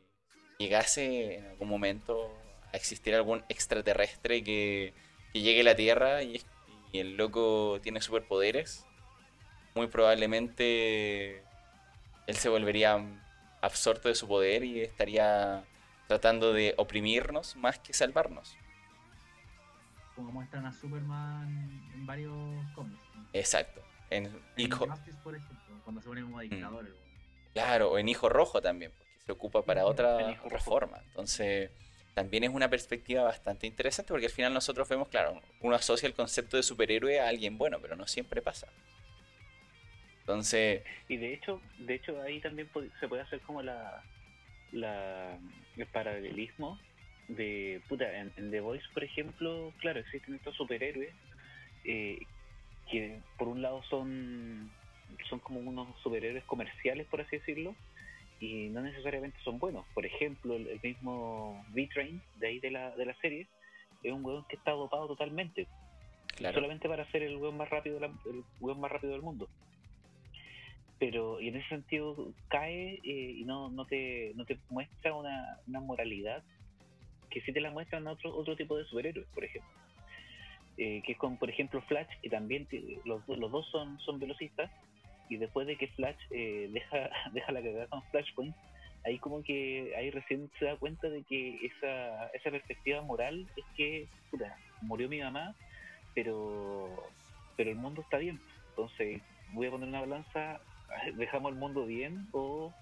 [0.57, 2.35] llegase en algún momento
[2.73, 4.93] a existir algún extraterrestre que,
[5.31, 6.41] que llegue a la Tierra y,
[6.91, 8.83] y el loco tiene superpoderes,
[9.75, 11.43] muy probablemente
[12.25, 13.22] él se volvería
[13.63, 15.63] absorto de su poder y estaría
[16.07, 18.55] tratando de oprimirnos más que salvarnos.
[20.15, 22.35] Como muestran a Superman en varios
[22.75, 23.01] cómics.
[23.15, 23.25] ¿no?
[23.33, 23.81] Exacto.
[24.09, 24.85] En En Hijo,
[25.23, 26.83] por ejemplo, cuando se pone como dictador.
[26.83, 26.95] weón.
[27.53, 30.69] Claro, o en Hijo Rojo también, porque se ocupa para otra, en Hijo otra Rojo.
[30.69, 30.97] forma.
[31.07, 31.71] Entonces,
[32.13, 36.13] también es una perspectiva bastante interesante porque al final nosotros vemos, claro, uno asocia el
[36.13, 38.67] concepto de superhéroe a alguien bueno, pero no siempre pasa.
[40.23, 42.69] Entonces, Y de hecho, de hecho ahí también
[42.99, 44.01] se puede hacer como la,
[44.71, 45.37] la
[45.75, 46.79] el paralelismo
[47.27, 51.13] de puta en, en The Voice, por ejemplo, claro, existen estos superhéroes
[51.83, 52.19] eh,
[52.89, 54.71] que por un lado son
[55.29, 57.75] son como unos superhéroes comerciales, por así decirlo,
[58.39, 59.85] y no necesariamente son buenos.
[59.93, 63.47] Por ejemplo, el, el mismo V-Train de ahí de la, de la serie
[64.03, 65.67] es un weón que está dopado totalmente
[66.37, 69.47] claro, solamente para ser el weón más rápido el weón más rápido del mundo
[71.03, 75.59] pero y en ese sentido cae eh, y no, no te no te muestra una,
[75.67, 76.41] una moralidad
[77.29, 79.69] que sí te la muestran otro otro tipo de superhéroes por ejemplo.
[80.77, 82.69] Eh, que es con por ejemplo Flash que también
[83.03, 84.71] los, los dos son son velocistas
[85.27, 88.55] y después de que Flash eh, deja deja la cagada con Flashpoint
[89.03, 93.65] ahí como que ahí recién se da cuenta de que esa, esa perspectiva moral es
[93.75, 95.53] que puta, murió mi mamá
[96.15, 96.87] pero
[97.57, 98.39] pero el mundo está bien.
[98.69, 99.21] Entonces
[99.51, 100.61] voy a poner una balanza
[101.15, 102.73] dejamos el mundo bien o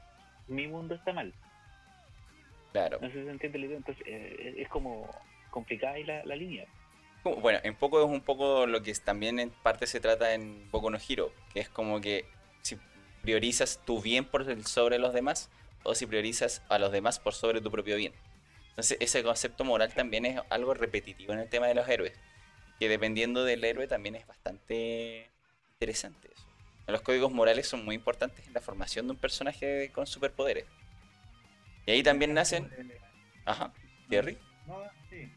[0.47, 1.33] mi mundo está mal
[2.71, 2.99] claro.
[3.01, 5.09] no sé si se entiende la idea entonces eh, es como
[5.49, 6.65] complicada ahí la, la línea
[7.23, 10.89] Bueno, en poco es un poco lo que también en parte se trata en Boku
[10.89, 12.25] no Hero, que es como que
[12.63, 12.77] si
[13.21, 15.49] priorizas tu bien por el sobre los demás
[15.83, 18.13] o si priorizas a los demás por sobre tu propio bien.
[18.69, 22.13] Entonces ese concepto moral también es algo repetitivo en el tema de los héroes,
[22.79, 25.29] que dependiendo del héroe también es bastante
[25.73, 26.50] interesante eso.
[26.91, 30.65] Los códigos morales son muy importantes en la formación de un personaje con superpoderes.
[31.85, 32.69] Y ahí también nacen...
[33.45, 33.73] Ajá,
[35.09, 35.31] sí.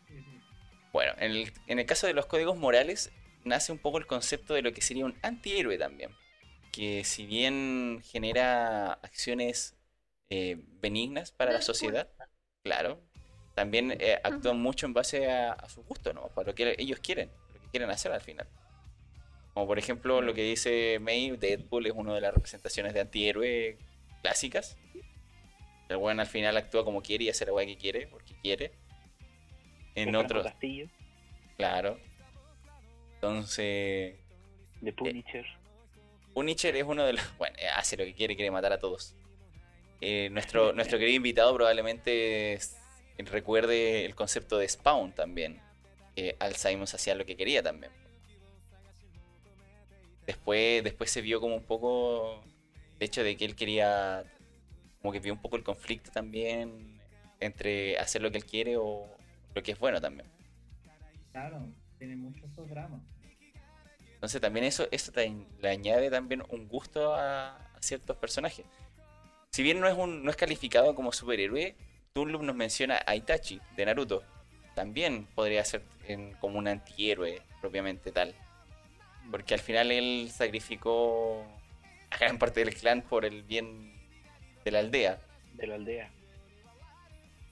[0.93, 3.11] Bueno, en el, en el caso de los códigos morales,
[3.45, 6.11] nace un poco el concepto de lo que sería un antihéroe también.
[6.71, 9.75] Que si bien genera acciones
[10.31, 12.09] eh, benignas para la sociedad,
[12.63, 13.01] claro,
[13.55, 16.29] también eh, actúan mucho en base a, a su gusto, ¿no?
[16.29, 18.49] Para lo que ellos quieren, lo que quieren hacer al final.
[19.55, 23.79] Como por ejemplo lo que dice May, Deadpool es una de las representaciones de antihéroe
[24.21, 24.77] clásicas.
[25.89, 28.73] El weón al final actúa como quiere y hace la weá que quiere, porque quiere.
[29.95, 30.89] En otros, Castillo
[31.57, 31.99] Claro.
[33.15, 34.17] Entonces,
[34.81, 35.47] de Punisher
[36.35, 37.39] Punisher es uno de los.
[37.39, 39.15] Bueno, eh, hace lo que quiere, quiere matar a todos.
[40.01, 42.59] Eh, nuestro, nuestro querido invitado probablemente
[43.19, 45.61] recuerde el concepto de Spawn también.
[46.17, 47.93] Que Al Simons hacía lo que quería también.
[50.27, 52.43] Después, después se vio como un poco
[52.99, 54.25] el hecho de que él quería.
[55.01, 56.99] Como que vio un poco el conflicto también
[57.41, 59.07] entre hacer lo que él quiere o
[59.55, 60.27] lo que es bueno también.
[61.33, 61.67] Claro,
[61.99, 63.03] tiene muchos esos dramas.
[64.15, 68.65] Entonces también eso, eso te- le añade también un gusto a, a ciertos personajes.
[69.51, 71.77] Si bien no es, un, no es calificado como superhéroe,
[72.15, 74.23] Tunlup nos menciona a Itachi de Naruto.
[74.75, 78.35] También podría ser en- como un antihéroe propiamente tal.
[79.31, 81.45] Porque al final él sacrificó
[82.11, 83.95] a gran parte del clan por el bien
[84.65, 85.19] de la aldea.
[85.55, 86.11] de la aldea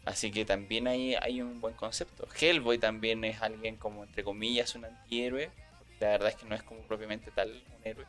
[0.04, 2.26] Así que también ahí hay un buen concepto.
[2.40, 5.50] Hellboy también es alguien como, entre comillas, un antihéroe.
[6.00, 8.06] La verdad es que no es como propiamente tal un héroe.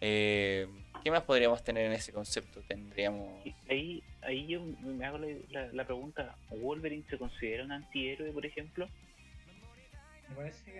[0.00, 0.66] Eh,
[1.04, 2.60] ¿Qué más podríamos tener en ese concepto?
[2.66, 3.44] Tendríamos...
[3.68, 8.46] Ahí, ahí yo me hago la, la, la pregunta, ¿Wolverine se considera un antihéroe, por
[8.46, 8.88] ejemplo?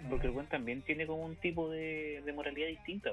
[0.09, 3.11] Porque el buen también tiene como un tipo de, moralidad distinta.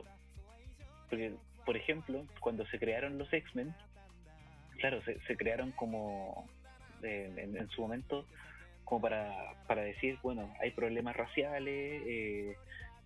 [1.10, 1.34] Porque,
[1.66, 3.74] por ejemplo, cuando se crearon los X-Men,
[4.80, 6.48] claro, se, crearon como
[7.02, 8.26] en, en su momento
[8.90, 12.56] como para, para decir, bueno, hay problemas raciales, eh,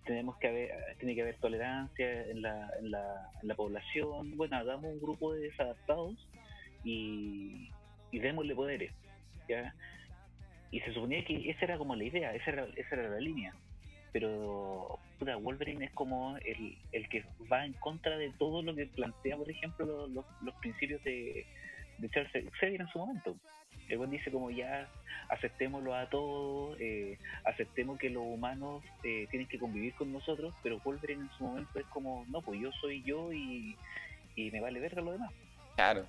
[0.06, 4.56] tenemos que haber, tiene que haber tolerancia en la, en la, en la población, bueno,
[4.56, 6.16] hagamos un grupo de desadaptados
[6.86, 7.70] y,
[8.12, 8.94] y démosle poderes,
[9.50, 9.76] ¿ya?
[10.74, 13.54] Y se suponía que esa era como la idea, esa era, esa era la línea.
[14.12, 18.88] Pero puta, Wolverine es como el, el que va en contra de todo lo que
[18.88, 21.46] plantea, por ejemplo, los, los, principios de,
[22.00, 23.36] de Charles Xavier en su momento.
[23.88, 24.90] El buen dice como ya
[25.30, 30.80] aceptémoslo a todos, eh, aceptemos que los humanos eh, tienen que convivir con nosotros, pero
[30.80, 33.78] Wolverine en su momento es como, no, pues yo soy yo y,
[34.36, 35.32] y me vale verga lo demás.
[35.76, 36.08] Claro.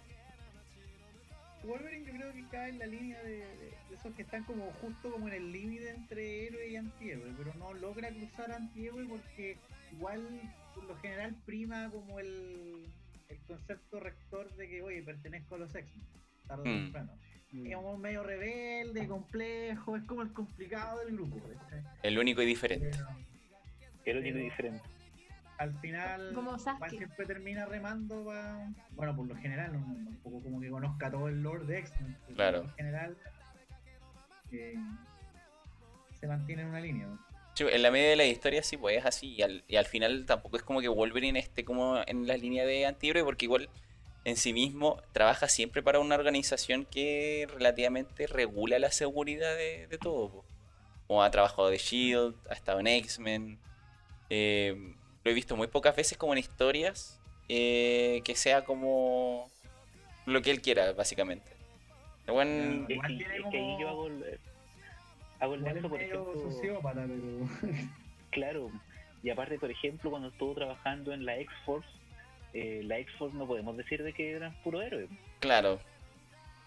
[1.67, 3.45] Wolverine yo creo que cae en la línea de, de-
[3.89, 7.55] de esos que están como justo como en el límite entre héroe y antihéroe, pero
[7.55, 9.57] no logra cruzar antihéroe porque
[9.93, 10.21] igual
[10.75, 12.87] por lo general prima como el,
[13.29, 16.07] el concepto rector de que oye pertenezco a los X-Men,
[16.47, 16.83] tarde o Mm.
[16.85, 17.13] temprano.
[17.55, 21.41] Es como medio rebelde, complejo, es como el complicado del grupo.
[22.03, 22.91] El único y diferente.
[24.05, 24.83] Pero El único y diferente.
[25.59, 30.61] Al final Como siempre termina remando pa- bueno por lo general no, no- tampoco como
[30.61, 32.63] que conozca todo el lore de X-Men Claro.
[32.65, 33.17] lo general
[34.53, 34.75] eh,
[36.21, 37.19] se mantiene en una línea ¿no?
[37.55, 39.29] Sí, en la media de la historia sí, pues es así.
[39.35, 42.67] Y al, y al final tampoco es como que Wolverine esté como en la línea
[42.67, 43.69] de antihéroe, porque igual
[44.25, 49.99] en sí mismo trabaja siempre para una organización que relativamente regula la seguridad de, de
[49.99, 50.31] todo.
[50.33, 50.45] po.
[51.07, 53.61] Como ha trabajado de Shield, ha estado en X-Men.
[54.31, 57.19] eh, lo he visto muy pocas veces como en historias
[57.49, 59.51] eh, que sea como
[60.27, 61.51] lo que él quiera, básicamente.
[62.27, 64.39] Buen- Igual Es que, tiene es que ahí yo hago el,
[65.41, 66.33] hago el nexo, por ejemplo,
[66.63, 66.81] pero
[68.31, 68.71] claro,
[69.23, 71.89] y aparte, por ejemplo, cuando estuvo trabajando en la X-Force,
[72.55, 75.09] eh, la X-Force no podemos decir de que eran puro héroe.
[75.41, 75.81] Claro.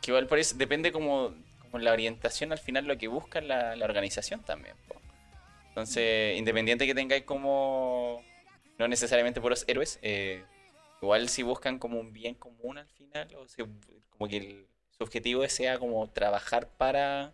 [0.02, 3.76] Que igual por eso depende como, como la orientación al final lo que busca la,
[3.76, 4.76] la organización también.
[4.88, 4.96] po.
[5.70, 8.24] Entonces, independiente que tengáis como
[8.78, 10.44] no necesariamente puros héroes, eh,
[11.02, 13.64] igual si buscan como un bien común al final, o si-
[14.10, 17.34] como que el- su objetivo sea como trabajar para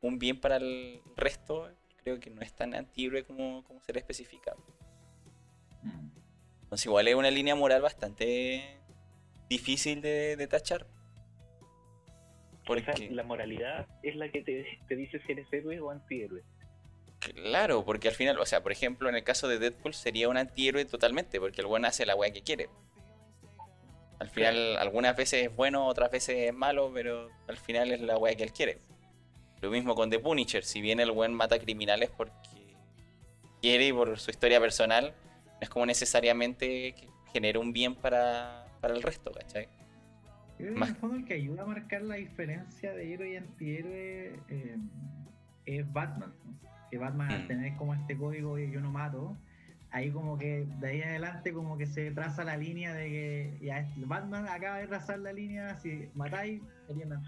[0.00, 1.70] un bien para el resto,
[2.02, 4.54] creo que no es tan antihéroe como, como se le especifica.
[6.64, 8.80] Entonces igual es una línea moral bastante
[9.48, 10.86] difícil de, de tachar.
[12.66, 15.90] O sea, Porque, la moralidad es la que te, te dice si eres héroe o
[15.90, 16.42] antihéroe.
[17.32, 20.36] Claro, porque al final, o sea, por ejemplo, en el caso de Deadpool sería un
[20.36, 22.68] antihéroe totalmente, porque el buen hace la weá que quiere.
[24.20, 28.16] Al final, algunas veces es bueno, otras veces es malo, pero al final es la
[28.16, 28.78] weá que él quiere.
[29.60, 32.32] Lo mismo con The Punisher, si bien el buen mata criminales porque
[33.60, 35.14] quiere y por su historia personal,
[35.46, 39.68] no es como necesariamente que genere un bien para, para el resto, ¿cachai?
[40.58, 43.12] Yo creo que Más- en el fondo el que ayuda a marcar la diferencia de
[43.12, 44.76] héroe y antihéroe eh,
[45.66, 46.32] es Batman.
[46.44, 46.54] ¿no?
[46.94, 47.48] Que Batman al Mm.
[47.48, 49.36] tener como este código de yo no mato,
[49.90, 53.58] ahí como que de ahí en adelante como que se traza la línea de que
[53.60, 57.18] ya Batman acaba de trazar la línea, si matáis, antihéroes.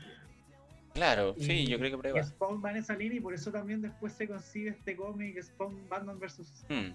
[0.94, 2.22] Claro, Y- sí, yo creo que prueba.
[2.22, 5.88] Spawn va en esa línea y por eso también después se consigue este cómic Spawn
[5.88, 6.64] Batman vs.
[6.68, 6.92] Hmm,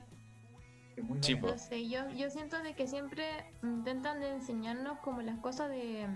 [0.95, 1.49] que es muy Sí, bacán.
[1.51, 3.25] No sé, yo, yo siento de que siempre
[3.63, 6.07] intentan de enseñarnos como las cosas de,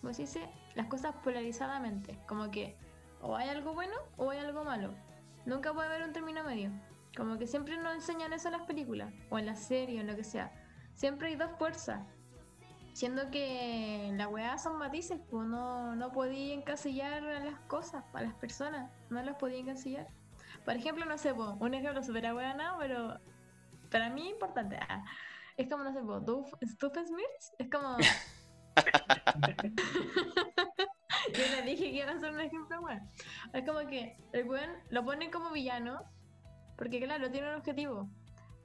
[0.00, 0.40] ¿cómo se dice?
[0.74, 2.74] Las cosas polarizadamente, como que
[3.22, 4.92] o hay algo bueno o hay algo malo.
[5.46, 6.70] Nunca puede haber un término medio.
[7.16, 10.06] Como que siempre nos enseñan eso en las películas o en las series o en
[10.08, 10.52] lo que sea.
[10.94, 12.00] Siempre hay dos fuerzas.
[12.92, 18.22] Siendo que la weá son matices, pues no, no podía encasillar a las cosas, a
[18.22, 20.06] las personas, no las podía encasillar.
[20.64, 23.20] Por ejemplo, no sé, po, un ejemplo súper no pero
[23.90, 24.78] para mí importante.
[24.88, 25.04] ah,
[25.58, 27.96] es como, no sé, Doof- Doofenshmirtz, es como...
[31.34, 33.08] Yo le dije que iba a hacer un ejemplo, weón.
[33.52, 36.00] Es como que el weón lo ponen como villano,
[36.76, 38.08] porque claro, tiene un objetivo.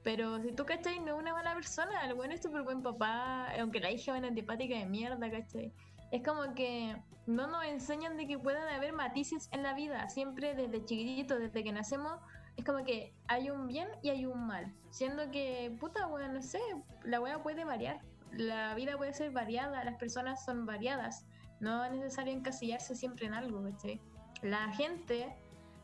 [0.04, 1.00] Pero si tú, ¿cachai?
[1.00, 4.18] No es una mala persona, el weón es súper buen papá, aunque la hija es
[4.18, 5.72] una antipática de mierda, ¿cachai?
[6.12, 6.96] Es como que
[7.28, 11.64] no nos enseñan de que puedan haber matices en la vida, siempre desde chiquitito, desde
[11.64, 12.20] que nacemos,
[12.58, 14.74] es como que hay un bien y hay un mal.
[14.90, 16.60] Siendo que, puta, weón, no sé,
[17.04, 18.02] la weá puede variar.
[18.32, 21.26] La vida puede ser variada, las personas son variadas.
[21.62, 24.02] No es necesario encasillarse siempre en algo, ¿cachai?
[24.42, 25.34] La gente,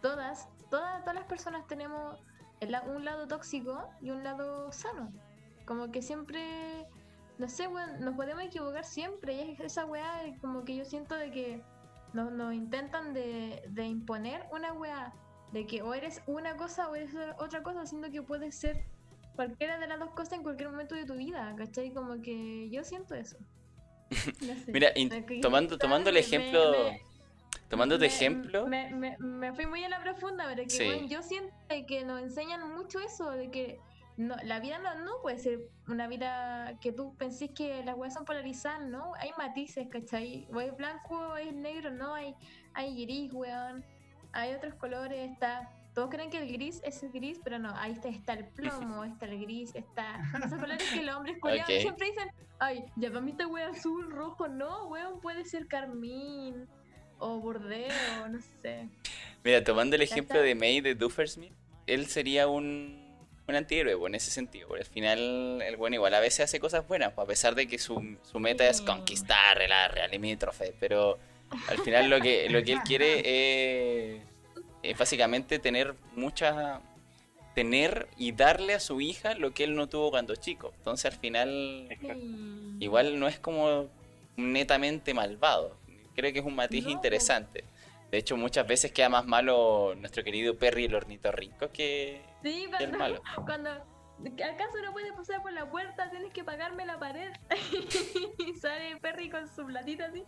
[0.02, 2.20] todas, todas, todas las personas tenemos
[2.88, 5.12] un lado tóxico y un lado sano.
[5.66, 6.88] Como que siempre,
[7.38, 9.36] no sé, weón, nos podemos equivocar siempre.
[9.36, 11.64] Y es esa weá, como que yo siento de que
[12.14, 15.14] nos, nos intentan de, de imponer una weá.
[15.54, 18.86] De que o eres una cosa o eres otra cosa, siendo que puedes ser
[19.36, 21.94] cualquiera de las dos cosas en cualquier momento de tu vida, ¿cachai?
[21.94, 23.38] Como que yo siento eso.
[24.42, 24.72] No sé.
[24.72, 24.94] Mira,
[25.42, 27.02] tomando, tomando el me- ejemplo, me-
[27.70, 30.88] tomando tu me- ejemplo, Me, me- me fui muy a la profunda, pero que Sí.
[30.88, 31.54] weón, yo siento
[31.88, 33.80] que nos enseñan mucho eso, de que
[34.16, 38.14] no, la vida no, no puede ser una vida que tú pensés que las weas
[38.14, 39.14] son polarizadas, ¿no?
[39.20, 40.48] Hay matices, ¿cachai?
[40.54, 42.34] O es blanco o es negro, no, hay,
[42.74, 43.86] hay gris, weón.
[44.34, 45.72] Hay otros colores, está.
[45.98, 49.04] Todos creen que el gris es el gris, pero no, ahí está, está el plomo,
[49.04, 50.22] está el gris, está.
[50.46, 51.82] Esos colores que los hombres culiados Ok.
[51.82, 52.30] siempre dicen,
[52.60, 56.68] ay, ya para mí esta wea azul, rojo, no, weón, puede ser carmín
[57.18, 58.90] o bordeo, no sé.
[59.44, 60.46] mira, tomando el ejemplo está.
[60.46, 61.54] de May de Duffersmith,
[61.88, 63.04] él sería un,
[63.48, 64.68] un antihéroe en ese sentido.
[64.68, 67.68] Porque al final, el bueno igual a veces hace cosas buenas, pues, a pesar de
[67.68, 70.76] que su, su meta es conquistar la real limítrofe.
[70.80, 71.18] Pero
[71.70, 74.22] al final lo que, lo que él quiere es,
[74.84, 76.82] es básicamente tener mucha
[77.56, 80.74] tener y darle a su hija lo que él no tuvo cuando chico.
[80.78, 82.20] Entonces al final Exacto.
[82.24, 82.82] Mm.
[82.82, 83.88] igual no es como
[84.36, 85.76] netamente malvado.
[86.16, 86.92] Creo que es un matiz No.
[86.92, 87.64] interesante.
[88.12, 92.84] De hecho, muchas veces queda más malo nuestro querido Perry el ornitorrinco que, Sí, que
[92.84, 93.22] el cuando, malo.
[93.46, 97.32] cuando acaso no puedes pasar por la puerta, tienes que pagarme la pared.
[98.48, 100.24] y sale Perry con su platita así.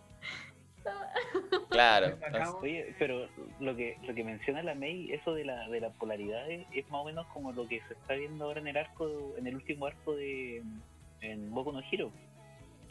[1.70, 2.16] Claro.
[2.60, 3.28] Oye, pero
[3.60, 6.88] lo que lo que menciona la May, eso de la de la polaridad es, es
[6.90, 9.54] más o menos como lo que se está viendo ahora en el arco, en el
[9.56, 10.62] último arco de
[11.20, 12.10] en Boku no Hero,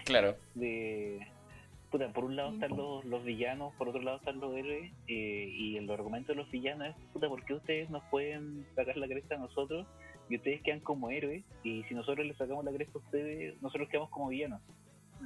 [0.05, 0.35] claro.
[0.55, 1.19] de
[1.91, 5.49] puta, por un lado están los, los villanos, por otro lado están los héroes, eh,
[5.51, 9.07] y el argumento de los villanos es puta, ¿por qué ustedes nos pueden sacar la
[9.07, 9.87] cresta a nosotros
[10.29, 11.43] y ustedes quedan como héroes?
[11.63, 14.61] Y si nosotros les sacamos la cresta a ustedes, nosotros quedamos como villanos.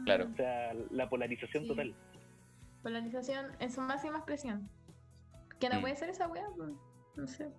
[0.05, 0.27] Claro.
[0.31, 1.69] O sea, la polarización Sí.
[1.69, 1.93] total.
[2.83, 4.69] Polarización en su máxima expresión.
[5.59, 5.81] Que no Mm.
[5.81, 6.43] puede ser esa pues,
[7.15, 7.49] no sé.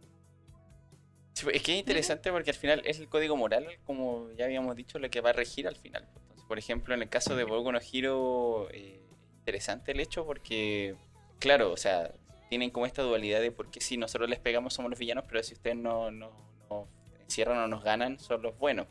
[1.32, 4.76] Sí, Es que es interesante porque al final es el código moral, como ya habíamos
[4.76, 6.06] dicho, lo que va a regir al final.
[6.16, 9.00] Entonces, por ejemplo, en el caso de Boku no Hero, eh,
[9.38, 10.94] interesante el hecho porque,
[11.40, 12.12] claro, o sea,
[12.50, 15.42] tienen como esta dualidad de por qué si nosotros les pegamos somos los villanos, pero
[15.42, 16.30] si ustedes no, no,
[16.70, 16.86] no
[17.20, 18.86] encierran o nos ganan, son los buenos.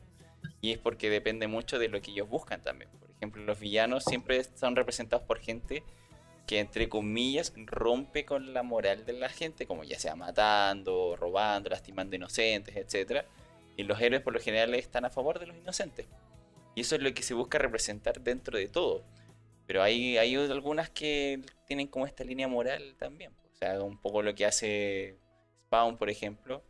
[0.59, 2.89] Y es porque depende mucho de lo que ellos buscan también.
[2.99, 5.83] Por ejemplo, los villanos siempre son representados por gente
[6.47, 11.69] que entre comillas rompe con la moral de la gente, como ya sea matando, robando,
[11.69, 13.25] lastimando inocentes, etcétera.
[13.77, 16.07] Y los héroes por lo general están a favor de los inocentes.
[16.75, 19.03] Y eso es lo que se busca representar dentro de todo.
[19.65, 23.33] Pero hay, hay algunas que tienen como esta línea moral también.
[23.53, 25.17] O sea, un poco lo que hace
[25.67, 26.63] Spawn, por ejemplo,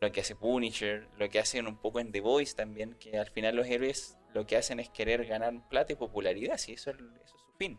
[0.00, 3.30] lo que hace Punisher, lo que hacen un poco en The Voice también, que al
[3.30, 6.96] final los héroes lo que hacen es querer ganar plata y popularidad, si eso, es-
[6.98, 7.78] eso es su fin.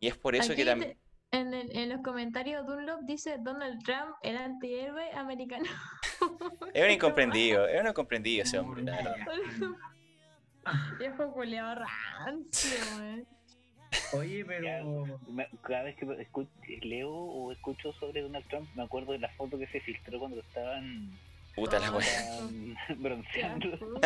[0.00, 0.96] Y es por eso que también...
[1.32, 5.64] en, el- en los comentarios Dunlop dice Donald Trump, el antihéroe americano.
[6.74, 8.82] Es un incomprendido, es un incomprendido ese hombre.
[10.98, 11.82] Viejo culeado
[12.24, 12.70] rancio.
[14.12, 15.04] Oye, pero.
[15.62, 16.48] Cada vez que escu-
[16.82, 20.40] leo o escucho sobre Donald Trump, me acuerdo de la foto que se filtró cuando
[20.40, 21.16] estaban,
[21.54, 22.06] Puta la wea.
[22.96, 24.00] bronceando.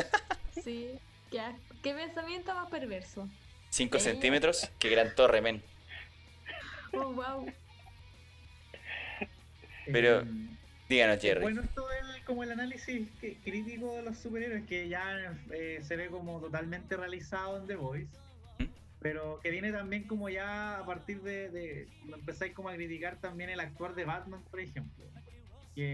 [0.62, 0.90] Sí,
[1.30, 1.74] qué asco.
[1.82, 3.28] Qué pensamiento más perverso.
[3.70, 5.62] 5 Ella- centímetros, qué gran torre, men.
[6.92, 7.46] Oh, wow.
[9.90, 10.26] Pero- eh,
[10.88, 11.40] Díganos, Jerry.
[11.40, 15.96] Bueno, esto es como el análisis que- crítico de los superhéroes que ya eh, se
[15.96, 18.10] ve como totalmente realizado en The Voice,
[18.58, 18.64] ¿Mm?
[19.00, 23.16] pero que viene también como ya a partir de, de cuando empezáis como a criticar
[23.20, 25.04] también el actuar de Batman, por ejemplo,
[25.74, 25.86] que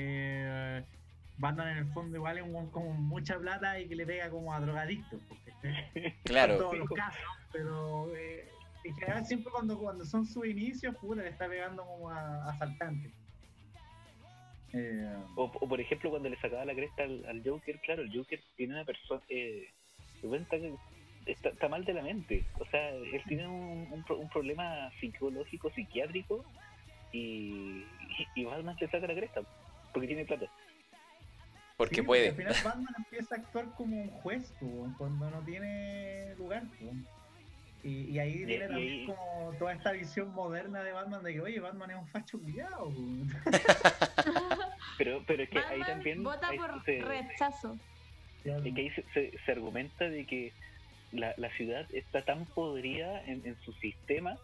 [0.43, 0.85] eh,
[1.37, 4.53] Batman en el fondo igual es un con mucha plata y que le pega como
[4.53, 7.21] a drogadictos, porque Claro, todos los casos,
[7.53, 8.49] pero eh,
[8.89, 12.51] en general siempre cuando, cuando son sus inicios, puta, le está pegando como a a
[12.51, 13.13] asaltantes.
[14.73, 18.15] Eh, O, o, por ejemplo, cuando le sacaba la cresta al, al Joker, claro, el
[18.15, 19.23] Joker tiene una persona.
[19.29, 19.67] Eh,
[20.21, 20.75] se cuenta que
[21.27, 22.45] está, está mal de la mente.
[22.59, 26.45] O sea, él tiene un, un, pro- un problema psicológico, psiquiátrico,
[27.13, 27.85] y,
[28.35, 29.41] y Batman le saca la cresta
[29.93, 30.47] porque tiene plata.
[31.79, 32.29] porque Sí, puede.
[32.29, 34.53] Al final Batman empieza a actuar como un juez,
[34.99, 36.65] cuando no tiene lugar.
[37.83, 41.33] Y, y ahí Y- viene y también como toda esta visión moderna de Batman de
[41.35, 42.93] que, oye, Batman es un facho cuidado.
[44.99, 46.23] Pero, pero es que ahí también.
[46.25, 47.79] vota ahí por se- rechazo.
[48.45, 50.53] es que ahí se, se- se argumenta de que
[51.13, 54.37] la, la ciudad está tan podrida en, en su sistema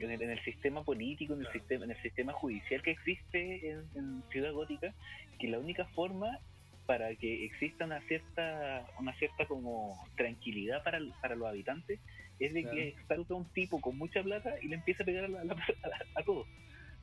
[0.00, 3.68] en el, en el sistema político, en el sistema, en el sistema judicial que existe
[3.70, 4.92] en, en Ciudad Gótica,
[5.38, 6.38] que la única forma
[6.86, 12.00] para que exista una cierta, una cierta como tranquilidad para, para los habitantes
[12.46, 12.76] es de Claro.
[12.76, 15.44] que salga un tipo con mucha plata y le empiece a pegar a, la- a
[15.44, 16.46] la- a- a todos.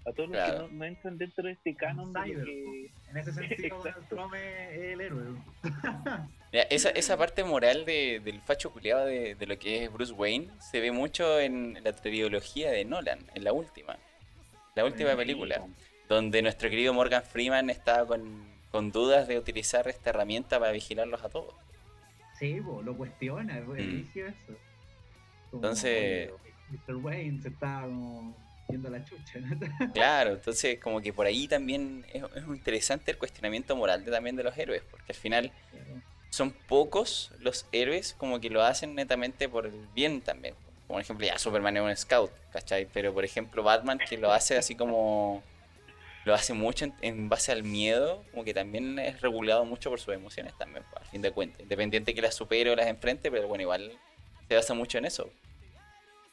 [0.05, 2.91] A todos los que no, no entran dentro de este canon de que...
[3.11, 3.83] En ese sentido.
[4.09, 5.23] Trump es el héroe.
[6.53, 10.13] Mira, esa, esa parte moral de- del facho culiado de, de lo que es Bruce
[10.13, 13.97] Wayne se ve mucho en la trilogía de Nolan, en la última.
[14.75, 15.65] La última Sí, película,
[16.07, 21.21] donde nuestro querido Morgan Freeman estaba con, con dudas de utilizar esta herramienta para vigilarlos
[21.23, 21.53] a todos.
[22.39, 24.05] Sí, lo cuestiona, es Mm.
[24.15, 24.53] eso.
[25.53, 26.31] Entonces-
[26.69, 26.95] Mr.
[26.97, 28.35] Wayne se está como
[28.69, 29.39] yendo a la chucha.
[29.93, 34.35] Claro, entonces como que por ahí también es, es interesante el cuestionamiento moral de, también
[34.35, 35.51] de los héroes, porque al final
[36.29, 40.53] son pocos los héroes como que lo hacen netamente por el bien también.
[40.85, 42.87] Como por ejemplo, ya Superman es un scout, ¿cachai?
[42.93, 45.43] Pero por ejemplo Batman que lo hace así como...
[46.25, 49.99] Lo hace mucho en, en base al miedo, como que también es regulado mucho por
[50.01, 51.61] sus emociones también, pues, al fin de cuentas.
[51.61, 53.97] Independiente que las supere o las enfrente, pero bueno, igual
[54.49, 55.29] se basa mucho en eso.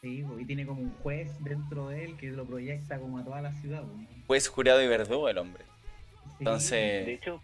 [0.01, 3.43] Sí, y tiene como un juez dentro de él que lo proyecta como a toda
[3.43, 3.83] la ciudad.
[4.27, 5.65] Pues jurado y verdugo el hombre.
[5.65, 7.43] Sí, Entonces- De hecho,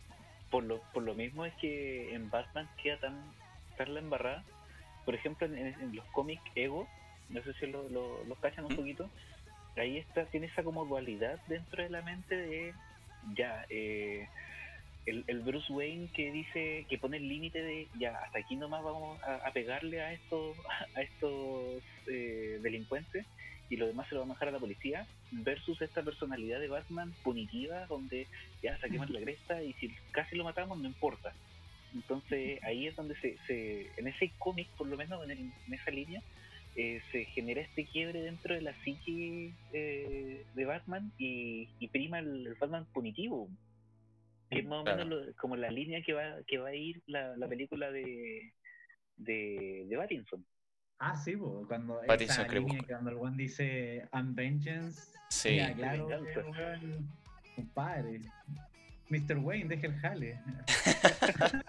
[0.51, 3.21] por lo, por lo mismo es que en Batman queda tan,
[3.77, 4.45] tan la embarrada.
[5.05, 6.89] Por ejemplo, en, los cómics Ego,
[7.29, 8.77] no sé si lo, lo, los cachan un ¿Mm?
[8.77, 9.11] poquito,
[9.77, 12.75] ahí está, tiene esa como dualidad dentro de la mente de,
[13.37, 14.27] ya, eh,
[15.07, 18.83] el, el Bruce Wayne que dice, que pone el límite de, ya, hasta aquí nomás
[18.85, 20.57] vamos a, a pegarle a estos,
[20.95, 23.27] a estos eh, delincuentes
[23.69, 26.69] y lo demás se lo vamos a dejar a la policía, versus esta personalidad de
[26.69, 28.27] Batman punitiva, donde
[28.63, 31.33] ya saquemos la cresta y si casi lo matamos no importa.
[31.95, 35.75] Entonces ahí es donde se, se en ese cómic, por lo menos en, el- en
[35.75, 36.23] esa línea,
[36.77, 42.19] eh, se genera este quiebre dentro de la psique eh, de Batman y, y prima
[42.19, 43.49] el, el Batman punitivo.
[44.53, 45.05] Que es más o Claro.
[45.05, 48.53] menos lo- como la línea que va, que va a ir la, la película de,
[49.17, 50.45] de, de Pattinson.
[50.99, 55.57] Ah, sí, po, cuando, Pattinson esa línea cuando el one dice I'm vengeance, Sí.
[55.57, 56.09] ya, claro,
[57.57, 58.21] compadre.
[59.09, 59.39] Mr.
[59.39, 60.41] Wayne, deja el jale.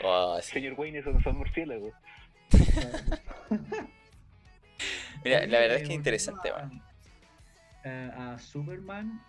[0.00, 0.52] Oh, sí.
[0.52, 1.92] Señor Wayne, esos son murciélagos.
[5.24, 6.50] Mira, la verdad es que es interesante,
[7.84, 9.20] a- a Superman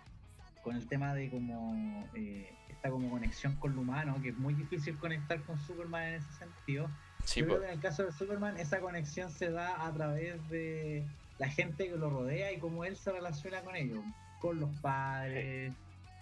[0.62, 4.54] con el tema de como eh, esta como conexión con lo humano, que es muy
[4.54, 6.90] difícil conectar con Superman en ese sentido.
[7.24, 10.48] Sí, Yo creo que en el caso de Superman esa conexión se da a través
[10.48, 11.04] de
[11.38, 14.02] la gente que lo rodea y cómo él se relaciona con ellos,
[14.40, 15.72] con los padres,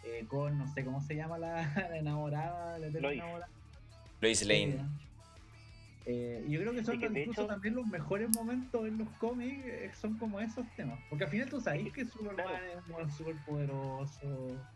[0.04, 3.18] eh, con no sé cómo se llama la, la enamorada, la Lois.
[3.18, 3.48] enamorada.
[4.20, 4.84] Lois Lane.
[6.10, 9.14] Eh, y yo creo que son que incluso hecho- también los mejores momentos en los
[9.18, 10.98] cómics, eh, son como esos temas.
[11.10, 12.80] Porque al final tú sabes que Superman Claro.
[12.80, 14.66] es un súper poderoso,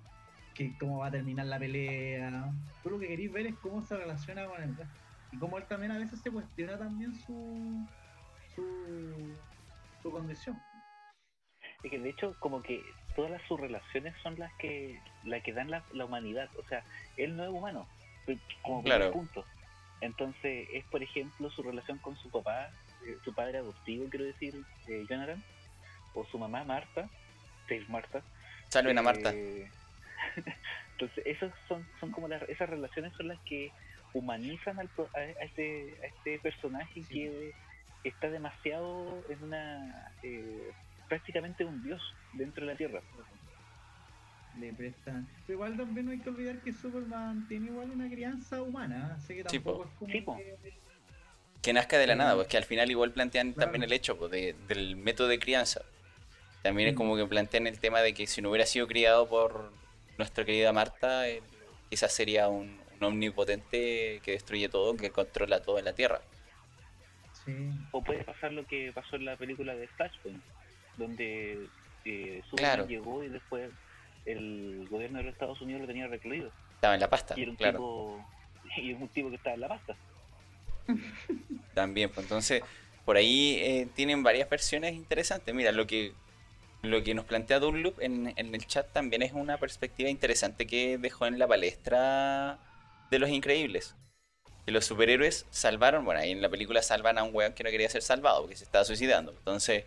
[0.54, 2.52] que cómo va a terminar la pelea.
[2.82, 5.00] Tú lo que querís ver es cómo se relaciona con resto.
[5.30, 7.88] Y cómo él también a veces se cuestiona también su,
[8.54, 9.38] su,
[10.02, 10.62] su condición.
[11.82, 12.84] Es que de hecho como que
[13.16, 16.50] todas las sus relaciones son las que las que dan la, la humanidad.
[16.58, 16.84] O sea,
[17.16, 17.88] él no es humano,
[18.60, 19.10] como Claro.
[19.12, 19.46] punto.
[20.02, 22.70] Entonces es por ejemplo su relación con su papá,
[23.06, 24.54] eh, su padre adoptivo quiero decir,
[24.88, 25.42] eh, Jonathan,
[26.14, 27.08] o su mamá Marta,
[27.68, 28.22] Dave Marta.
[28.68, 29.30] Salven a Marta.
[29.32, 29.70] Eh,
[30.92, 33.70] Entonces, esas son, son como las, esas relaciones son las que
[34.12, 37.06] humanizan al, a, a este, a este personaje Sí.
[37.08, 37.52] que
[38.04, 40.70] está demasiado en una eh,
[41.08, 42.02] prácticamente un dios
[42.34, 43.00] dentro de la tierra.
[44.58, 45.26] Le prestan.
[45.46, 49.34] Pero igual también no hay que olvidar que Superman tiene igual una crianza humana, así
[49.34, 50.82] que Sí, tampoco es como Sí, que-
[51.62, 52.18] Que nazca de la Sí.
[52.18, 53.66] nada, pues que al final igual plantean Claro.
[53.66, 55.82] también el hecho pues, de- del método de crianza.
[56.62, 56.96] También es Mm.
[56.96, 59.72] como que plantean el tema de que si no hubiera sido criado por
[60.18, 61.42] nuestra querida Marta, él
[61.88, 66.20] quizás sería un, un omnipotente que destruye todo, que controla todo en la Tierra.
[67.44, 67.70] Sí.
[67.92, 70.42] O puede pasar lo que pasó en la película de Flashpoint,
[70.96, 71.66] donde
[72.04, 72.88] eh, Superman Claro.
[72.88, 73.70] llegó y después
[74.26, 76.50] el gobierno de los Estados Unidos lo tenía recluido.
[76.74, 77.78] Estaba en la pasta, Y era un claro.
[77.78, 78.26] tipo
[78.76, 79.96] y un tipo que estaba en la pasta.
[81.74, 82.62] También, pues entonces,
[83.04, 85.54] por ahí eh, tienen varias versiones interesantes.
[85.54, 86.12] Mira, lo que
[86.82, 90.98] lo que nos plantea Dunloop en, en el chat también es una perspectiva interesante que
[90.98, 92.58] dejó en la palestra
[93.08, 93.94] de los increíbles.
[94.66, 97.70] Que los superhéroes salvaron, bueno, ahí en la película salvan a un weón que no
[97.70, 99.30] quería ser salvado, que se estaba suicidando.
[99.30, 99.84] Entonces,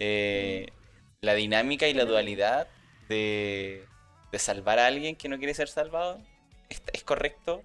[0.00, 0.72] eh,
[1.20, 2.66] la dinámica y la dualidad
[3.08, 3.86] de,
[4.32, 6.20] de salvar a alguien que no quiere ser salvado,
[6.68, 7.62] ¿es, es correcto?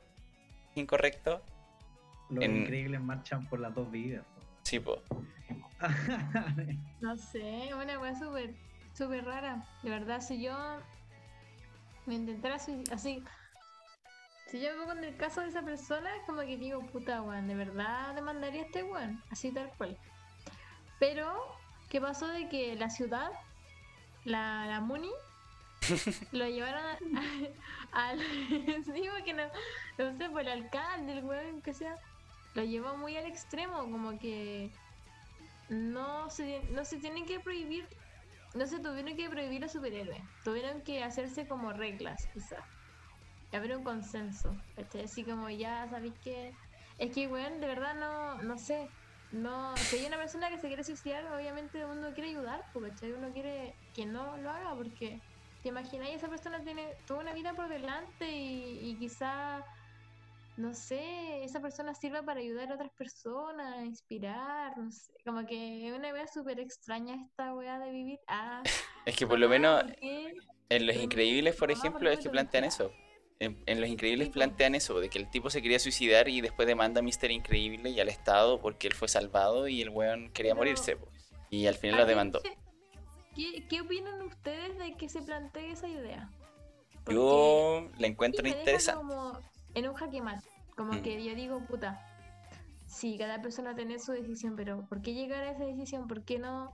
[0.76, 1.41] ¿Incorrecto?
[2.30, 4.26] Los En- increíbles marchan por las dos vidas.
[4.26, 4.41] po.
[4.63, 4.99] Sí, pues.
[7.01, 8.53] No sé, una weá súper,
[8.93, 9.63] súper rara.
[9.81, 10.55] De verdad, si yo
[12.05, 13.23] me intentara así, así,
[14.45, 17.22] si yo me pongo en el caso de esa persona, es como que digo, puta
[17.23, 19.97] weón, de verdad demandaría a este weón, así tal cual.
[20.99, 21.34] Pero,
[21.89, 23.31] ¿qué pasó de que la ciudad,
[24.23, 25.11] la, la Muni,
[26.31, 26.83] lo llevaron
[27.91, 28.19] al.
[28.93, 29.43] digo que no,
[29.97, 31.97] no sé, por el alcalde, el weón, que sea,
[32.53, 34.71] lo llevó muy al extremo, como que
[35.69, 37.87] no se, no se tienen que prohibir,
[38.53, 42.63] no se tuvieron que prohibir los superhéroes, tuvieron que hacerse como reglas, quizás.
[43.53, 45.03] Haber un consenso, ¿cachai?
[45.03, 46.53] Así como ya sabéis que.
[46.97, 48.87] Es que, weón, de verdad no, no sé.
[49.33, 53.11] No, si hay una persona que se quiere suicidar, obviamente uno quiere ayudar, ¿cachai?
[53.11, 55.19] Uno quiere que no lo haga, porque
[55.63, 59.63] te imagináis, esa persona tiene toda una vida por delante y, y quizá,
[60.57, 65.88] no sé, esa persona sirva para ayudar a otras personas, inspirar, no sé, como que
[65.88, 68.19] es una wea súper extraña esta wea de vivir.
[68.27, 68.63] Ah,
[69.05, 69.83] Es que por lo menos
[70.69, 72.91] en Los Increíbles, por mamá, ¿por ejemplo, es que te plantean eso.
[73.39, 76.67] En, en Los Increíbles plantean eso, de que el tipo se quería suicidar y después
[76.67, 77.31] demanda a Mr.
[77.31, 80.95] Increíble y al Estado porque él fue salvado y el weón quería Pero- morirse.
[80.97, 81.07] po.
[81.49, 82.41] Y al final lo demandó.
[82.43, 82.55] ¿qué-
[83.35, 86.29] ¿Qué, ¿Qué opinan ustedes de que se plantee esa idea?
[87.03, 88.99] Porque Yo la encuentro interesante.
[88.99, 89.39] como
[89.73, 90.47] en un jaque mate.
[90.75, 91.01] Como Mm.
[91.01, 92.05] que yo digo, puta,
[92.87, 96.07] sí, cada persona tiene su decisión, pero ¿por qué llegar a esa decisión?
[96.07, 96.73] ¿Por qué no,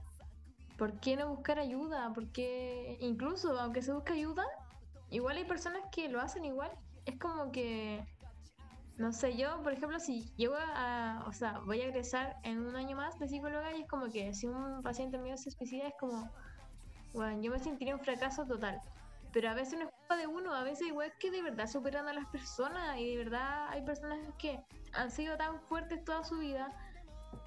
[0.76, 2.12] por qué no buscar ayuda?
[2.12, 4.44] ¿Por qué, incluso aunque se busque ayuda,
[5.10, 6.70] igual hay personas que lo hacen igual?
[7.06, 8.04] Es como que,
[8.96, 12.76] no sé, yo, por ejemplo, si llego a, o sea, voy a egresar en un
[12.76, 15.94] año más de psicóloga y es como que si un paciente mío se suicida es
[15.98, 16.30] como,
[17.12, 18.80] bueno, yo me sentiría un fracaso total.
[19.32, 21.66] Pero a veces no es culpa de uno, a veces igual es que de verdad
[21.66, 24.58] superan a las personas y de verdad hay personas que
[24.94, 26.74] han sido tan fuertes toda su vida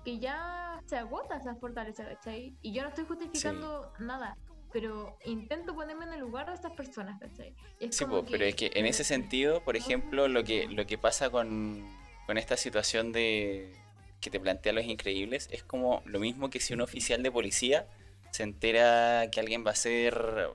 [0.05, 2.55] que ya se agota esa fortaleza, ¿cachai?
[2.61, 4.38] Y yo no estoy justificando nada,
[4.71, 7.55] pero intento ponerme en el lugar de estas personas, ¿cachai?
[7.79, 10.97] Es Sí, po, pero es que en ese sentido, por ejemplo, lo que, lo que
[10.97, 11.83] pasa con,
[12.27, 13.73] con esta situación de
[14.21, 17.88] que te plantea Los Increíbles es como lo mismo que si un oficial de policía
[18.31, 20.49] se entera que alguien va a hacer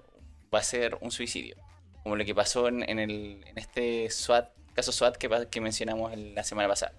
[0.54, 1.56] va a hacer un suicidio.
[2.02, 6.16] Como lo que pasó en, en el, en este SWAT, caso SWAT que, que mencionamos
[6.16, 6.92] la semana pasada.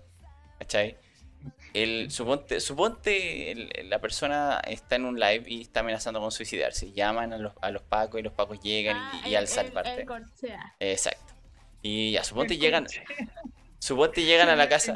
[0.60, 0.98] ¿Cachai?
[1.74, 6.92] El, suponte, suponte el- la persona está en un live y está amenazando con suicidarse.
[6.92, 9.72] Llaman a los, a los pacos y los pacos llegan Ah, y, y alzan el-
[9.72, 10.06] parte.
[10.80, 11.34] Exacto.
[11.84, 13.04] Y ya, suponte El llegan, coche.
[13.80, 14.96] Suponte llegan a la casa.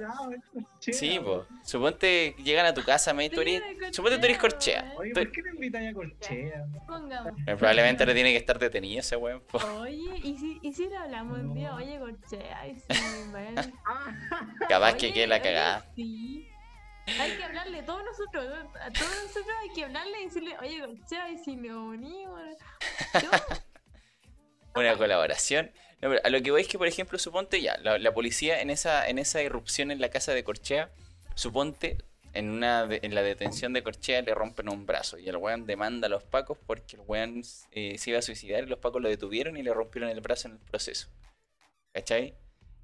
[0.54, 1.42] Coche, Sí, pues.
[1.64, 5.00] Suponte llegan a tu casa, me tú eres- suponte tú eres corchea, corchea.
[5.00, 6.66] Oye, ¿por qué me invitan a Corchea?
[6.88, 7.32] Pongamos.
[7.46, 9.42] Eh, Probablemente ahora tiene que estar detenido ese weón.
[9.42, 9.58] po.
[9.80, 11.70] Oye, ¿y si, y si le hablamos un día?
[11.70, 11.76] No.
[11.78, 12.86] Oye, corchea, y si.
[14.70, 15.86] Capaz que quede la cagada.
[15.96, 16.48] Sí.
[17.20, 18.46] Hay que hablarle, todos nosotros,
[18.80, 22.40] a todos nosotros hay que hablarle y decirle, oye, corchea, y si nos unimos.
[24.76, 25.72] Una colaboración.
[26.02, 28.62] No, pero a lo que voy es que, por ejemplo, suponte ya, la, la policía
[28.62, 30.90] en esa, en esa irrupción en la casa de Corchea,
[31.36, 31.98] suponte
[32.34, 35.66] en una de- en la detención de Corchea le rompen un brazo y el weón
[35.66, 39.02] demanda a los pacos porque el weón eh, se iba a suicidar y los pacos
[39.02, 41.10] lo detuvieron y le rompieron el brazo en el proceso.
[41.94, 42.34] ¿Cachai?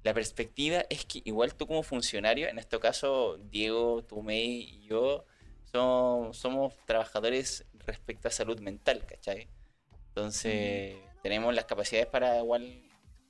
[0.04, 4.86] La perspectiva es que igual tú como funcionario, en este caso Diego, tú, May y
[4.86, 5.24] yo,
[5.72, 9.48] somos, somos trabajadores respecto a salud mental, ¿cachai?
[10.08, 12.82] Entonces tenemos las capacidades para igual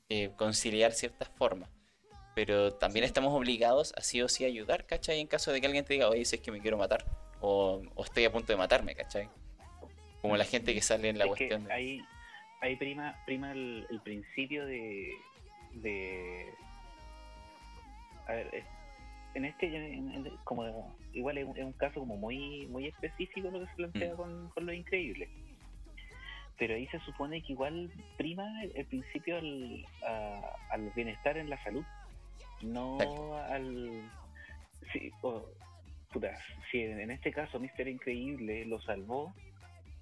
[0.09, 1.69] eh, conciliar ciertas formas.
[2.35, 5.21] Pero también estamos obligados a sí o sí ayudar, ¿cachai?
[5.21, 7.05] En caso de que alguien te diga, oye, si es que me quiero matar.
[7.41, 9.29] O, o estoy a punto de matarme, ¿cachai?
[10.23, 11.73] Como la gente que sale en la es que cuestión de...
[11.73, 12.01] ahí,
[12.61, 15.13] ahí prima, prima el, el principio de,
[15.75, 16.53] de
[18.27, 18.65] a ver, es-
[19.35, 23.51] en este en- en- como igual es un, es un caso como muy muy específico
[23.51, 24.17] lo que se plantea Mm.
[24.17, 25.29] con, con lo increíble
[26.59, 31.49] pero ahí se supone que igual prima el, el principio al, a- al bienestar en
[31.49, 31.87] la salud
[32.63, 32.99] no
[33.37, 34.11] al
[34.93, 35.49] sí, o-
[36.13, 36.37] puta,
[36.71, 37.89] si en, este caso Mr.
[37.89, 39.35] Increíble lo salvó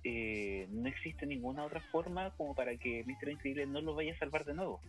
[0.04, 3.30] eh, no existe ninguna otra forma como para que Mr.
[3.30, 4.80] Increíble no lo vaya a salvar de nuevo,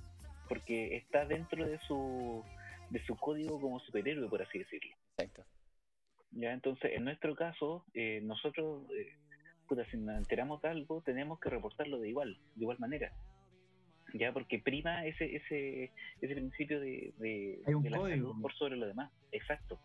[0.47, 2.45] porque está dentro de su
[2.91, 4.95] de su código como superhéroe, por así decirlo.
[5.17, 5.43] Exacto.
[6.31, 9.11] Ya, entonces, en nuestro caso, eh, nosotros, eh,
[9.67, 13.11] puta, si nos enteramos de algo, tenemos que reportarlo de igual, de igual manera.
[14.13, 15.91] Ya, porque prima ese ese
[16.21, 18.29] ese principio de, de, Hay un de la código.
[18.29, 19.11] salud por sobre lo demás.
[19.31, 19.79] Exacto.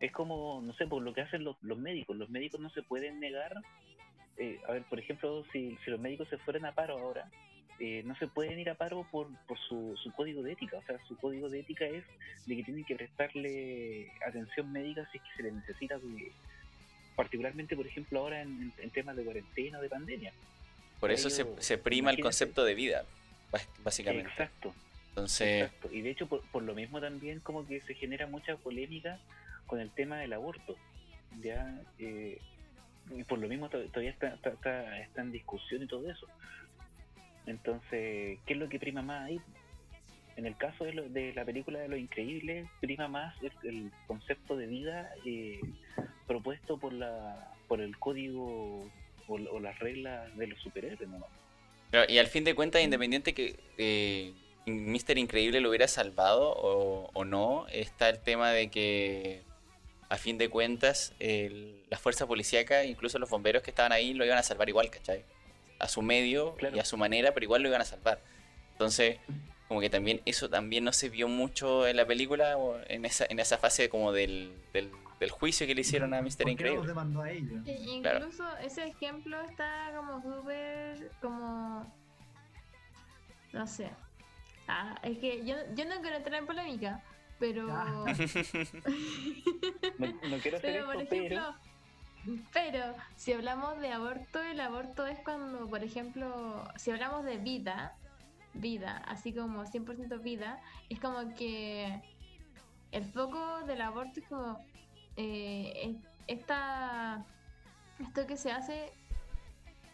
[0.00, 2.16] Es como, no sé, por lo que hacen los, los médicos.
[2.16, 3.54] Los médicos no se pueden negar.
[4.36, 7.30] eh, a ver, por ejemplo, si, si los médicos se fueran a paro ahora,
[7.78, 10.78] eh, no se pueden ir a paro por, por su, su código de ética.
[10.78, 12.04] O sea, su código de ética es
[12.46, 16.32] de que tienen que prestarle atención médica si es que se les necesita de,
[17.16, 20.32] particularmente, por ejemplo, ahora en, en- temas de cuarentena o de pandemia.
[21.00, 23.04] Por eso se, se prima el concepto de vida,
[23.82, 24.28] básicamente.
[24.30, 24.74] Exacto.
[25.10, 25.90] Entonces, Exacto.
[25.92, 29.18] Y de hecho, por, por lo mismo también como que se genera mucha polémica
[29.66, 30.76] con el tema del aborto.
[31.42, 32.38] Ya, eh,
[33.10, 36.26] y por lo mismo to- todavía está, está, está- está en discusión y todo eso.
[37.46, 39.40] Entonces, ¿qué es lo que prima más ahí?
[40.36, 43.92] En el caso de, lo- de la película de Lo Increíble, prima más el, el
[44.06, 45.60] concepto de vida eh,
[46.26, 48.82] propuesto por la por el código
[49.28, 51.08] o, o las reglas de los superhéroes.
[51.08, 51.24] ¿no?
[52.08, 54.32] Y al fin de cuentas, independiente que eh,
[54.66, 55.16] Mr.
[55.18, 59.42] Increíble lo hubiera salvado o, o no, está el tema de que,
[60.08, 64.24] a fin de cuentas, el- la fuerza policíaca, incluso los bomberos que estaban ahí, lo
[64.26, 65.24] iban a salvar igual, ¿cachai?
[65.78, 66.76] A su medio Claro.
[66.76, 68.20] y a su manera, pero igual lo iban a salvar.
[68.72, 69.18] Entonces,
[69.68, 73.26] como que también eso también no se vio mucho en la película, o en esa,
[73.28, 76.24] en esa fase como del, del, del juicio que le hicieron a Mr.
[76.24, 76.86] ¿Por qué los Increíble.
[76.88, 77.62] demandó a ellos?
[77.66, 78.18] E- Claro.
[78.26, 81.92] Incluso ese ejemplo está como súper como
[83.52, 83.88] no sé.
[84.66, 87.02] Ah, es que yo, yo no quiero entrar en polémica,
[87.38, 88.04] pero Ah.
[89.98, 91.24] No, no quiero hacer pero por pero...
[91.24, 91.54] ejemplo,
[92.52, 97.94] pero si hablamos de aborto, el aborto es cuando, por ejemplo, si hablamos de vida,
[98.54, 102.00] vida, así como 100% vida, es como que
[102.92, 104.58] el foco del aborto es como
[105.16, 107.24] eh, es- esta,
[108.00, 108.92] esto que se hace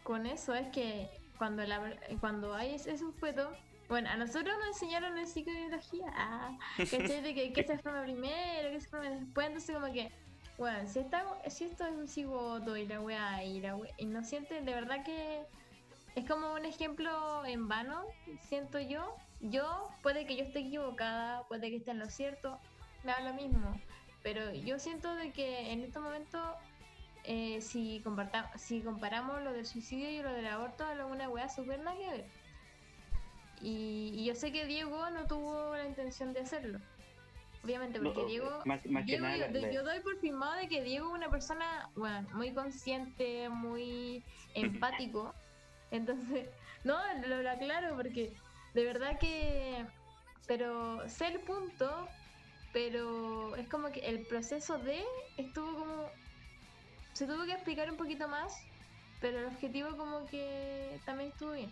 [0.02, 1.08] con eso es que
[1.38, 3.50] cuando, la, cuando hay ese sujeto,
[3.88, 7.20] bueno, a nosotros nos enseñaron en psicología, ah, ¿cachai?
[7.22, 10.12] De que, que se forma primero, que se forma después, entonces como que,
[10.58, 14.06] bueno, si, esta, si esto es un cigoto y la weá y la weá, y
[14.06, 15.42] no siente, de verdad que
[16.14, 18.02] es como un ejemplo en vano,
[18.40, 19.16] siento yo.
[19.40, 22.58] Yo, puede que yo esté equivocada, puede que esté en lo cierto,
[23.04, 23.80] me da lo mismo.
[24.22, 26.40] Pero yo siento de que en estos momentos,
[27.24, 28.02] eh, si,
[28.56, 32.10] si comparamos lo del suicidio y lo del aborto, es una weá súper nada que
[32.10, 32.24] ver.
[33.62, 36.78] Y, y yo sé que Diego no tuvo la intención de hacerlo.
[37.62, 40.54] Obviamente, No, porque Diego, más- más que Diego, nada, yo, la- yo doy por firmado
[40.54, 44.24] de que Diego es una persona, bueno, muy consciente, muy
[44.54, 45.34] empático.
[45.90, 46.48] Entonces,
[46.84, 46.96] no,
[47.26, 48.32] lo, lo aclaro porque
[48.74, 49.84] de verdad que,
[50.46, 52.08] pero sé el punto,
[52.72, 55.02] pero es como que el proceso de
[55.36, 56.10] estuvo como,
[57.14, 58.66] se tuvo que explicar un poquito más,
[59.20, 61.70] pero el objetivo como que también estuvo bien.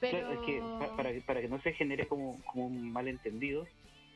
[0.00, 3.66] Pero es que pa- para, que- para que no se genere como, como un malentendido,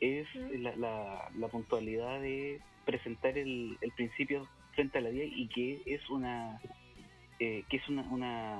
[0.00, 5.48] es la, la, la puntualidad de presentar el, el principio frente a la vida y
[5.48, 6.58] que es una
[7.38, 8.58] eh, que es una, una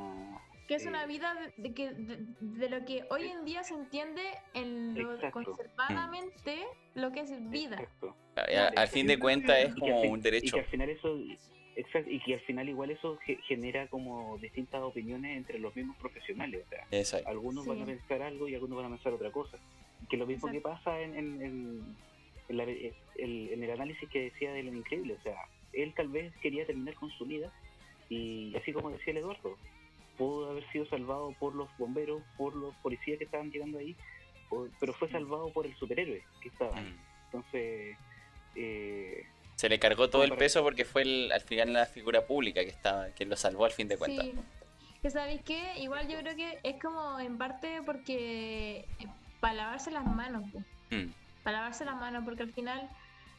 [0.67, 3.63] que es una eh, vida de, de que de, de lo que hoy en día
[3.65, 4.23] se entiende
[4.55, 5.45] en lo Exacto.
[5.45, 6.65] conservadamente
[6.95, 7.77] lo que es vida.
[7.77, 8.15] exacto.
[8.51, 10.57] Y al fin de cuentas es Y como fin- un y derecho.
[10.57, 11.19] que al final eso
[11.77, 15.97] exacto, y que al final igual eso ge- genera como distintas opiniones entre los mismos
[15.99, 17.29] profesionales o sea Exacto.
[17.29, 19.59] algunos van a pensar algo y algunos van a pensar otra cosa.
[20.09, 21.97] Que lo mismo que pasa en, en, en,
[22.49, 22.95] en la- el,
[23.53, 25.15] en el análisis que decía de lo increíble.
[25.15, 25.37] O sea,
[25.73, 27.53] él tal vez quería terminar con su vida
[28.09, 29.57] y así como decía el Eduardo,
[30.17, 33.97] pudo haber sido salvado por los bomberos, por los policías que estaban llegando ahí,
[34.51, 36.77] o- pero fue salvado por el superhéroe que estaba.
[36.77, 36.85] ahí.
[36.85, 36.99] Mm.
[37.27, 37.97] Entonces,
[38.55, 39.27] eh,
[39.57, 42.71] Se le cargó todo el peso porque fue el- al final la figura pública que
[42.71, 44.27] estaba, que lo salvó al fin de cuentas.
[44.27, 44.35] Sí.
[45.01, 48.85] Que sabéis que igual yo creo que es como en parte porque
[49.41, 50.61] para lavarse las manos, po.
[50.91, 51.13] Mm.
[51.43, 52.89] para lavarse las manos, porque al final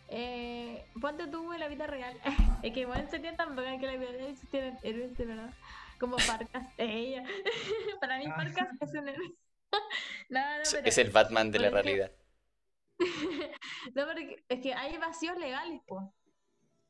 [0.09, 2.15] eh, ponte tú en la vida real.
[2.63, 5.53] es que igual sería tan bacán que la vida real existieran héroes de verdad.
[5.99, 7.23] Como Farcas, ella.
[8.01, 8.35] para mí Ah.
[8.35, 9.33] Farcas es un héroe.
[10.29, 12.11] no, no, Es- pero, Es el Batman de la realidad.
[13.95, 16.05] no, porque es que hay vacíos legales, pues.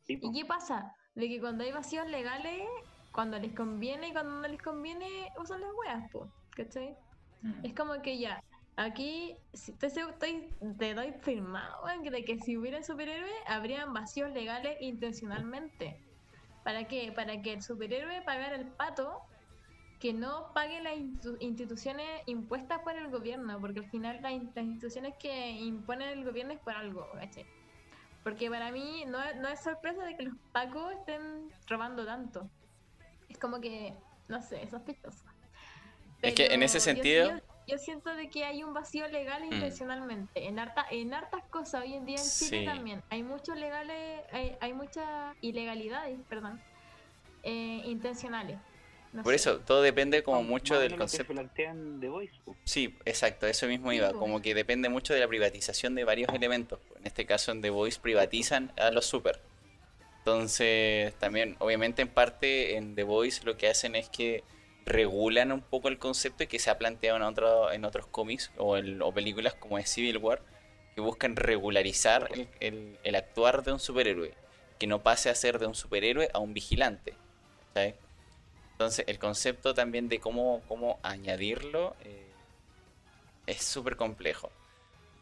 [0.04, 0.20] sí.
[0.22, 0.94] ¿Y qué pasa?
[1.16, 2.68] De que cuando hay vacíos legales,
[3.12, 6.30] cuando les conviene y cuando no les conviene, usan las weas, po.
[6.52, 6.96] ¿Cachai?
[7.42, 7.66] Mm.
[7.66, 8.44] Es como que ya,
[8.76, 16.05] aquí si estoy, te doy firmado, de que si hubiera superhéroe, habrían vacíos legales intencionalmente.
[16.66, 17.12] ¿Para qué?
[17.16, 19.22] Para que el superhéroe pagara el pato
[20.00, 24.52] que no pague las institu- instituciones impuestas por el gobierno, porque al final las, in-
[24.56, 27.46] las instituciones que imponen el gobierno es por algo, ¿cachai?
[28.24, 32.50] Porque para mí no, es- no es sorpresa de que los pacos estén robando tanto.
[33.30, 33.94] Es como que,
[34.28, 35.24] no sé, sospechoso.
[36.24, 39.54] Es que en ese sentido- Yo, siento de que hay un vacío legal Mm.
[39.54, 40.48] intencionalmente.
[40.48, 42.66] En, harta, en hartas cosas hoy en día en Chile Sí.
[42.66, 43.02] también.
[43.10, 46.62] Hay muchos legales, hay, hay muchas ilegalidades, perdón,
[47.44, 48.58] eh, intencionales.
[49.14, 49.38] No Por sé.
[49.38, 51.34] eso, todo depende como mucho del menos lo que concepto.
[51.34, 52.34] plantean The Voice.
[52.66, 56.80] Sí, exacto, eso mismo iba, como que depende mucho de la privatización de varios elementos.
[57.00, 59.40] En este caso en The Voice privatizan a los super.
[60.20, 64.44] Entonces, también, obviamente, en parte en The Voice lo que hacen es que
[64.86, 68.52] regulan un poco el concepto y que se ha planteado en, otro, en otros cómics
[68.58, 68.76] o,
[69.14, 70.42] películas como es Civil War,
[70.94, 72.30] que buscan regularizar
[72.60, 74.34] el actuar de un superhéroe,
[74.80, 77.16] que no pase a ser de un superhéroe a un vigilante.
[77.76, 77.96] ¿sabes?
[78.72, 82.26] Entonces, el concepto también de cómo, cómo añadirlo eh,
[83.46, 84.52] es súper complejo.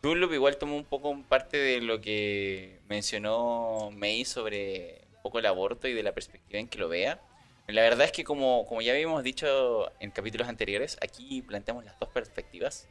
[0.02, 5.46] Dunlop igual tomó un poco parte de lo que mencionó May sobre un poco el
[5.46, 7.22] aborto y de la perspectiva en que lo vea.
[7.68, 11.98] La verdad es que como, como ya habíamos dicho en capítulos anteriores, aquí planteamos las
[12.00, 12.90] dos perspectivas.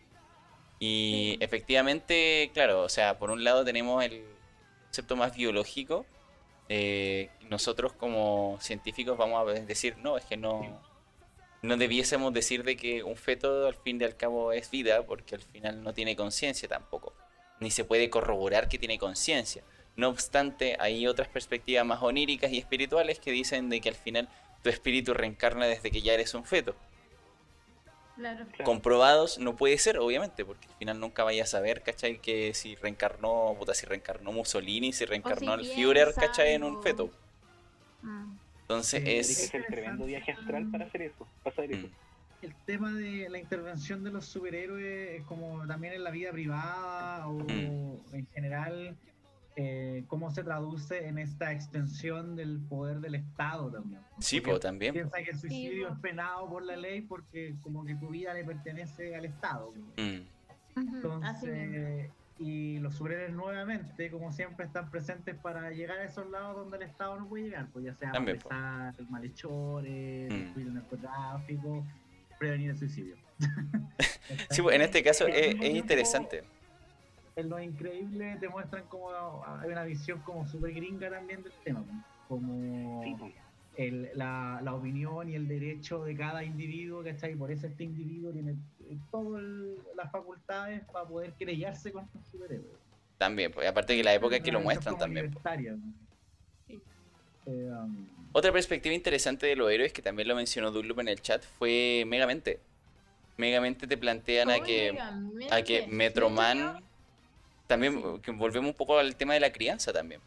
[0.79, 4.25] Y efectivamente, claro, o sea, por un lado tenemos el
[4.85, 6.07] concepto más biológico.
[6.69, 10.81] eh, nosotros como científicos vamos a decir, no, es que no,
[11.63, 15.35] no debiésemos decir de que un feto al fin y al cabo es vida, porque
[15.37, 17.13] al final no tiene conciencia tampoco.
[17.61, 19.63] Ni se puede corroborar que tiene conciencia.
[19.95, 24.29] No obstante, hay otras perspectivas más oníricas y espirituales que dicen de que al final
[24.63, 26.75] tu espíritu reencarna desde que ya eres un feto.
[28.17, 28.45] Claro.
[28.47, 28.65] Claro.
[28.65, 32.19] Comprobados no puede ser, obviamente, porque al final nunca vayas a saber, ¿cachai?
[32.21, 36.53] Que si reencarnó, puta, si reencarnó Mussolini, si reencarnó el Führer, ¿cachai?
[36.55, 37.11] En un feto.
[38.03, 38.37] Mm.
[38.63, 39.45] Entonces Sí, es...
[39.49, 41.27] hacer tremendo viaje astral para hacer eso.
[41.43, 41.87] Para hacer eso.
[41.89, 46.31] Mm, El tema de la intervención de los superhéroes, es como también en la vida
[46.33, 47.97] privada o Mm.
[48.13, 48.97] en general,
[49.57, 54.01] eh, cómo se traduce en esta extensión del poder del Estado también.
[54.19, 54.95] Sí, Porque pues también.
[54.95, 58.45] Piensa que el suicidio es penado por la ley porque como que tu vida le
[58.45, 59.73] pertenece al Estado.
[59.97, 60.21] Mm.
[60.77, 66.79] Entonces, y los superhéroes nuevamente, como siempre, están presentes para llegar a esos lados donde
[66.79, 68.49] el Estado no puede llegar, pues ya sea También, po.
[68.53, 70.61] apresar malhechores, Mm.
[70.61, 71.85] el narcotráfico,
[72.39, 73.17] prevenir el suicidio.
[74.51, 76.45] Sí, pues en este caso es, tiempo, interesante.
[77.35, 79.11] En Lo Increíble te muestran como
[79.47, 81.85] hay una visión como súper gringa también del tema,
[82.29, 83.03] como
[83.77, 87.35] el- la, la opinión y el derecho de cada individuo, ¿cachai?
[87.35, 88.55] Por eso este individuo tiene
[89.11, 89.43] todas
[89.97, 92.77] las facultades para poder querellarse con un superhéroe.
[93.17, 95.33] También, pues aparte que la época que lo muestran también.
[97.45, 101.21] Eh, um, Otra perspectiva interesante de los héroes, que también lo mencionó Dunlop en el
[101.23, 102.61] chat, fue Megamente.
[103.39, 105.55] Megamente te plantean a que, Megamente.
[105.55, 106.85] a que Metroman...
[107.73, 110.21] También que volvemos un poco al tema de la crianza también.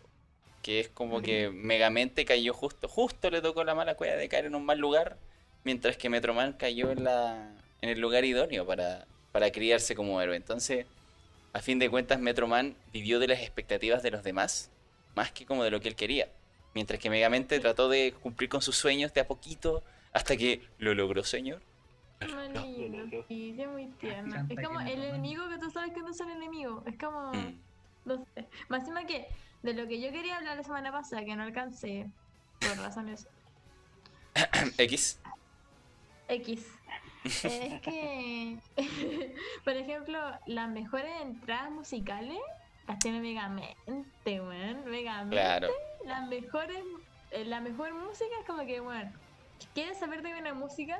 [0.64, 4.46] Que es como que Megamente cayó justo, justo le tocó la mala cueva de caer
[4.46, 5.18] en un mal lugar,
[5.64, 7.52] mientras que Metroman cayó en la
[7.84, 10.36] en el lugar idóneo para, para criarse como héroe.
[10.36, 10.88] Entonces,
[11.54, 14.72] a fin de cuentas, Metroman vivió de las expectativas de los demás,
[15.14, 16.28] más que como de lo que él quería.
[16.74, 20.96] Mientras que Megamente trató de cumplir con sus sueños de a poquito, hasta que lo
[20.96, 21.62] logró, señor.
[22.34, 22.62] Muy No.
[22.62, 24.34] lindo, sí, es muy tierno.
[24.36, 26.84] Chanta Es como el enemigo que tú sabes que no es el enemigo.
[26.86, 27.32] Es como.
[27.34, 27.60] Mm.
[28.06, 28.48] No sé.
[28.70, 29.28] Más encima que
[29.64, 32.08] de lo que yo quería hablar la semana pasada, que no alcancé
[32.60, 33.28] por razones
[34.78, 35.20] X.
[36.28, 36.68] X.
[37.24, 38.60] Es que,
[39.64, 42.38] por ejemplo, las mejores entradas musicales
[42.88, 44.86] las tiene Megamente, weón.
[44.86, 45.36] Megamente.
[45.36, 45.68] Claro.
[46.06, 46.84] Las mejores,
[47.32, 49.12] eh, la mejor música es como que, bueno,
[49.74, 51.00] ¿quieres saber de buena música?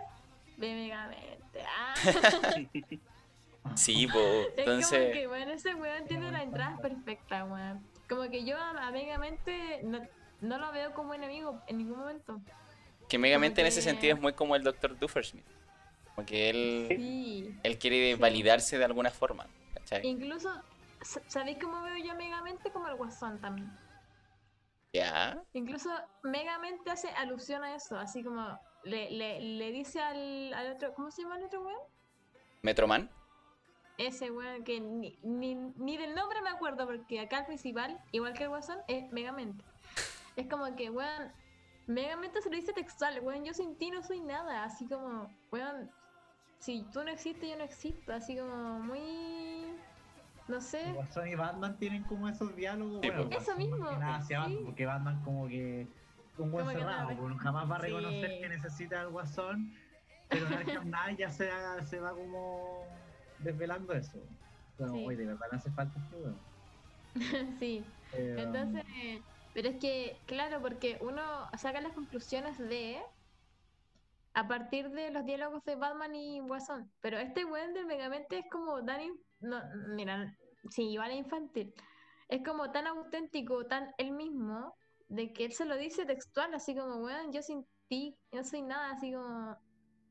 [0.58, 1.64] Ve Megamente.
[1.68, 1.94] Ah.
[3.76, 4.20] Sí, po.
[4.20, 7.84] Es como Entonces, que, bueno, ese weón tiene la entrada perfecta, weón.
[8.08, 10.00] Como que yo a, a Megamente no,
[10.42, 12.40] no lo veo como enemigo en ningún momento.
[13.10, 15.00] que Megamente en ese sentido es muy como el Dr.
[15.00, 15.46] Duffersmith.
[16.14, 17.60] Como que él, Sí.
[17.64, 18.22] él quiere Sí.
[18.22, 19.48] validarse de alguna forma.
[19.74, 20.06] ¿cachai?
[20.06, 20.54] Incluso,
[21.02, 22.70] sa- ¿sabéis cómo veo yo a Megamente?
[22.72, 23.72] Como el Guasón también.
[24.94, 25.42] Ya.
[25.54, 25.90] Incluso
[26.24, 31.12] Megamente hace alusión a eso, así como le, le, le dice al, al otro, ¿cómo
[31.12, 31.80] se llama el otro weón?
[32.62, 33.10] Metroman.
[33.98, 38.34] Ese weón que ni, ni, ni del nombre me acuerdo porque acá el principal, igual
[38.34, 39.64] que el Guasón, es Megamente.
[40.36, 41.32] Es como que, weón,
[41.88, 45.90] Megamente se lo dice textual, weón, yo sin ti no soy nada, así como, weón,
[46.60, 49.74] si tú no existes, yo no existo, así como muy,
[50.48, 50.92] no sé.
[50.94, 53.02] Guasón y Batman tienen como esos diálogos.
[53.02, 53.42] Sí, bueno, pues.
[53.44, 54.50] Eso mismo, que nada hacia sí.
[54.50, 55.88] Batman, porque Batman como que
[56.38, 57.88] un buen cerrado, no, porque jamás va a sí.
[57.88, 59.72] reconocer que necesita al Guasón,
[60.30, 62.88] pero Arkham Knight ya se, ha- se va como
[63.38, 64.20] desvelando eso.
[64.78, 65.06] Bueno, Sí.
[65.06, 66.46] oye, de verdad le hace falta este weón.
[67.60, 67.86] sí.
[68.12, 68.84] Eh, Entonces,
[69.54, 73.02] pero es que, claro, porque uno saca las conclusiones de
[74.34, 76.92] a partir de los diálogos de Batman y Guasón.
[77.00, 79.02] Pero este weón de Megamente es como tan
[79.40, 79.62] no,
[79.96, 80.34] mira,
[80.70, 81.74] sí, igual es infantil.
[82.28, 84.76] Es como tan auténtico, tan él mismo,
[85.08, 88.62] de que él se lo dice textual, así como, weón, yo sin ti no soy
[88.62, 89.56] nada, así como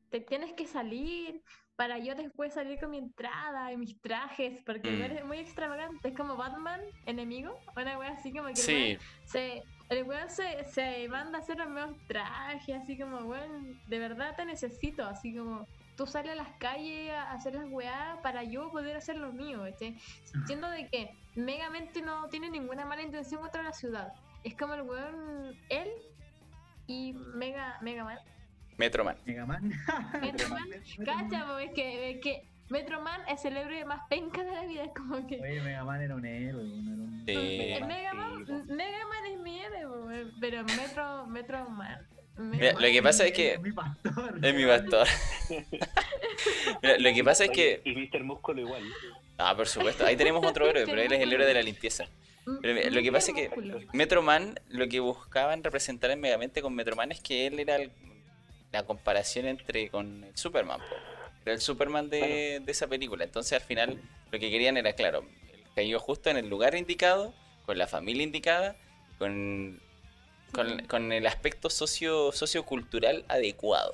[0.09, 1.41] te tienes que salir
[1.75, 4.99] para yo después salir con mi entrada y mis trajes, porque el Mm.
[5.01, 8.73] weón es muy extravagante, es como Batman, enemigo, una wea así como que el Sí,
[8.73, 13.79] weón se el weón se, se manda a hacer los nuevos trajes, así como, weón,
[13.85, 18.17] de verdad te necesito, así como, tú sales a las calles a hacer las weas
[18.23, 19.95] para yo poder hacer lo mío, ¿viste?
[20.47, 24.07] Siendo de que Megamente no tiene ninguna mala intención contra la ciudad.
[24.45, 25.89] Es como el weón, él
[26.87, 28.19] y Mega, Mega Man.
[28.77, 29.17] Metroman.
[29.25, 29.73] Mega Man.
[30.21, 30.69] Metroman,
[31.03, 34.83] Cacha, po, es que, es que Metroman es el héroe más penca de la vida,
[34.83, 35.41] es como que...
[35.41, 37.23] Oye, Mega Man era un héroe, no era un...
[37.25, 37.33] Sí.
[37.33, 38.73] El Man, Mega sí, Man, po.
[38.73, 42.07] Mega Man es mi héroe, pero Metro, Metro Man.
[42.37, 44.39] Mira, lo que pasa es que- Es mi pastor.
[44.45, 45.07] Es mi pastor.
[46.81, 47.81] Mira, lo que pasa es que.
[47.85, 48.23] Y Mr.
[48.23, 48.83] Músculo igual.
[49.37, 50.05] Ah, por supuesto.
[50.05, 52.05] Ahí tenemos otro héroe, pero él es el héroe de la limpieza.
[52.61, 53.49] Pero mira, lo que pasa es que
[53.93, 57.75] Metro Man, lo que buscaban representar en Megamente con Metro Man es que él era
[57.77, 57.91] el-
[58.71, 60.79] la comparación entre con el Superman.
[60.79, 60.95] po.
[61.45, 63.23] Era el Superman de, de esa película.
[63.23, 63.99] Entonces al final
[64.31, 65.19] lo que querían era, claro,
[65.53, 67.33] él cayó justo en el lugar indicado,
[67.65, 68.75] con la familia indicada,
[69.17, 69.79] con,
[70.51, 73.93] con, con el aspecto socio, sociocultural adecuado.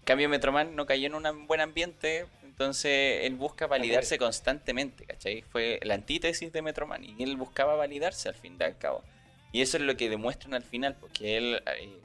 [0.00, 2.26] En cambio, Metroman no cayó en un buen ambiente,
[2.60, 5.40] entonces él busca validarse constantemente, ¿cachai?
[5.40, 9.02] Fue la antítesis de Metroman y él buscaba validarse al fin y al cabo.
[9.50, 11.98] Y eso es lo que demuestran al final, porque él eh,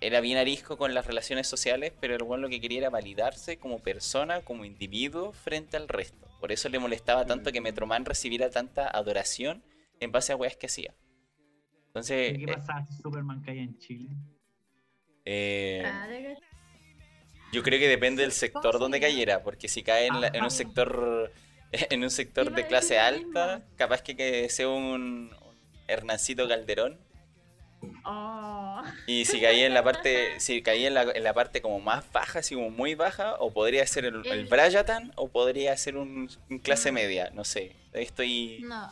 [0.00, 3.58] era bien arisco con las relaciones sociales, pero el bueno lo que quería era validarse
[3.58, 6.26] como persona, como individuo frente al resto.
[6.40, 9.62] Por eso le molestaba tanto que Metroman recibiera tanta adoración
[10.00, 10.92] en base a weas que hacía.
[11.86, 14.08] Entonces, ¿Qué eh, pasaba si Superman caía en Chile?
[15.24, 16.36] eh, Ah, de que-
[17.52, 20.42] Yo creo que depende del sector ¿Cómo donde cayera, porque si cae en, la- en
[20.44, 21.32] un sector
[21.72, 25.30] en un sector de clase lo alta, capaz que, que sea un, un
[25.86, 26.98] Hernancito Calderón.
[28.04, 28.82] Oh.
[29.06, 32.10] Y si caía en la parte, si caía en la, en la parte como más
[32.12, 36.28] baja, así como muy baja, o podría ser el, el Bryatan, o podría ser un,
[36.50, 36.94] un clase No.
[36.94, 37.76] media, no sé.
[37.92, 38.60] Estoy.
[38.62, 38.90] No.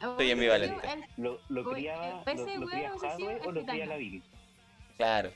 [0.00, 0.86] Estoy ambivalente.
[1.16, 1.94] ¿Lo, lo lo, lo cría
[2.26, 3.86] Hadwe o lo cría.
[3.86, 4.22] Lavin?
[4.98, 5.32] Claro,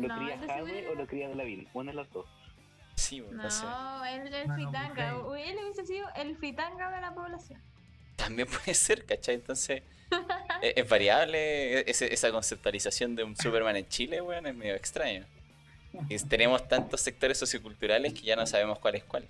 [0.00, 1.68] ¿Lo No, cría Hadwe o lo cría Lavin?
[1.74, 2.26] Una de las dos.
[2.94, 3.64] sí, no, sé.
[3.64, 5.26] No, él es ok.
[5.26, 7.60] o- Él hubiese sido el fritanga de la población.
[8.16, 9.36] También puede ser, ¿cachai?
[9.36, 9.82] Entonces,
[10.62, 15.26] es, es variable ese- esa conceptualización de un Superman en Chile, weón, es medio extraño.
[16.08, 19.26] Y tenemos tantos sectores socioculturales que ya no sabemos cuál es cuál.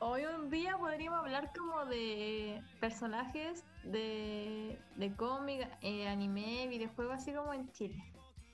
[0.00, 7.32] Hoy un día podríamos hablar como de personajes de, de cómic, eh, anime, videojuegos, así
[7.32, 8.02] como en Chile.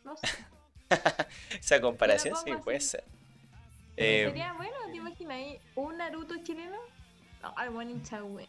[0.04, 0.26] No sé.
[1.60, 2.62] Esa comparación sí así.
[2.62, 3.04] puede ser.
[3.96, 6.76] Eh, Sería bueno, ¿te imaginas ahí un Naruto chileno?
[7.42, 8.46] No, al buen hincha, güey.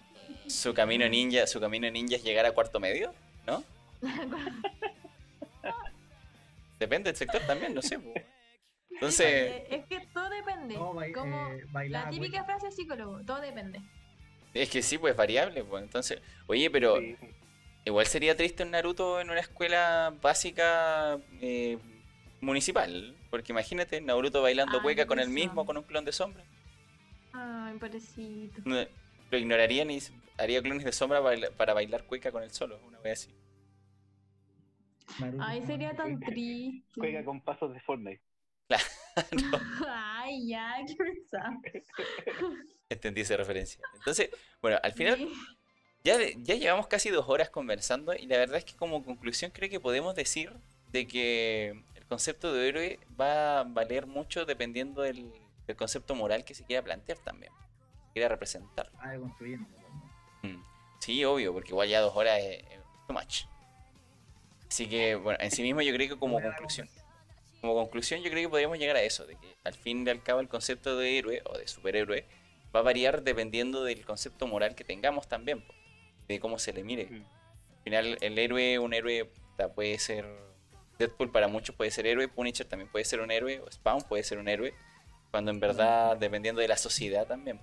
[0.47, 3.13] su camino ninja, su camino ninja es llegar a cuarto medio,
[3.47, 3.63] ¿no?
[6.79, 7.99] Depende del sector también, no sé.
[8.89, 10.75] Entonces, es que todo depende.
[10.75, 13.81] No, como eh, la típica frase psicólogo, todo depende.
[14.53, 15.83] es que sí, pues variable, pues.
[15.83, 17.15] Entonces, oye, pero Sí.
[17.85, 21.77] igual sería triste un Naruto en una escuela básica eh,
[22.41, 23.15] municipal.
[23.29, 26.43] Porque imagínate, Naruto bailando Ay, cueca con el mismo, con un clon de sombra.
[27.33, 28.61] Ay, pobrecito.
[28.65, 28.85] No,
[29.31, 29.99] lo ignorarían y
[30.37, 31.21] haría clones de sombra
[31.57, 33.35] para bailar cueca con él solo, una vez así.
[35.19, 35.43] Naruto.
[35.43, 36.83] Ay, sería tan triste.
[36.95, 38.21] Juega con pasos de Fortnite.
[39.87, 41.59] Ay, ya, qué pesado.
[42.89, 43.81] Entendí esa referencia.
[43.95, 44.29] Entonces,
[44.61, 45.31] bueno, al final Sí.
[46.03, 49.69] ya, ya llevamos casi dos horas conversando y la verdad es que como conclusión creo
[49.69, 50.53] que podemos decir
[50.91, 55.31] de que el concepto de héroe va a valer mucho dependiendo del,
[55.67, 57.53] del concepto moral que se quiera plantear también,
[58.07, 58.91] se quiera representar.
[58.99, 59.69] Ah, de construyendo.
[60.41, 60.61] Mm.
[60.99, 63.43] Sí, obvio, porque igual ya dos horas es, es too much.
[64.67, 66.89] Así que, bueno, en sí mismo yo creo que como conclusión,
[67.61, 70.23] como conclusión yo creo que podríamos llegar a eso, de que al fin y al
[70.23, 72.25] cabo el concepto de héroe o de superhéroe
[72.75, 75.63] va a variar dependiendo del concepto moral que tengamos también,
[76.27, 77.05] de cómo se le mire.
[77.05, 77.25] Mm.
[77.77, 79.29] Al final el héroe, un héroe
[79.75, 80.48] puede ser
[80.99, 84.23] Deadpool para muchos puede ser héroe, Punisher también puede ser un héroe, o Spawn puede
[84.23, 84.73] ser un héroe,
[85.31, 87.59] cuando en verdad dependiendo de la sociedad también.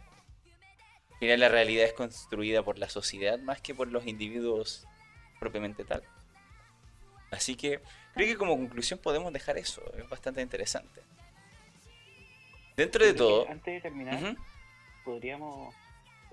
[1.13, 4.87] Al final la realidad es construida por la sociedad más que por los individuos
[5.39, 6.03] propiamente tal.
[7.31, 7.81] Así que
[8.15, 11.03] creo que como conclusión podemos dejar eso, es bastante interesante.
[12.77, 14.37] Dentro de todo, Antes de terminar,
[15.05, 15.75] podríamos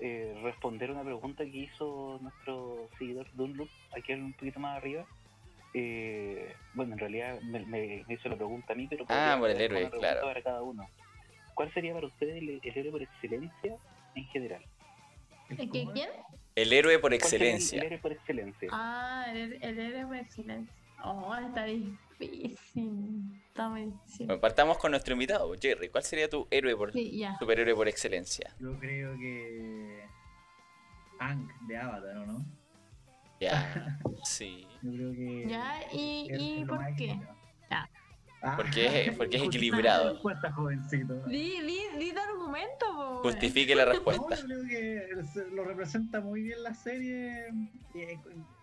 [0.00, 5.06] eh, responder una pregunta que hizo nuestro seguidor Dunloop, aquí un poquito más arriba.
[5.74, 9.60] Eh, bueno, en realidad me, me hizo la pregunta a mí, pero Ah, por el
[9.60, 10.22] héroe, claro.
[10.22, 10.88] para cada uno.
[11.54, 13.76] ¿Cuál sería para ustedes el, el héroe por excelencia
[14.14, 14.64] en general?
[15.50, 16.08] ¿Es que quién?
[16.56, 17.78] el héroe por ¿Cuál sería el- excelencia.
[17.80, 18.68] El, héroe por excelencia.
[18.72, 20.74] Ah, el, el héroe por excelencia.
[21.04, 22.56] Oh, está difícil.
[23.48, 24.26] Está muy difícil.
[24.26, 25.88] Bueno, partamos con nuestro invitado, Jerry.
[25.90, 28.54] ¿Cuál sería tu héroe por Sí, superhéroe por excelencia?
[28.60, 30.04] Yo creo que.
[31.18, 32.44] Hank de Avatar, ¿o no?
[33.40, 34.66] Ya, sí.
[34.84, 35.46] Yo creo que.
[35.48, 37.18] Ya, ¿y, es- y es por qué?
[37.70, 37.88] Ya.
[38.42, 40.12] Ah, Porque es- porque es equilibrado.
[40.12, 41.14] respuesta, jovencito.
[41.26, 43.22] Di, di, di tu argumento, po.
[43.22, 44.36] Justifique la No, respuesta.
[44.36, 45.08] yo creo que
[45.52, 47.46] lo representa muy bien la serie.
[47.94, 48.18] eh,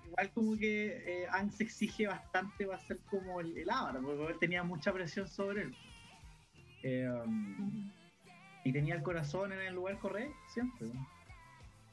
[0.05, 4.25] igual como que eh, Ang se exige bastante para ser como el, el Avatar, porque
[4.27, 5.75] él tenía mucha presión sobre él.
[6.83, 7.89] Eh, um,
[8.63, 10.87] y tenía el corazón en el lugar correcto siempre.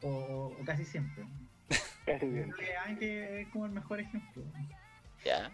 [0.02, 1.24] O- o casi siempre.
[2.16, 4.42] Que es como el mejor ejemplo.
[5.24, 5.50] Ya.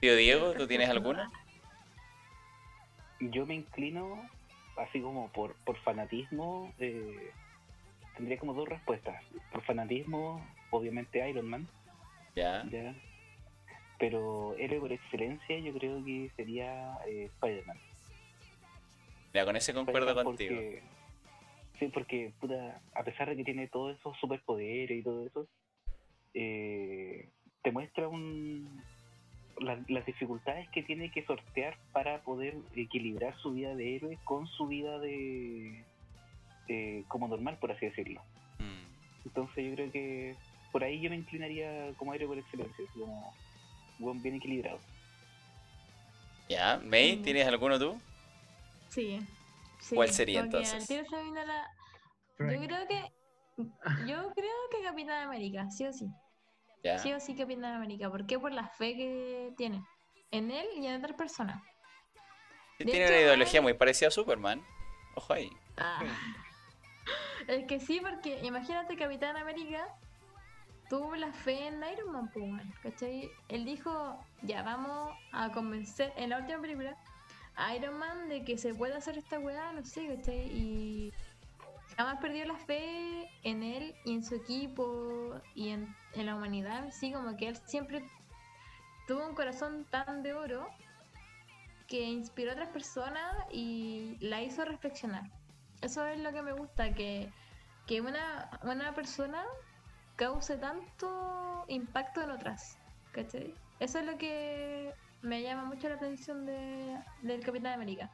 [0.00, 1.30] Tío Diego, ¿tú tienes alguno?
[3.20, 4.28] Yo me inclino,
[4.76, 7.30] así como por, por fanatismo, eh,
[8.16, 9.22] tendría como dos respuestas.
[9.50, 11.68] Por fanatismo, obviamente Iron Man,
[12.36, 12.64] Ya.
[12.70, 12.94] ya.
[13.98, 17.78] Pero héroe por excelencia, yo creo que sería eh, Spider-Man.
[19.32, 20.54] Ya, con ese concuerdo contigo.
[20.56, 20.82] porque-
[21.86, 25.46] sí, porque, puta, a pesar de que tiene todos esos superpoderes y todo eso,
[26.34, 27.28] eh,
[27.62, 28.82] te muestra un
[29.60, 34.48] la- las dificultades que tiene que sortear para poder equilibrar su vida de héroe con
[34.48, 35.84] su vida de
[37.08, 38.20] como normal, por así decirlo.
[38.58, 39.26] Mm.
[39.26, 40.34] Entonces yo creo que
[40.72, 43.32] por ahí yo me inclinaría como héroe por excelencia, como
[43.98, 44.80] buen bien equilibrado.
[46.48, 46.80] Ya.
[46.82, 47.22] May, Mm.
[47.22, 48.00] ¿tienes alguno tú?
[48.88, 49.20] Sí.
[49.80, 50.86] sí, ¿Cuál sería, que al entonces?
[50.88, 51.70] tiro se me vino la-
[52.38, 53.12] Yo creo que.
[54.06, 56.06] Yo creo que Capitán América, sí o sí.
[57.02, 58.10] Sí o sí Capitán América.
[58.10, 58.38] ¿Por qué?
[58.38, 59.82] Por la fe que tiene.
[60.30, 61.62] En él y en otras personas.
[62.78, 64.62] Sí, Tiene hecho, una ideología muy parecida a Superman.
[65.14, 65.50] Ojo ahí.
[65.76, 66.02] Ah.
[67.46, 69.86] Es que sí, porque imagínate Capitán América
[70.88, 73.30] tuvo la fe en Iron Man, pues, weón, ¿cachai?
[73.48, 76.96] Él dijo, ya vamos a convencer, en la última película,
[77.56, 80.46] a Iron Man de que se puede hacer esta weá, no sé, ¿cachai?
[80.52, 81.12] Y
[81.96, 86.90] jamás perdió la fe en él y en su equipo y en, en la humanidad,
[86.90, 88.04] sí, como que él siempre
[89.06, 90.68] tuvo un corazón tan de oro
[91.86, 95.30] que inspiró a otras personas y la hizo reflexionar.
[95.82, 97.30] Eso es lo que me gusta, que,
[97.86, 99.44] que una, una persona
[100.16, 102.78] cause tanto impacto en otras.
[103.12, 103.54] ¿Cachai?
[103.80, 104.92] Eso es lo que
[105.22, 108.10] me llama mucho la atención de, del Capitán América.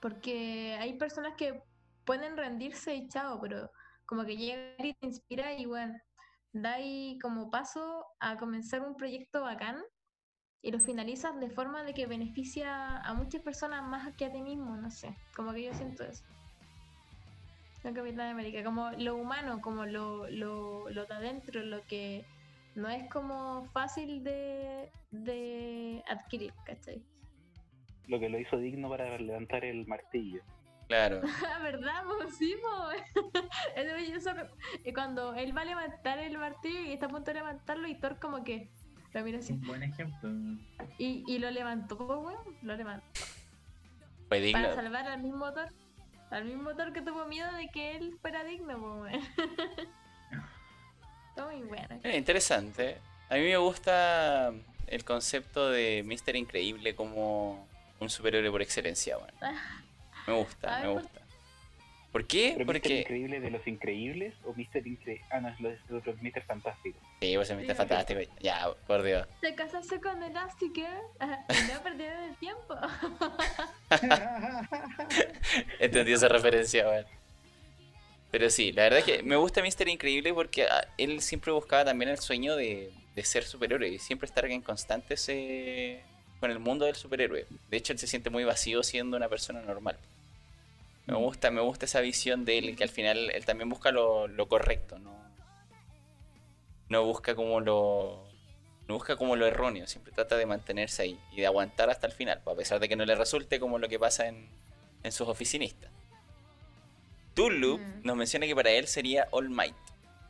[0.00, 1.62] Porque hay personas que
[2.10, 3.70] pueden rendirse y chao, pero
[4.04, 5.96] como que llega y te inspira y bueno,
[6.52, 9.76] da ahí como paso a comenzar un proyecto bacán
[10.60, 14.42] y lo finalizas de forma de que beneficia a muchas personas más que a ti
[14.42, 16.24] mismo, no sé, como que yo siento eso.
[17.84, 22.24] El Capitán América, como lo humano, como lo, lo, lo de adentro, lo que
[22.74, 27.04] no es como fácil de, de adquirir, ¿cachai?
[28.08, 30.42] Lo que lo hizo digno para levantar el martillo.
[30.90, 31.20] Claro.
[31.46, 32.02] Ah, ¿Verdad?
[32.04, 33.24] Pues sí, pues.
[34.94, 38.18] Cuando él va a levantar el martillo y está a punto de levantarlo y Thor
[38.18, 38.68] como que
[39.12, 39.52] lo mira así.
[39.52, 40.30] un buen ejemplo.
[40.98, 42.56] Y, y lo levantó, pues, weón.
[42.62, 43.06] Lo levantó.
[44.28, 44.60] Fue digno.
[44.62, 45.68] Para salvar al mismo Thor.
[46.30, 49.24] Al mismo Thor que tuvo miedo de que él fuera digno, pues, weón.
[51.28, 52.00] Está muy bueno.
[52.02, 52.98] Eh, interesante.
[53.28, 54.52] A mí me gusta
[54.88, 56.34] el concepto de Mr.
[56.34, 57.68] Increíble como
[58.00, 59.30] un superhéroe por excelencia, weón.
[60.26, 61.20] Me gusta, me ver, ¿por gusta.
[62.12, 62.54] ¿Por qué?
[62.56, 62.72] ¿Pero Mr.
[62.80, 63.00] Porque.
[63.00, 64.84] Increíble de los Increíbles o Mr.
[64.84, 65.24] Increíble?
[65.30, 66.42] Ah, no, es lo- es el otro Mr.
[66.42, 66.98] Fantástico.
[67.20, 67.48] Sí, pues.
[67.48, 68.20] Sí, Fantástico.
[68.40, 69.28] Ya, por Dios.
[69.40, 70.88] Se casarse con Elastigirl
[71.20, 72.74] y no perdieron el tiempo.
[75.78, 77.06] Entendí esa referencia, weón.
[78.30, 79.88] Pero sí, la verdad es que me gusta Mr.
[79.88, 84.26] Increíble porque ah, él siempre buscaba también el sueño de, de ser superhéroe y siempre
[84.26, 86.00] estar en constante ese-
[86.40, 87.46] con el mundo del superhéroe.
[87.70, 89.96] De hecho, él se siente muy vacío siendo una persona normal.
[91.06, 94.26] Me gusta, me gusta esa visión de él, que al final él también busca lo,
[94.28, 95.12] lo correcto, ¿no?
[96.88, 98.24] No busca como lo.
[98.88, 102.12] No busca como lo erróneo, siempre trata de mantenerse ahí y de aguantar hasta el
[102.12, 104.48] final, pues, a pesar de que no le resulte como lo que pasa en,
[105.04, 105.90] en sus oficinistas.
[107.34, 108.00] Tulu Mm.
[108.02, 109.76] nos menciona que para él sería All Might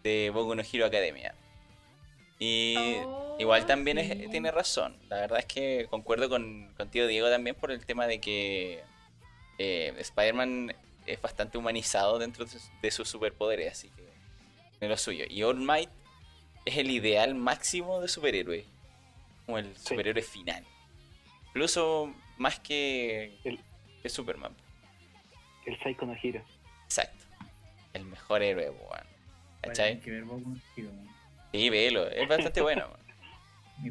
[0.02, 1.34] de Boku no Hero Academia.
[2.42, 4.96] Y Oh, igual también es- tiene razón.
[5.08, 8.82] La verdad es que concuerdo con, contigo, Diego, también por el tema de que
[9.58, 10.74] eh, Spider-Man
[11.06, 14.08] es bastante humanizado dentro de sus, de sus superpoderes, así que
[14.80, 15.26] es lo suyo.
[15.28, 15.90] Y All Might
[16.64, 18.64] es el ideal máximo de superhéroe,
[19.44, 19.88] como el Sí.
[19.88, 20.64] superhéroe final.
[21.48, 23.60] Incluso más que, El-
[24.02, 24.54] que Superman.
[25.66, 26.42] El Psycho no Hero.
[26.86, 27.26] Exacto.
[27.92, 29.06] El mejor héroe, weón.
[29.60, 29.92] ¿Cachai?
[29.92, 30.00] Hay
[31.52, 32.88] Sí, velo, es bastante bueno.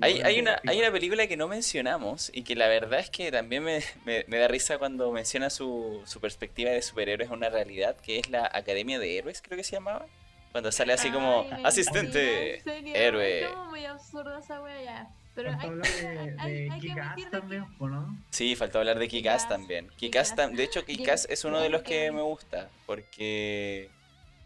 [0.02, 3.64] Hay, una, hay una película que no mencionamos y que la verdad es que también
[3.64, 7.95] me, me- me da risa cuando menciona su, su perspectiva de superhéroes en una realidad,
[7.98, 10.06] que es la Academia de Héroes, creo que se llamaba.
[10.52, 13.40] Cuando sale así como Ay, asistente, mentira, en serio, héroe.
[13.45, 15.10] Es como muy esa wea ya.
[15.34, 16.07] Pero hay, hablar de,
[16.38, 18.15] hay- de hay que- también, ¿o no?
[18.30, 19.90] Sí, faltó hablar de Kikaz Kikaz, también.
[20.36, 23.90] Tam- de hecho, Kikaz es uno de los que me gusta, porque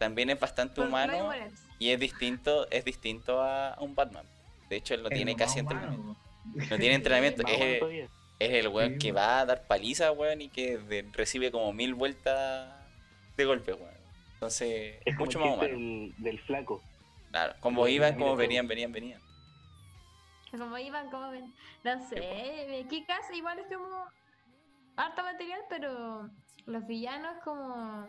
[0.03, 1.31] también es bastante humano
[1.79, 4.25] y es distinto, es distinto a un Batman.
[4.69, 6.01] De hecho, él no tiene casi entrenamiento.
[6.03, 6.19] humano.
[6.69, 7.43] No tiene entrenamiento.
[7.47, 8.07] Es, todavía.
[8.39, 11.71] es el weón Sí, que va a dar paliza, weón, y que de- recibe como
[11.71, 12.69] mil vueltas
[13.37, 13.93] de golpe, weón.
[14.33, 15.69] Entonces, Es mucho el más humano.
[15.73, 16.81] del, del flaco.
[17.31, 19.21] Claro, como Lo iban, como venían, venían, venían.
[20.51, 21.53] Como iban, como ven.
[21.83, 24.05] No sé, Kikas igual es como
[24.97, 26.29] harta material, pero
[26.65, 28.05] los villanos como...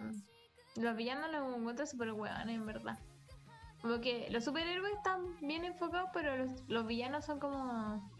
[0.77, 2.99] Los villanos los encuentro súper hueones, en verdad.
[3.81, 8.11] Como que los superhéroes están bien enfocados, pero los, los villanos son como...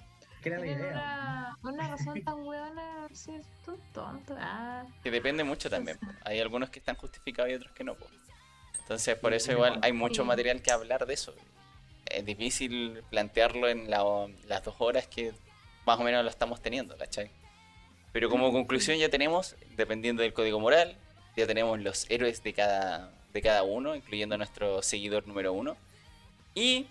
[0.43, 0.93] ¿Qué era la Tienen idea?
[0.93, 4.37] una, una razón tan hueona ser tan tonto.
[4.39, 5.99] Ah, Que depende mucho también.
[6.25, 7.95] Hay algunos que están justificados y otros que no.
[7.95, 8.07] po.
[8.81, 9.81] Entonces, por Sí, eso sí, igual sí.
[9.83, 11.35] hay mucho material que hablar de eso.
[12.11, 15.33] Es difícil plantearlo en la- las dos horas que
[15.87, 17.31] más o menos lo estamos teniendo, ¿cachai?
[18.13, 20.99] Pero como conclusión ya tenemos, dependiendo del código moral,
[21.37, 25.77] ya tenemos los héroes de cada, de cada uno, incluyendo a nuestro seguidor número uno.
[26.55, 26.87] Y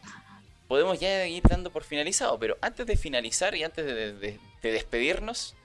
[0.67, 4.71] podemos ya ir dando por finalizado, pero antes de finalizar y antes de, de- de
[4.71, 5.55] despedirnos,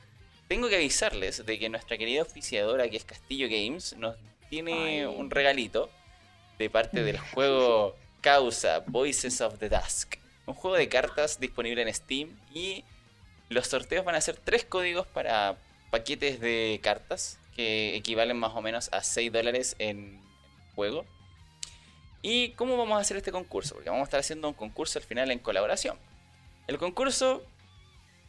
[0.49, 4.17] tengo que avisarles de que nuestra querida oficiadora, que es Castillo Games, nos
[4.51, 5.05] tiene Ay.
[5.05, 5.91] un regalito
[6.59, 10.17] de parte del juego Causa Voices of the Dusk.
[10.47, 12.83] Un juego de cartas disponible en Steam y
[13.51, 15.57] los sorteos van a ser tres códigos para
[15.91, 20.23] paquetes de cartas que equivalen más o menos a 6 dólares en
[20.77, 21.05] juego.
[22.23, 23.75] ¿Y cómo vamos a hacer este concurso?
[23.75, 25.99] Porque vamos a estar haciendo un concurso al final en colaboración.
[26.69, 27.45] El concurso,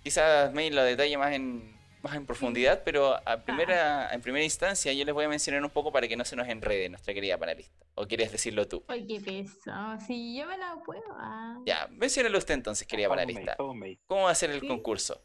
[0.03, 4.93] quizás May lo detalle más en, más en profundidad, pero a primera, en primera instancia
[4.93, 7.37] yo les voy a mencionar un poco para que no se nos enrede nuestra querida
[7.37, 7.85] panelista.
[7.93, 8.83] ¿O quieres decirlo tú?
[8.87, 9.71] ay, qué peso.
[10.07, 11.03] Si yo me la puedo.
[11.19, 11.59] Ah.
[11.67, 13.55] Ya, menciónalo usted entonces, querida panelista.
[13.57, 15.21] ¿Cómo va a ser el concurso?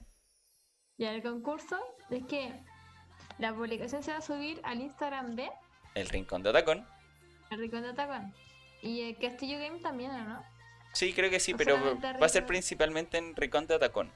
[0.99, 1.79] Ya el concurso
[2.11, 2.53] es que
[3.39, 5.51] la publicación se va a subir al Instagram de
[5.95, 6.87] El Rincón de Otacón.
[7.51, 8.33] El Rincón de Atacón.
[8.83, 10.43] Y el Castillo Game también, ¿o ¿no?
[10.93, 14.11] Sí, creo que sí, O pero va a ser principalmente en Rincón de Otacón.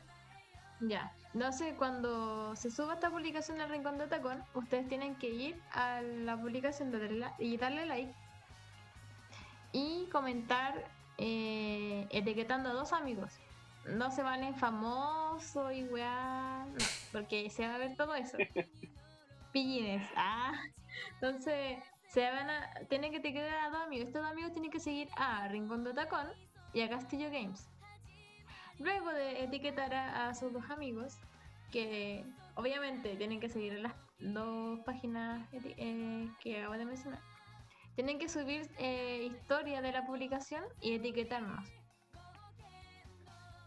[0.81, 1.13] Ya.
[1.35, 5.61] No sé, cuando se suba esta publicación al Rincón de Atacón, ustedes tienen que ir
[5.73, 6.93] a la publicación
[7.39, 8.13] y darle like.
[9.73, 10.85] Y comentar
[11.19, 13.33] eh, etiquetando a dos amigos.
[13.87, 16.65] No se valen famosos y weá.
[16.67, 18.39] No, porque se va a ver todo eso.
[19.53, 20.07] Pillines.
[20.17, 20.53] Ah.
[21.15, 22.71] Entonces, se van a.
[22.89, 24.09] Tienen que etiquetar a dos amigos.
[24.09, 26.29] Estos dos amigos tienen que seguir a Rincón de Tacón
[26.73, 27.69] y a Castillo Games.
[28.79, 31.19] Luego de etiquetar a, a sus dos amigos,
[31.73, 37.21] que obviamente tienen que seguir las dos páginas eh, que acabo de mencionar,
[37.95, 41.69] tienen que subir eh, historia de la publicación y etiquetarnos.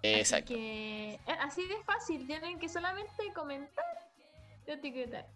[0.04, 0.54] Exacto.
[0.54, 3.86] Así que eh, así de fácil, tienen que solamente comentar
[4.66, 5.28] y etiquetar.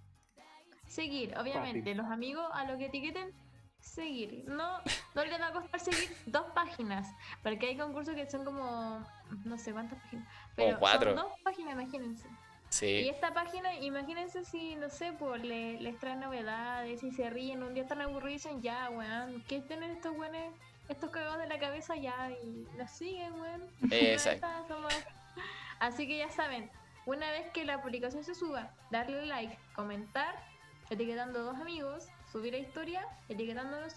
[0.88, 1.98] Seguir, obviamente, Fácil.
[1.98, 3.32] los amigos a lo que etiqueten,
[3.80, 4.44] seguir.
[4.48, 4.80] No,
[5.14, 7.07] no les va a costar seguir dos páginas,
[7.44, 9.06] porque hay concursos que son como
[9.44, 11.16] no sé cuántas páginas, pero cuatro.
[11.16, 12.28] son dos páginas, imagínense.
[12.28, 13.10] Y Sí.
[13.10, 17.74] esta página, imagínense si, no sé, pues le- les traen novedades, si se ríen, un
[17.74, 20.52] día están aburridos y dicen, ya, weón, ¿qué tienen estos weones,
[20.90, 22.32] estos cagados de la cabeza ya?
[22.44, 23.62] Y nos siguen, weón.
[23.91, 24.48] Exacto.
[25.80, 26.70] Así que ya saben,
[27.06, 30.36] una vez que la publicación se suba, darle like, comentar,
[30.90, 33.94] etiquetando a dos amigos, subir la historia, etiquetándonos.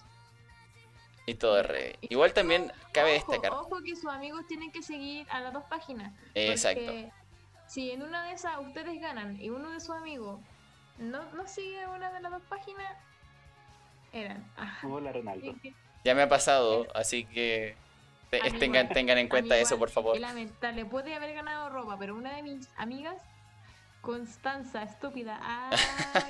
[1.27, 1.97] Y todo es re.
[2.03, 3.59] Igual también cabe ojo, destacar.
[3.59, 6.13] Ojo que sus amigos tienen que seguir a las dos páginas.
[6.35, 6.93] Exacto.
[7.67, 10.41] Si en una de esas ustedes ganan y uno de sus amigos
[10.97, 12.97] no, no sigue una de las dos páginas,
[14.13, 14.51] eran.
[14.57, 15.53] ah, Hola Ronaldo.
[15.55, 15.75] que- que-
[16.05, 17.77] Ya me ha pasado, así que
[18.31, 20.15] te- tengan, igual, tengan en cuenta eso, igual, por favor.
[20.17, 20.87] Es lamentable.
[20.87, 23.21] Puede haber ganado ropa, pero una de mis amigas,
[24.13, 25.39] Constanza, estúpida.
[25.43, 25.77] Ay,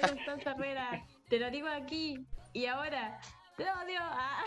[0.09, 3.21] Constanza Herrera, te lo digo aquí y ahora.
[3.57, 4.01] Te odio.
[4.03, 4.43] Ah.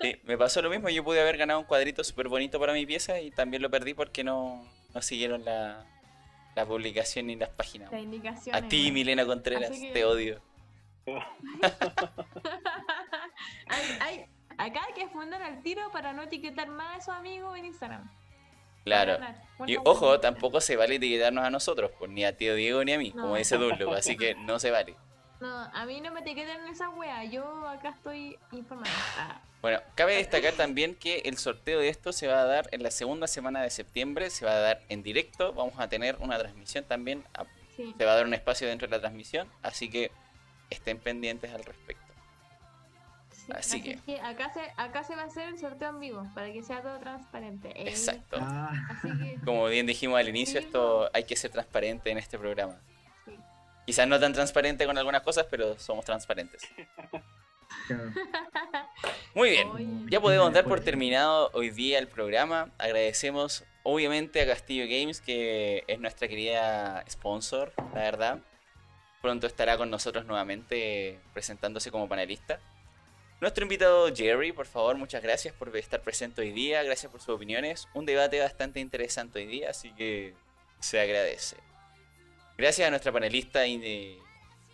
[0.00, 0.88] Sí, me pasó lo mismo.
[0.88, 3.92] Yo pude haber ganado un cuadrito súper bonito para mi pieza y también lo perdí
[3.92, 5.84] porque no, no siguieron la,
[6.54, 7.92] la publicación ni las páginas.
[7.92, 8.56] La indicación.
[8.56, 10.40] A ti, Milena Contreras, que- te odio.
[13.66, 14.24] hay, hay-
[14.56, 18.10] acá hay que fundar al tiro para no etiquetar más a esos amigos en Instagram.
[18.86, 19.18] Claro.
[19.66, 22.98] Y ojo, tampoco se vale etiquetarnos a nosotros, pues ni a tío Diego ni a
[22.98, 24.94] mí, como dice Dunlop, así que no se vale.
[25.40, 27.24] No, a mí no me etiqueten en esa wea.
[27.24, 28.90] Yo acá estoy informada.
[29.18, 32.82] Ah, Bueno, cabe destacar también que el sorteo de esto se va a dar en
[32.84, 36.38] la segunda semana de septiembre, se va a dar en directo, vamos a tener una
[36.38, 37.44] transmisión también, a-
[37.76, 37.92] sí.
[37.98, 40.10] se va a dar un espacio dentro de la transmisión, así que
[40.70, 42.05] estén pendientes al respecto.
[43.46, 46.52] Sí, Así que- acá, se, acá se va a hacer el sorteo en vivo para
[46.52, 47.68] que sea todo transparente.
[47.70, 48.38] Eh, Exacto.
[48.40, 52.18] Ah, Así que Como bien dijimos al inicio, Sí, esto hay que ser transparente en
[52.18, 52.80] este programa.
[53.24, 53.36] Sí.
[53.86, 56.62] Quizás no tan transparente con algunas cosas, pero somos transparentes.
[57.86, 58.12] claro.
[59.34, 59.68] Muy bien.
[59.68, 59.86] Oye.
[60.10, 62.70] Ya podemos dar por terminado hoy día el programa.
[62.78, 68.38] Agradecemos obviamente a Castillo Games, que es nuestra querida sponsor, la verdad.
[69.22, 72.58] Pronto estará con nosotros nuevamente presentándose como panelista.
[73.40, 77.34] Nuestro invitado Jerry, por favor, muchas gracias por estar presente hoy día, gracias por sus
[77.34, 77.86] opiniones.
[77.92, 80.34] Un debate bastante interesante hoy día, así que
[80.80, 81.56] se agradece.
[82.56, 84.18] Gracias a nuestra panelista y de-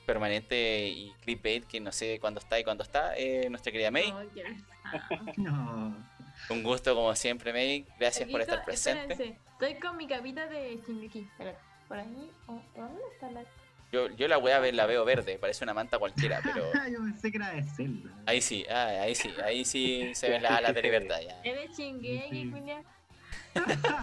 [0.07, 4.13] permanente y clipbait, que no sé cuándo está y cuándo está, eh, nuestra querida May.
[5.37, 5.97] No.
[6.51, 7.87] Un gusto como siempre, May.
[7.99, 9.13] Gracias por estar presente.
[9.13, 11.29] espérense, Estoy con mi capita de Shingeki.
[11.89, 12.31] Por ahí.
[12.47, 13.45] ¿o- ¿Dónde está la.?
[13.93, 17.37] Yo, yo la ve- la veo verde, parece una manta cualquiera, pero Yo pensé que
[17.37, 18.11] era de Zelda.
[18.27, 21.41] ahí sí, ah, ahí sí, ahí sí se ven las alas de libertad ya.
[22.51, 22.83] Julia.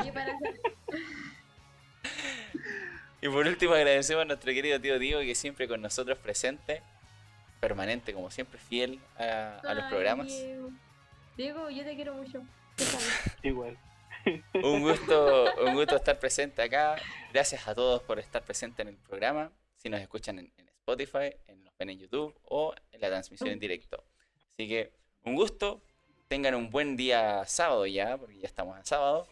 [3.22, 6.82] Y por último agradecemos a nuestro querido tío Diego que siempre con nosotros presente,
[7.60, 10.28] permanente como siempre, fiel a, a los Ay, programas.
[10.28, 10.70] Diego.
[11.36, 12.42] Diego, yo te quiero mucho.
[13.44, 13.78] Igual.
[14.64, 16.96] Un gusto, un gusto estar presente acá.
[17.34, 19.52] Gracias a todos por estar presente en el programa.
[19.82, 23.50] Si nos escuchan en, en Spotify, en nos ven en YouTube o en la transmisión
[23.50, 24.04] en directo.
[24.54, 24.92] Así que
[25.24, 25.82] un gusto.
[26.28, 29.28] Tengan un buen día sábado ya, porque ya estamos en sábado.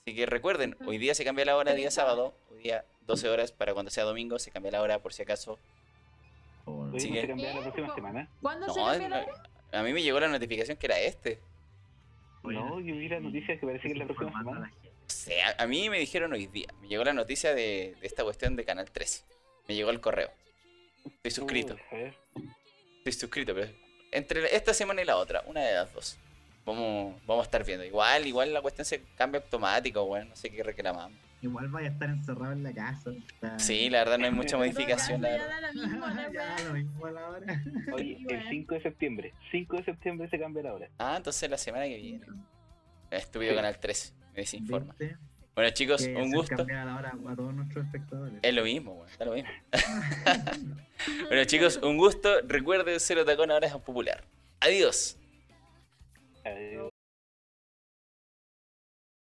[0.00, 2.34] Así que recuerden, hoy día se cambia la hora día sábado.
[2.50, 5.60] Hoy día 12 horas para cuando sea domingo se cambia la hora por si acaso.
[6.64, 8.28] Por- Hoy Sí, se que- cambiar la próxima semana.
[8.42, 9.42] ¿Cuándo se No, cambia la hora?
[9.72, 11.38] a mí me llegó la notificación que era este.
[12.42, 14.72] No, yo vi la noticia que parece que es la próxima semana.
[14.82, 16.66] O sea, a mí me dijeron hoy día.
[16.80, 19.24] Me llegó la noticia de, de esta cuestión de Canal 13.
[19.68, 20.30] Me llegó el correo.
[21.04, 21.76] Estoy suscrito.
[21.92, 22.14] Ver.
[22.98, 23.72] Estoy suscrito, pero
[24.12, 26.18] entre esta semana y la otra, una de las dos.
[26.66, 27.84] Vamos, vamos a estar viendo.
[27.84, 31.18] Igual, igual la cuestión se cambia automático, bueno, no sé qué reclamamos.
[31.42, 33.10] Igual vaya a estar encerrado en la casa.
[33.12, 35.22] está- Sí, la verdad no hay mucha modificación.
[35.22, 35.60] la ya verdad.
[35.62, 37.62] da lo mismo, la ya, lo mismo a la hora.
[37.94, 39.32] Oye, el 5 de septiembre.
[39.50, 40.90] 5 de septiembre se cambia la hora.
[40.98, 42.20] Ah, entonces la semana que viene.
[43.10, 43.56] Estúpido Sí.
[43.56, 44.94] Canal 13, me desinforma.
[44.98, 45.16] ¿Viste?
[45.54, 46.56] Bueno chicos, un gusto.
[46.56, 48.38] cambia la hora a todos nuestros espectadores.
[48.42, 49.50] Es lo mismo, bueno, está lo mismo.
[51.28, 52.42] Bueno chicos, un gusto.
[52.46, 54.22] Recuerden, Cero Tacón ahora es popular.
[54.60, 55.16] Adiós.
[56.44, 56.90] Adiós.